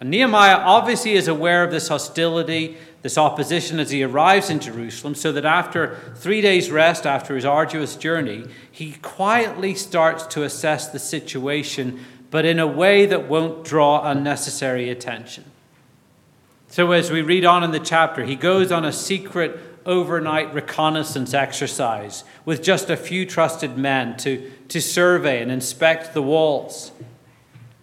And 0.00 0.10
Nehemiah 0.10 0.58
obviously 0.58 1.12
is 1.12 1.28
aware 1.28 1.62
of 1.64 1.70
this 1.70 1.88
hostility, 1.88 2.76
this 3.06 3.16
opposition 3.16 3.78
as 3.78 3.92
he 3.92 4.02
arrives 4.02 4.50
in 4.50 4.58
Jerusalem, 4.58 5.14
so 5.14 5.30
that 5.30 5.44
after 5.44 5.96
three 6.16 6.40
days' 6.40 6.72
rest, 6.72 7.06
after 7.06 7.36
his 7.36 7.44
arduous 7.44 7.94
journey, 7.94 8.46
he 8.68 8.94
quietly 8.94 9.76
starts 9.76 10.26
to 10.26 10.42
assess 10.42 10.88
the 10.88 10.98
situation, 10.98 12.04
but 12.32 12.44
in 12.44 12.58
a 12.58 12.66
way 12.66 13.06
that 13.06 13.28
won't 13.28 13.64
draw 13.64 14.10
unnecessary 14.10 14.90
attention. 14.90 15.44
So, 16.66 16.90
as 16.90 17.12
we 17.12 17.22
read 17.22 17.44
on 17.44 17.62
in 17.62 17.70
the 17.70 17.78
chapter, 17.78 18.24
he 18.24 18.34
goes 18.34 18.72
on 18.72 18.84
a 18.84 18.92
secret 18.92 19.56
overnight 19.86 20.52
reconnaissance 20.52 21.32
exercise 21.32 22.24
with 22.44 22.60
just 22.60 22.90
a 22.90 22.96
few 22.96 23.24
trusted 23.24 23.78
men 23.78 24.16
to, 24.16 24.50
to 24.66 24.80
survey 24.80 25.40
and 25.40 25.52
inspect 25.52 26.12
the 26.12 26.22
walls. 26.22 26.90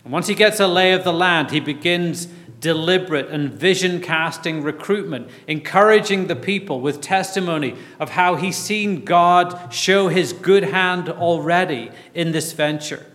And 0.04 0.12
once 0.12 0.28
he 0.28 0.36
gets 0.36 0.60
a 0.60 0.68
lay 0.68 0.92
of 0.92 1.06
the 1.06 1.14
land, 1.14 1.52
he 1.52 1.62
begins 1.62 2.28
deliberate 2.64 3.28
and 3.28 3.52
vision 3.52 4.00
casting 4.00 4.64
recruitment, 4.64 5.28
encouraging 5.48 6.28
the 6.28 6.36
people 6.36 6.80
with 6.80 7.02
testimony 7.02 7.76
of 8.00 8.12
how 8.12 8.36
he's 8.36 8.56
seen 8.56 9.04
God 9.04 9.74
show 9.74 10.08
his 10.08 10.32
good 10.32 10.64
hand 10.64 11.10
already 11.10 11.92
in 12.14 12.32
this 12.32 12.54
venture. 12.54 13.06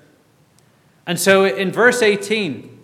And 1.07 1.19
so 1.19 1.47
in 1.47 1.73
verse 1.73 2.03
18, 2.03 2.79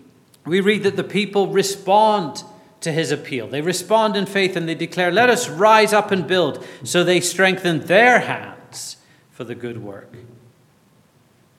we 0.47 0.63
read 0.63 0.85
that 0.85 0.97
the 0.97 1.05
people 1.05 1.49
respond 1.49 2.43
to 2.81 2.91
his 2.91 3.13
appeal. 3.13 3.47
They 3.47 3.61
respond 3.61 4.17
in 4.17 4.25
faith 4.25 4.57
and 4.57 4.67
they 4.67 4.75
declare, 4.75 5.13
Let 5.13 5.29
us 5.29 5.51
rise 5.51 5.93
up 5.93 6.11
and 6.11 6.27
build. 6.27 6.67
So 6.83 7.05
they 7.05 7.21
strengthen 7.21 7.81
their 7.81 8.21
hands 8.21 8.97
for 9.31 9.45
the 9.45 9.55
good 9.55 9.83
work. 9.83 10.11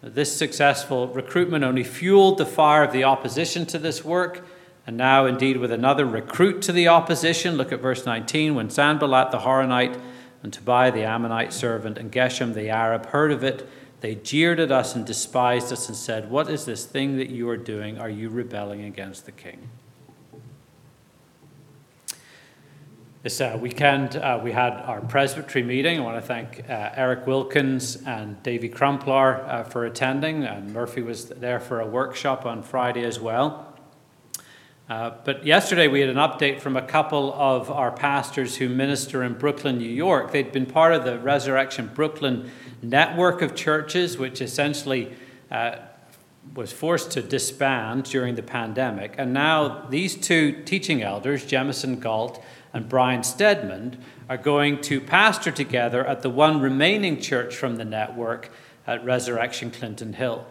This 0.01 0.35
successful 0.35 1.07
recruitment 1.09 1.63
only 1.63 1.83
fueled 1.83 2.39
the 2.39 2.45
fire 2.47 2.83
of 2.83 2.91
the 2.91 3.03
opposition 3.03 3.67
to 3.67 3.77
this 3.77 4.03
work. 4.03 4.43
And 4.87 4.97
now, 4.97 5.25
indeed, 5.25 5.57
with 5.57 5.71
another 5.71 6.05
recruit 6.05 6.61
to 6.63 6.71
the 6.71 6.87
opposition, 6.87 7.55
look 7.55 7.71
at 7.71 7.81
verse 7.81 8.05
19. 8.05 8.53
When 8.53 8.69
Sanballat 8.69 9.31
the 9.31 9.39
Horonite 9.39 9.99
and 10.43 10.53
Tobiah 10.53 10.91
the 10.91 11.03
Ammonite 11.03 11.53
servant 11.53 11.97
and 11.97 12.11
Geshem 12.11 12.53
the 12.53 12.69
Arab 12.69 13.07
heard 13.07 13.31
of 13.31 13.43
it, 13.43 13.67
they 14.01 14.13
jeered 14.13 14.59
at 14.59 14.71
us 14.71 14.95
and 14.95 15.03
despised 15.03 15.73
us 15.73 15.87
and 15.87 15.97
said, 15.97 16.29
What 16.29 16.49
is 16.49 16.65
this 16.65 16.85
thing 16.85 17.17
that 17.17 17.29
you 17.29 17.49
are 17.49 17.57
doing? 17.57 17.97
Are 17.97 18.09
you 18.09 18.29
rebelling 18.29 18.83
against 18.83 19.25
the 19.25 19.31
king? 19.31 19.69
This 23.23 23.41
uh, 23.41 23.57
weekend, 23.59 24.17
uh, 24.17 24.39
we 24.43 24.51
had 24.51 24.73
our 24.73 25.01
presbytery 25.01 25.63
meeting. 25.63 25.97
I 25.97 26.03
want 26.03 26.17
to 26.17 26.27
thank 26.27 26.69
uh, 26.69 26.91
Eric 26.93 27.25
Wilkins 27.25 27.95
and 28.05 28.43
Davy 28.43 28.69
Crumplar 28.69 29.49
uh, 29.49 29.63
for 29.63 29.83
attending, 29.85 30.43
and 30.43 30.71
Murphy 30.71 31.01
was 31.01 31.29
there 31.29 31.59
for 31.59 31.79
a 31.79 31.87
workshop 31.87 32.45
on 32.45 32.61
Friday 32.61 33.03
as 33.03 33.19
well. 33.19 33.74
Uh, 34.87 35.11
but 35.23 35.43
yesterday, 35.43 35.87
we 35.87 35.99
had 35.99 36.09
an 36.09 36.17
update 36.17 36.59
from 36.59 36.77
a 36.77 36.81
couple 36.81 37.33
of 37.33 37.71
our 37.71 37.91
pastors 37.91 38.57
who 38.57 38.69
minister 38.69 39.23
in 39.23 39.33
Brooklyn, 39.33 39.79
New 39.79 39.89
York. 39.89 40.31
They'd 40.31 40.51
been 40.51 40.67
part 40.67 40.93
of 40.93 41.03
the 41.03 41.17
Resurrection 41.17 41.89
Brooklyn 41.93 42.51
network 42.83 43.41
of 43.41 43.55
churches, 43.55 44.19
which 44.19 44.41
essentially 44.41 45.11
uh, 45.49 45.77
was 46.53 46.71
forced 46.71 47.09
to 47.11 47.23
disband 47.23 48.03
during 48.03 48.35
the 48.35 48.43
pandemic. 48.43 49.15
And 49.17 49.33
now 49.33 49.87
these 49.89 50.15
two 50.15 50.63
teaching 50.65 51.01
elders, 51.01 51.43
Jemison 51.45 51.99
Galt 51.99 52.43
and 52.71 52.87
Brian 52.87 53.23
Stedman 53.23 53.97
are 54.29 54.37
going 54.37 54.81
to 54.81 55.01
pastor 55.01 55.49
together 55.49 56.05
at 56.05 56.21
the 56.21 56.29
one 56.29 56.61
remaining 56.61 57.19
church 57.19 57.55
from 57.55 57.77
the 57.77 57.85
network 57.85 58.51
at 58.85 59.03
Resurrection 59.03 59.71
Clinton 59.71 60.13
Hill. 60.13 60.45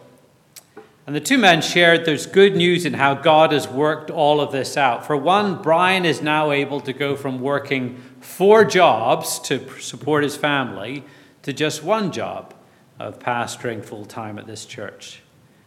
And 1.07 1.15
the 1.15 1.21
two 1.21 1.37
men 1.37 1.61
shared 1.61 2.05
there's 2.05 2.25
good 2.25 2.55
news 2.55 2.83
in 2.83 2.93
how 2.93 3.13
God 3.13 3.51
has 3.51 3.67
worked 3.67 4.09
all 4.09 4.41
of 4.41 4.51
this 4.51 4.75
out. 4.75 5.05
For 5.05 5.15
one, 5.15 5.61
Brian 5.61 6.03
is 6.03 6.21
now 6.21 6.51
able 6.51 6.81
to 6.81 6.93
go 6.93 7.15
from 7.15 7.41
working 7.41 8.01
four 8.19 8.65
jobs 8.65 9.37
to 9.41 9.79
support 9.79 10.23
his 10.23 10.35
family 10.35 11.03
to 11.43 11.53
just 11.53 11.83
one 11.83 12.11
job 12.11 12.55
of 12.99 13.19
pastoring 13.19 13.85
full 13.85 14.05
time 14.05 14.39
at 14.39 14.47
this 14.47 14.65
church. 14.65 15.21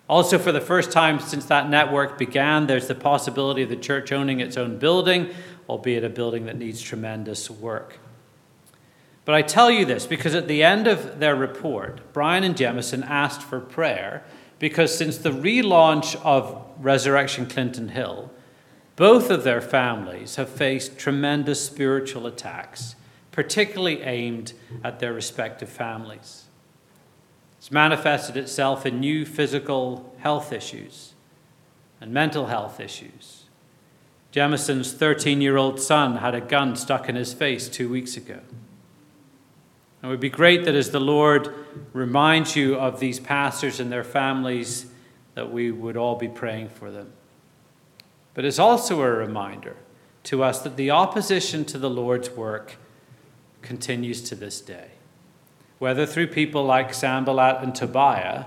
Also, 0.09 0.39
for 0.39 0.51
the 0.51 0.61
first 0.61 0.91
time 0.91 1.20
since 1.20 1.45
that 1.45 1.68
network 1.68 2.18
began, 2.18 2.66
there's 2.66 2.89
the 2.89 2.95
possibility 2.95 3.62
of 3.62 3.68
the 3.68 3.76
church 3.76 4.11
owning 4.11 4.41
its 4.41 4.57
own 4.57 4.78
building, 4.78 5.28
albeit 5.68 6.03
a 6.03 6.09
building 6.09 6.47
that 6.47 6.57
needs 6.57 6.80
tremendous 6.80 7.49
work. 7.49 7.99
But 9.24 9.34
I 9.34 9.43
tell 9.43 9.70
you 9.70 9.84
this 9.84 10.07
because 10.07 10.34
at 10.34 10.49
the 10.49 10.62
end 10.64 10.86
of 10.86 11.20
their 11.20 11.36
report, 11.36 12.01
Brian 12.14 12.43
and 12.43 12.57
Jemison 12.57 13.07
asked 13.07 13.43
for 13.43 13.61
prayer 13.61 14.24
because 14.59 14.96
since 14.96 15.18
the 15.18 15.30
relaunch 15.30 16.16
of 16.24 16.62
Resurrection 16.78 17.46
Clinton 17.46 17.88
Hill, 17.88 18.30
both 18.96 19.30
of 19.30 19.44
their 19.44 19.61
families 19.61 20.36
have 20.36 20.48
faced 20.48 20.98
tremendous 20.98 21.64
spiritual 21.64 22.26
attacks, 22.26 22.96
particularly 23.30 24.02
aimed 24.02 24.52
at 24.82 24.98
their 24.98 25.12
respective 25.12 25.68
families. 25.68 26.46
It's 27.59 27.70
manifested 27.70 28.36
itself 28.36 28.86
in 28.86 29.00
new 29.00 29.24
physical 29.24 30.14
health 30.18 30.52
issues 30.52 31.14
and 32.00 32.12
mental 32.12 32.46
health 32.46 32.80
issues. 32.80 33.44
Jemison's 34.32 34.92
13 34.92 35.40
year 35.40 35.56
old 35.56 35.80
son 35.80 36.16
had 36.16 36.34
a 36.34 36.40
gun 36.40 36.76
stuck 36.76 37.09
in 37.09 37.16
his 37.16 37.32
face 37.32 37.68
two 37.68 37.88
weeks 37.88 38.16
ago. 38.16 38.40
It 40.03 40.07
would 40.07 40.20
be 40.20 40.30
great 40.30 40.64
that 40.64 40.74
as 40.74 40.90
the 40.90 41.01
Lord 41.01 41.53
reminds 41.92 42.55
you 42.55 42.76
of 42.76 43.01
these 43.01 43.18
pastors 43.18 43.80
and 43.80 43.90
their 43.90 44.05
families, 44.05 44.86
that 45.34 45.53
we 45.53 45.70
would 45.70 45.96
all 45.96 46.16
be 46.16 46.28
praying 46.28 46.68
for 46.68 46.90
them. 46.90 47.12
But 48.34 48.44
it's 48.44 48.59
also 48.59 49.03
a 49.03 49.11
reminder 49.11 49.76
to 50.24 50.44
us 50.44 50.61
that 50.61 50.76
the 50.76 50.90
opposition 50.90 51.64
to 51.64 51.78
the 51.78 51.90
Lord's 51.90 52.30
work 52.30 52.76
continues 53.62 54.22
to 54.22 54.34
this 54.36 54.61
day, 54.61 54.90
whether 55.78 56.07
through 56.07 56.28
people 56.28 56.64
like 56.64 56.94
Sanballat 56.94 57.62
and 57.62 57.74
Tobiah 57.74 58.46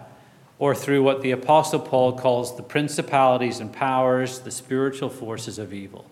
or 0.59 0.73
through 0.73 1.03
what 1.03 1.21
the 1.21 1.31
Apostle 1.31 1.79
Paul 1.79 2.17
calls 2.17 2.55
the 2.55 2.63
principalities 2.63 3.59
and 3.59 3.73
powers, 3.73 4.39
the 4.39 4.51
spiritual 4.51 5.09
forces 5.09 5.57
of 5.57 5.73
evil. 5.73 6.05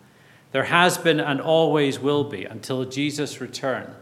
There 0.52 0.64
has 0.64 0.98
been 0.98 1.20
and 1.20 1.40
always 1.40 2.00
will 2.00 2.24
be 2.24 2.44
until 2.46 2.84
Jesus' 2.84 3.40
return 3.40 3.94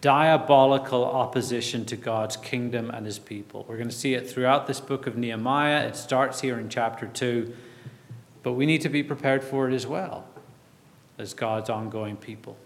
diabolical 0.00 1.04
opposition 1.04 1.84
to 1.86 1.96
God's 1.96 2.36
kingdom 2.36 2.90
and 2.90 3.04
his 3.04 3.18
people. 3.18 3.64
We're 3.68 3.76
going 3.76 3.88
to 3.88 3.94
see 3.94 4.14
it 4.14 4.28
throughout 4.28 4.66
this 4.66 4.80
book 4.80 5.06
of 5.06 5.16
Nehemiah. 5.16 5.86
It 5.86 5.96
starts 5.96 6.40
here 6.40 6.58
in 6.58 6.68
chapter 6.68 7.06
2, 7.06 7.54
but 8.42 8.52
we 8.52 8.66
need 8.66 8.82
to 8.82 8.88
be 8.88 9.02
prepared 9.02 9.42
for 9.42 9.68
it 9.68 9.74
as 9.74 9.86
well 9.86 10.24
as 11.18 11.34
God's 11.34 11.68
ongoing 11.68 12.16
people. 12.16 12.56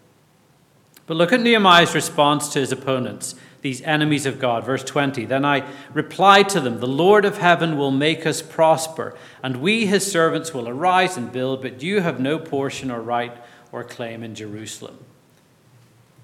But 1.06 1.16
look 1.16 1.32
at 1.32 1.40
Nehemiah's 1.40 1.94
response 1.94 2.48
to 2.50 2.60
his 2.60 2.70
opponents, 2.70 3.34
these 3.62 3.82
enemies 3.82 4.26
of 4.26 4.38
God. 4.38 4.64
Verse 4.64 4.84
20 4.84 5.24
Then 5.24 5.44
I 5.44 5.68
replied 5.92 6.48
to 6.50 6.60
them, 6.60 6.80
The 6.80 6.86
Lord 6.86 7.24
of 7.24 7.38
heaven 7.38 7.76
will 7.76 7.90
make 7.90 8.24
us 8.26 8.42
prosper, 8.42 9.16
and 9.42 9.56
we, 9.56 9.86
his 9.86 10.10
servants, 10.10 10.54
will 10.54 10.68
arise 10.68 11.16
and 11.16 11.32
build, 11.32 11.62
but 11.62 11.82
you 11.82 12.00
have 12.00 12.20
no 12.20 12.38
portion 12.38 12.90
or 12.90 13.00
right 13.00 13.36
or 13.72 13.82
claim 13.82 14.22
in 14.22 14.34
Jerusalem. 14.34 14.98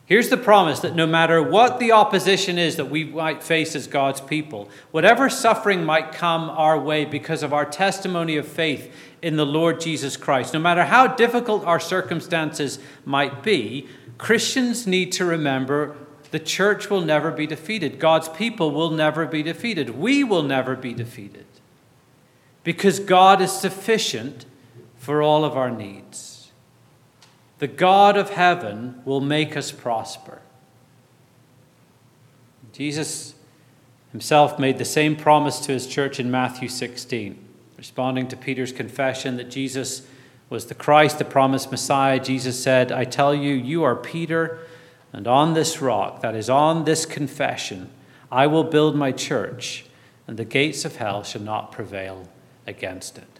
Here's 0.08 0.30
the 0.30 0.38
promise 0.38 0.80
that 0.80 0.96
no 0.96 1.06
matter 1.06 1.42
what 1.42 1.78
the 1.78 1.92
opposition 1.92 2.56
is 2.56 2.76
that 2.76 2.88
we 2.88 3.04
might 3.04 3.42
face 3.42 3.76
as 3.76 3.86
God's 3.86 4.22
people, 4.22 4.70
whatever 4.90 5.28
suffering 5.28 5.84
might 5.84 6.12
come 6.12 6.48
our 6.48 6.80
way 6.80 7.04
because 7.04 7.42
of 7.42 7.52
our 7.52 7.66
testimony 7.66 8.38
of 8.38 8.48
faith 8.48 8.90
in 9.20 9.36
the 9.36 9.44
Lord 9.44 9.82
Jesus 9.82 10.16
Christ, 10.16 10.54
no 10.54 10.60
matter 10.60 10.84
how 10.84 11.08
difficult 11.08 11.62
our 11.66 11.78
circumstances 11.78 12.78
might 13.04 13.42
be, 13.42 13.86
Christians 14.16 14.86
need 14.86 15.12
to 15.12 15.26
remember 15.26 15.94
the 16.30 16.38
church 16.38 16.88
will 16.88 17.02
never 17.02 17.30
be 17.30 17.46
defeated. 17.46 17.98
God's 17.98 18.30
people 18.30 18.70
will 18.70 18.90
never 18.90 19.26
be 19.26 19.42
defeated. 19.42 19.90
We 19.90 20.24
will 20.24 20.42
never 20.42 20.74
be 20.74 20.94
defeated 20.94 21.44
because 22.64 22.98
God 22.98 23.42
is 23.42 23.52
sufficient 23.52 24.46
for 24.96 25.20
all 25.20 25.44
of 25.44 25.54
our 25.54 25.70
needs. 25.70 26.27
The 27.58 27.66
God 27.66 28.16
of 28.16 28.30
heaven 28.30 29.02
will 29.04 29.20
make 29.20 29.56
us 29.56 29.72
prosper. 29.72 30.40
Jesus 32.72 33.34
himself 34.12 34.58
made 34.58 34.78
the 34.78 34.84
same 34.84 35.16
promise 35.16 35.58
to 35.60 35.72
his 35.72 35.86
church 35.86 36.20
in 36.20 36.30
Matthew 36.30 36.68
16, 36.68 37.36
responding 37.76 38.28
to 38.28 38.36
Peter's 38.36 38.72
confession 38.72 39.36
that 39.36 39.50
Jesus 39.50 40.06
was 40.48 40.66
the 40.66 40.74
Christ, 40.74 41.18
the 41.18 41.24
promised 41.24 41.70
Messiah. 41.70 42.20
Jesus 42.20 42.62
said, 42.62 42.92
I 42.92 43.04
tell 43.04 43.34
you, 43.34 43.54
you 43.54 43.82
are 43.82 43.96
Peter, 43.96 44.60
and 45.12 45.26
on 45.26 45.54
this 45.54 45.80
rock, 45.80 46.22
that 46.22 46.34
is, 46.34 46.48
on 46.48 46.84
this 46.84 47.04
confession, 47.04 47.90
I 48.30 48.46
will 48.46 48.64
build 48.64 48.94
my 48.94 49.12
church, 49.12 49.84
and 50.26 50.36
the 50.36 50.44
gates 50.44 50.84
of 50.84 50.96
hell 50.96 51.22
shall 51.22 51.42
not 51.42 51.72
prevail 51.72 52.28
against 52.66 53.18
it. 53.18 53.37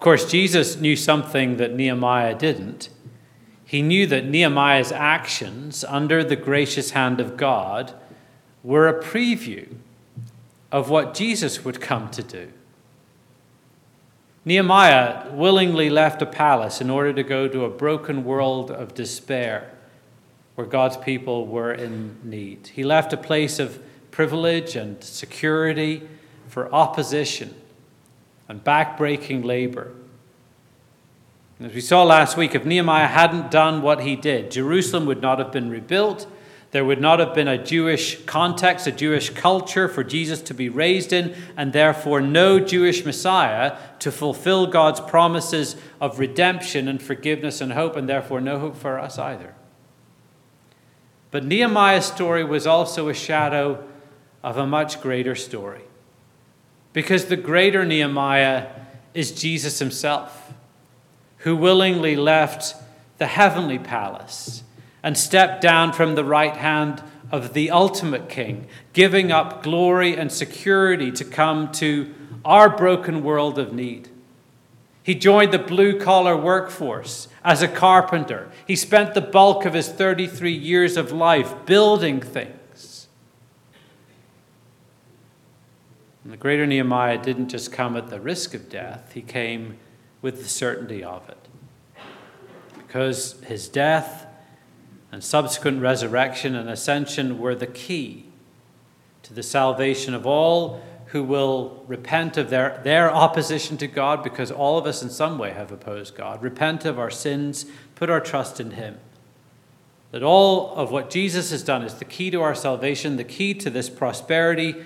Of 0.00 0.04
course, 0.04 0.30
Jesus 0.30 0.80
knew 0.80 0.96
something 0.96 1.58
that 1.58 1.74
Nehemiah 1.74 2.34
didn't. 2.34 2.88
He 3.66 3.82
knew 3.82 4.06
that 4.06 4.24
Nehemiah's 4.24 4.92
actions 4.92 5.84
under 5.84 6.24
the 6.24 6.36
gracious 6.36 6.92
hand 6.92 7.20
of 7.20 7.36
God 7.36 7.92
were 8.64 8.88
a 8.88 8.98
preview 8.98 9.68
of 10.72 10.88
what 10.88 11.12
Jesus 11.12 11.66
would 11.66 11.82
come 11.82 12.08
to 12.12 12.22
do. 12.22 12.50
Nehemiah 14.46 15.30
willingly 15.32 15.90
left 15.90 16.22
a 16.22 16.26
palace 16.26 16.80
in 16.80 16.88
order 16.88 17.12
to 17.12 17.22
go 17.22 17.46
to 17.46 17.66
a 17.66 17.68
broken 17.68 18.24
world 18.24 18.70
of 18.70 18.94
despair 18.94 19.70
where 20.54 20.66
God's 20.66 20.96
people 20.96 21.46
were 21.46 21.74
in 21.74 22.16
need. 22.24 22.68
He 22.68 22.84
left 22.84 23.12
a 23.12 23.18
place 23.18 23.58
of 23.58 23.82
privilege 24.10 24.76
and 24.76 25.04
security 25.04 26.08
for 26.48 26.74
opposition 26.74 27.54
and 28.50 28.64
backbreaking 28.64 29.44
labor. 29.44 29.92
as 31.60 31.72
we 31.72 31.80
saw 31.80 32.02
last 32.02 32.36
week, 32.36 32.52
if 32.52 32.64
Nehemiah 32.64 33.06
hadn't 33.06 33.48
done 33.52 33.80
what 33.80 34.00
he 34.00 34.16
did, 34.16 34.50
Jerusalem 34.50 35.06
would 35.06 35.22
not 35.22 35.38
have 35.38 35.52
been 35.52 35.70
rebuilt. 35.70 36.26
There 36.72 36.84
would 36.84 37.00
not 37.00 37.20
have 37.20 37.32
been 37.32 37.46
a 37.46 37.62
Jewish 37.62 38.24
context, 38.24 38.88
a 38.88 38.92
Jewish 38.92 39.30
culture 39.30 39.86
for 39.86 40.02
Jesus 40.02 40.42
to 40.42 40.52
be 40.52 40.68
raised 40.68 41.12
in, 41.12 41.36
and 41.56 41.72
therefore 41.72 42.20
no 42.20 42.58
Jewish 42.58 43.04
Messiah 43.04 43.76
to 44.00 44.10
fulfill 44.10 44.66
God's 44.66 45.00
promises 45.00 45.76
of 46.00 46.18
redemption 46.18 46.88
and 46.88 47.00
forgiveness 47.00 47.60
and 47.60 47.74
hope, 47.74 47.94
and 47.94 48.08
therefore 48.08 48.40
no 48.40 48.58
hope 48.58 48.76
for 48.76 48.98
us 48.98 49.16
either. 49.16 49.54
But 51.30 51.44
Nehemiah's 51.44 52.06
story 52.06 52.42
was 52.42 52.66
also 52.66 53.08
a 53.08 53.14
shadow 53.14 53.84
of 54.42 54.56
a 54.56 54.66
much 54.66 55.00
greater 55.00 55.36
story. 55.36 55.82
Because 56.92 57.26
the 57.26 57.36
greater 57.36 57.84
Nehemiah 57.84 58.68
is 59.14 59.32
Jesus 59.32 59.78
himself, 59.78 60.52
who 61.38 61.56
willingly 61.56 62.16
left 62.16 62.74
the 63.18 63.26
heavenly 63.26 63.78
palace 63.78 64.62
and 65.02 65.16
stepped 65.16 65.60
down 65.60 65.92
from 65.92 66.14
the 66.14 66.24
right 66.24 66.56
hand 66.56 67.02
of 67.30 67.54
the 67.54 67.70
ultimate 67.70 68.28
king, 68.28 68.66
giving 68.92 69.30
up 69.30 69.62
glory 69.62 70.16
and 70.16 70.32
security 70.32 71.10
to 71.12 71.24
come 71.24 71.70
to 71.72 72.12
our 72.44 72.68
broken 72.68 73.22
world 73.22 73.58
of 73.58 73.72
need. 73.72 74.08
He 75.02 75.14
joined 75.14 75.52
the 75.52 75.58
blue 75.58 75.98
collar 75.98 76.36
workforce 76.36 77.28
as 77.44 77.62
a 77.62 77.68
carpenter. 77.68 78.50
He 78.66 78.76
spent 78.76 79.14
the 79.14 79.20
bulk 79.20 79.64
of 79.64 79.74
his 79.74 79.88
33 79.88 80.52
years 80.52 80.96
of 80.96 81.12
life 81.12 81.54
building 81.66 82.20
things. 82.20 82.56
And 86.22 86.32
the 86.32 86.36
greater 86.36 86.66
Nehemiah 86.66 87.18
didn't 87.18 87.48
just 87.48 87.72
come 87.72 87.96
at 87.96 88.08
the 88.08 88.20
risk 88.20 88.54
of 88.54 88.68
death, 88.68 89.12
he 89.12 89.22
came 89.22 89.78
with 90.22 90.42
the 90.42 90.48
certainty 90.48 91.02
of 91.02 91.28
it. 91.28 91.48
Because 92.76 93.40
his 93.42 93.68
death 93.68 94.26
and 95.12 95.24
subsequent 95.24 95.80
resurrection 95.80 96.54
and 96.54 96.68
ascension 96.68 97.38
were 97.38 97.54
the 97.54 97.66
key 97.66 98.26
to 99.22 99.34
the 99.34 99.42
salvation 99.42 100.14
of 100.14 100.26
all 100.26 100.82
who 101.06 101.24
will 101.24 101.84
repent 101.88 102.36
of 102.36 102.50
their, 102.50 102.80
their 102.84 103.12
opposition 103.12 103.76
to 103.76 103.88
God, 103.88 104.22
because 104.22 104.52
all 104.52 104.78
of 104.78 104.86
us 104.86 105.02
in 105.02 105.10
some 105.10 105.38
way 105.38 105.50
have 105.50 105.72
opposed 105.72 106.14
God, 106.14 106.40
repent 106.42 106.84
of 106.84 107.00
our 107.00 107.10
sins, 107.10 107.66
put 107.96 108.08
our 108.10 108.20
trust 108.20 108.60
in 108.60 108.72
Him. 108.72 108.98
That 110.12 110.22
all 110.22 110.72
of 110.74 110.92
what 110.92 111.10
Jesus 111.10 111.50
has 111.50 111.64
done 111.64 111.82
is 111.82 111.94
the 111.94 112.04
key 112.04 112.30
to 112.30 112.42
our 112.42 112.54
salvation, 112.54 113.16
the 113.16 113.24
key 113.24 113.54
to 113.54 113.70
this 113.70 113.90
prosperity 113.90 114.76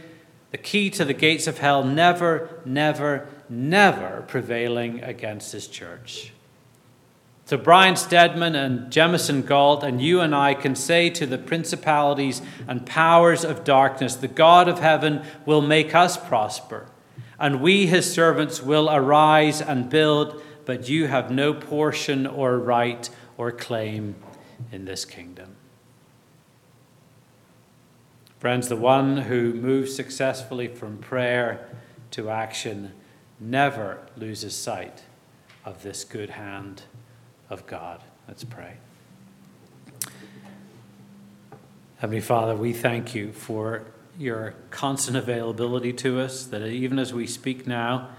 the 0.54 0.58
key 0.58 0.88
to 0.88 1.04
the 1.04 1.12
gates 1.12 1.48
of 1.48 1.58
hell, 1.58 1.82
never, 1.82 2.48
never, 2.64 3.26
never 3.48 4.22
prevailing 4.28 5.02
against 5.02 5.50
his 5.50 5.66
church. 5.66 6.32
So 7.44 7.56
Brian 7.56 7.96
Stedman 7.96 8.54
and 8.54 8.88
Jemison 8.88 9.44
Galt 9.44 9.82
and 9.82 10.00
you 10.00 10.20
and 10.20 10.32
I 10.32 10.54
can 10.54 10.76
say 10.76 11.10
to 11.10 11.26
the 11.26 11.38
principalities 11.38 12.40
and 12.68 12.86
powers 12.86 13.44
of 13.44 13.64
darkness, 13.64 14.14
the 14.14 14.28
God 14.28 14.68
of 14.68 14.78
heaven 14.78 15.24
will 15.44 15.60
make 15.60 15.92
us 15.92 16.16
prosper, 16.16 16.86
and 17.36 17.60
we, 17.60 17.88
his 17.88 18.14
servants, 18.14 18.62
will 18.62 18.88
arise 18.88 19.60
and 19.60 19.90
build, 19.90 20.40
but 20.66 20.88
you 20.88 21.08
have 21.08 21.32
no 21.32 21.52
portion 21.52 22.28
or 22.28 22.60
right 22.60 23.10
or 23.36 23.50
claim 23.50 24.14
in 24.70 24.84
this 24.84 25.04
kingdom. 25.04 25.56
Friends, 28.44 28.68
the 28.68 28.76
one 28.76 29.16
who 29.16 29.54
moves 29.54 29.96
successfully 29.96 30.68
from 30.68 30.98
prayer 30.98 31.66
to 32.10 32.28
action 32.28 32.92
never 33.40 34.00
loses 34.18 34.54
sight 34.54 35.02
of 35.64 35.82
this 35.82 36.04
good 36.04 36.28
hand 36.28 36.82
of 37.48 37.66
God. 37.66 38.02
Let's 38.28 38.44
pray. 38.44 38.74
Heavenly 41.96 42.20
Father, 42.20 42.54
we 42.54 42.74
thank 42.74 43.14
you 43.14 43.32
for 43.32 43.84
your 44.18 44.54
constant 44.68 45.16
availability 45.16 45.94
to 45.94 46.20
us, 46.20 46.44
that 46.44 46.66
even 46.66 46.98
as 46.98 47.14
we 47.14 47.26
speak 47.26 47.66
now, 47.66 48.10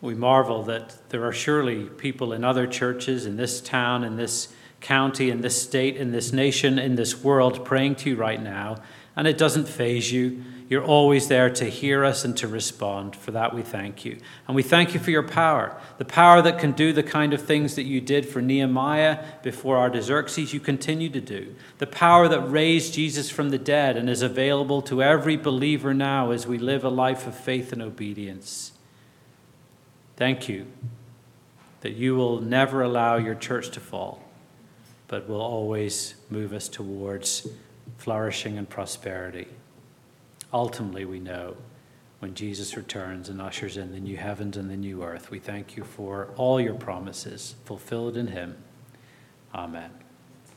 we 0.00 0.14
marvel 0.14 0.62
that 0.62 1.08
there 1.08 1.24
are 1.24 1.32
surely 1.32 1.86
people 1.86 2.32
in 2.32 2.44
other 2.44 2.68
churches 2.68 3.26
in 3.26 3.36
this 3.36 3.60
town, 3.60 4.04
in 4.04 4.14
this 4.14 4.54
county, 4.80 5.28
in 5.28 5.40
this 5.40 5.60
state, 5.60 5.96
in 5.96 6.12
this 6.12 6.32
nation, 6.32 6.78
in 6.78 6.94
this 6.94 7.24
world 7.24 7.64
praying 7.64 7.96
to 7.96 8.10
you 8.10 8.14
right 8.14 8.40
now, 8.40 8.76
and 9.16 9.26
it 9.26 9.38
doesn't 9.38 9.68
faze 9.68 10.12
you. 10.12 10.42
You're 10.68 10.84
always 10.84 11.28
there 11.28 11.50
to 11.50 11.66
hear 11.66 12.04
us 12.04 12.24
and 12.24 12.36
to 12.38 12.48
respond. 12.48 13.14
For 13.14 13.30
that, 13.32 13.54
we 13.54 13.62
thank 13.62 14.04
you. 14.04 14.18
And 14.48 14.56
we 14.56 14.62
thank 14.62 14.94
you 14.94 15.00
for 15.00 15.10
your 15.10 15.22
power, 15.22 15.78
the 15.98 16.06
power 16.06 16.40
that 16.40 16.58
can 16.58 16.72
do 16.72 16.92
the 16.92 17.02
kind 17.02 17.34
of 17.34 17.42
things 17.42 17.74
that 17.74 17.82
you 17.82 18.00
did 18.00 18.26
for 18.26 18.40
Nehemiah 18.40 19.22
before 19.42 19.76
Artaxerxes, 19.76 20.54
you 20.54 20.60
continue 20.60 21.10
to 21.10 21.20
do. 21.20 21.54
The 21.78 21.86
power 21.86 22.28
that 22.28 22.40
raised 22.40 22.94
Jesus 22.94 23.28
from 23.30 23.50
the 23.50 23.58
dead 23.58 23.96
and 23.98 24.08
is 24.08 24.22
available 24.22 24.80
to 24.82 25.02
every 25.02 25.36
believer 25.36 25.92
now 25.92 26.30
as 26.30 26.46
we 26.46 26.56
live 26.56 26.82
a 26.82 26.88
life 26.88 27.26
of 27.26 27.36
faith 27.36 27.72
and 27.72 27.82
obedience. 27.82 28.72
Thank 30.16 30.48
you 30.48 30.66
that 31.82 31.92
you 31.92 32.16
will 32.16 32.40
never 32.40 32.82
allow 32.82 33.16
your 33.16 33.34
church 33.34 33.68
to 33.68 33.80
fall, 33.80 34.24
but 35.08 35.28
will 35.28 35.42
always 35.42 36.14
move 36.30 36.54
us 36.54 36.66
towards 36.66 37.46
flourishing 37.96 38.58
and 38.58 38.68
prosperity 38.68 39.48
ultimately 40.54 41.04
we 41.04 41.18
know 41.18 41.56
when 42.20 42.32
Jesus 42.34 42.76
returns 42.76 43.28
and 43.28 43.42
ushers 43.42 43.76
in 43.76 43.92
the 43.92 44.00
new 44.00 44.16
heavens 44.16 44.56
and 44.56 44.70
the 44.70 44.76
new 44.76 45.02
earth. 45.02 45.30
We 45.30 45.40
thank 45.40 45.76
you 45.76 45.84
for 45.84 46.30
all 46.36 46.60
your 46.60 46.74
promises 46.74 47.56
fulfilled 47.64 48.16
in 48.16 48.28
him. 48.28 48.56
Amen. 49.54 50.03